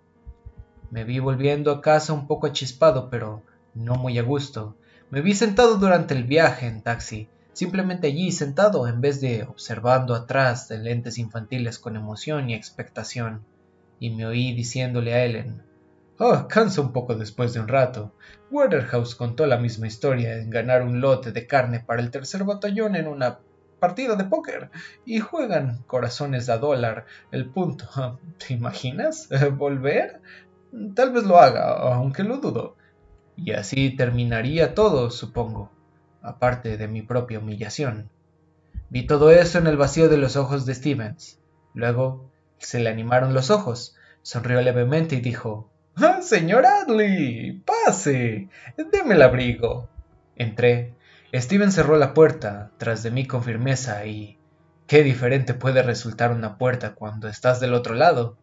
Me 0.90 1.04
vi 1.04 1.18
volviendo 1.18 1.72
a 1.72 1.80
casa 1.80 2.12
un 2.12 2.26
poco 2.26 2.46
achispado, 2.46 3.10
pero 3.10 3.42
no 3.74 3.94
muy 3.94 4.18
a 4.18 4.22
gusto. 4.22 4.76
Me 5.10 5.22
vi 5.22 5.34
sentado 5.34 5.76
durante 5.76 6.14
el 6.14 6.24
viaje 6.24 6.66
en 6.66 6.82
taxi, 6.82 7.28
simplemente 7.58 8.06
allí 8.06 8.30
sentado 8.30 8.86
en 8.86 9.00
vez 9.00 9.20
de 9.20 9.42
observando 9.42 10.14
atrás 10.14 10.68
de 10.68 10.78
lentes 10.78 11.18
infantiles 11.18 11.80
con 11.80 11.96
emoción 11.96 12.48
y 12.48 12.54
expectación, 12.54 13.44
y 13.98 14.10
me 14.10 14.26
oí 14.26 14.52
diciéndole 14.52 15.12
a 15.12 15.24
Ellen 15.24 15.64
Oh, 16.20 16.46
cansa 16.46 16.80
un 16.80 16.92
poco 16.92 17.16
después 17.16 17.52
de 17.52 17.58
un 17.58 17.66
rato. 17.66 18.12
Waterhouse 18.52 19.16
contó 19.16 19.44
la 19.46 19.56
misma 19.56 19.88
historia 19.88 20.36
en 20.36 20.50
ganar 20.50 20.82
un 20.82 21.00
lote 21.00 21.32
de 21.32 21.48
carne 21.48 21.80
para 21.80 22.00
el 22.00 22.12
tercer 22.12 22.44
batallón 22.44 22.94
en 22.94 23.08
una 23.08 23.40
partida 23.80 24.14
de 24.14 24.24
póker 24.24 24.70
y 25.04 25.18
juegan 25.18 25.82
corazones 25.88 26.48
a 26.48 26.58
dólar 26.58 27.06
el 27.32 27.50
punto. 27.50 27.88
¿Te 28.38 28.54
imaginas? 28.54 29.28
¿Volver? 29.56 30.20
Tal 30.94 31.12
vez 31.12 31.24
lo 31.24 31.40
haga, 31.40 31.72
aunque 31.72 32.22
lo 32.22 32.36
dudo. 32.36 32.76
Y 33.34 33.50
así 33.50 33.96
terminaría 33.96 34.76
todo, 34.76 35.10
supongo, 35.10 35.72
aparte 36.28 36.76
de 36.76 36.88
mi 36.88 37.02
propia 37.02 37.38
humillación. 37.38 38.10
Vi 38.90 39.06
todo 39.06 39.30
eso 39.30 39.58
en 39.58 39.66
el 39.66 39.76
vacío 39.76 40.08
de 40.08 40.16
los 40.16 40.36
ojos 40.36 40.66
de 40.66 40.74
Stevens. 40.74 41.38
Luego 41.74 42.30
se 42.58 42.80
le 42.80 42.90
animaron 42.90 43.34
los 43.34 43.50
ojos, 43.50 43.96
sonrió 44.22 44.60
levemente 44.60 45.16
y 45.16 45.20
dijo 45.20 45.70
ah, 45.96 46.20
Señor 46.22 46.66
Adley, 46.66 47.62
pase. 47.64 48.48
Deme 48.76 49.14
el 49.14 49.22
abrigo. 49.22 49.88
Entré. 50.36 50.94
Stevens 51.34 51.74
cerró 51.74 51.96
la 51.96 52.14
puerta 52.14 52.70
tras 52.78 53.02
de 53.02 53.10
mí 53.10 53.26
con 53.26 53.42
firmeza 53.42 54.06
y 54.06 54.38
qué 54.86 55.02
diferente 55.02 55.54
puede 55.54 55.82
resultar 55.82 56.32
una 56.32 56.56
puerta 56.56 56.94
cuando 56.94 57.28
estás 57.28 57.60
del 57.60 57.74
otro 57.74 57.94
lado. 57.94 58.36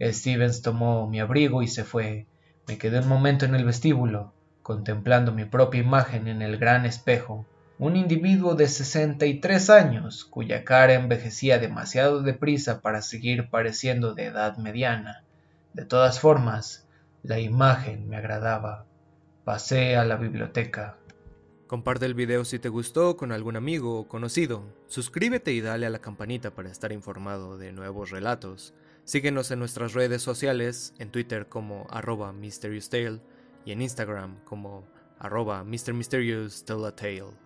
Stevens 0.00 0.62
tomó 0.62 1.08
mi 1.08 1.20
abrigo 1.20 1.62
y 1.62 1.68
se 1.68 1.84
fue. 1.84 2.26
Me 2.66 2.78
quedé 2.78 2.98
un 2.98 3.08
momento 3.08 3.44
en 3.44 3.54
el 3.54 3.64
vestíbulo, 3.64 4.32
contemplando 4.62 5.32
mi 5.32 5.44
propia 5.44 5.80
imagen 5.80 6.28
en 6.28 6.42
el 6.42 6.56
gran 6.56 6.86
espejo. 6.86 7.46
Un 7.78 7.96
individuo 7.96 8.54
de 8.54 8.68
sesenta 8.68 9.26
y 9.26 9.40
tres 9.40 9.70
años, 9.70 10.24
cuya 10.24 10.64
cara 10.64 10.94
envejecía 10.94 11.58
demasiado 11.58 12.22
deprisa 12.22 12.80
para 12.80 13.02
seguir 13.02 13.50
pareciendo 13.50 14.14
de 14.14 14.26
edad 14.26 14.56
mediana. 14.56 15.24
De 15.72 15.84
todas 15.84 16.20
formas, 16.20 16.86
la 17.22 17.40
imagen 17.40 18.08
me 18.08 18.16
agradaba. 18.16 18.86
Pasé 19.44 19.96
a 19.96 20.04
la 20.04 20.16
biblioteca. 20.16 20.96
Comparte 21.66 22.04
el 22.04 22.14
video 22.14 22.44
si 22.44 22.58
te 22.58 22.68
gustó 22.68 23.16
con 23.16 23.32
algún 23.32 23.56
amigo 23.56 23.98
o 23.98 24.06
conocido. 24.06 24.62
Suscríbete 24.86 25.52
y 25.52 25.62
dale 25.62 25.86
a 25.86 25.90
la 25.90 26.00
campanita 26.00 26.54
para 26.54 26.70
estar 26.70 26.92
informado 26.92 27.56
de 27.56 27.72
nuevos 27.72 28.10
relatos. 28.10 28.74
Síguenos 29.04 29.50
en 29.50 29.58
nuestras 29.58 29.94
redes 29.94 30.22
sociales, 30.22 30.94
en 30.98 31.10
Twitter 31.10 31.48
como 31.48 31.86
arroba 31.90 32.32
y 33.64 33.72
en 33.72 33.82
Instagram 33.82 34.44
como 34.44 34.84
arroba 35.18 35.64
Tale. 36.92 37.42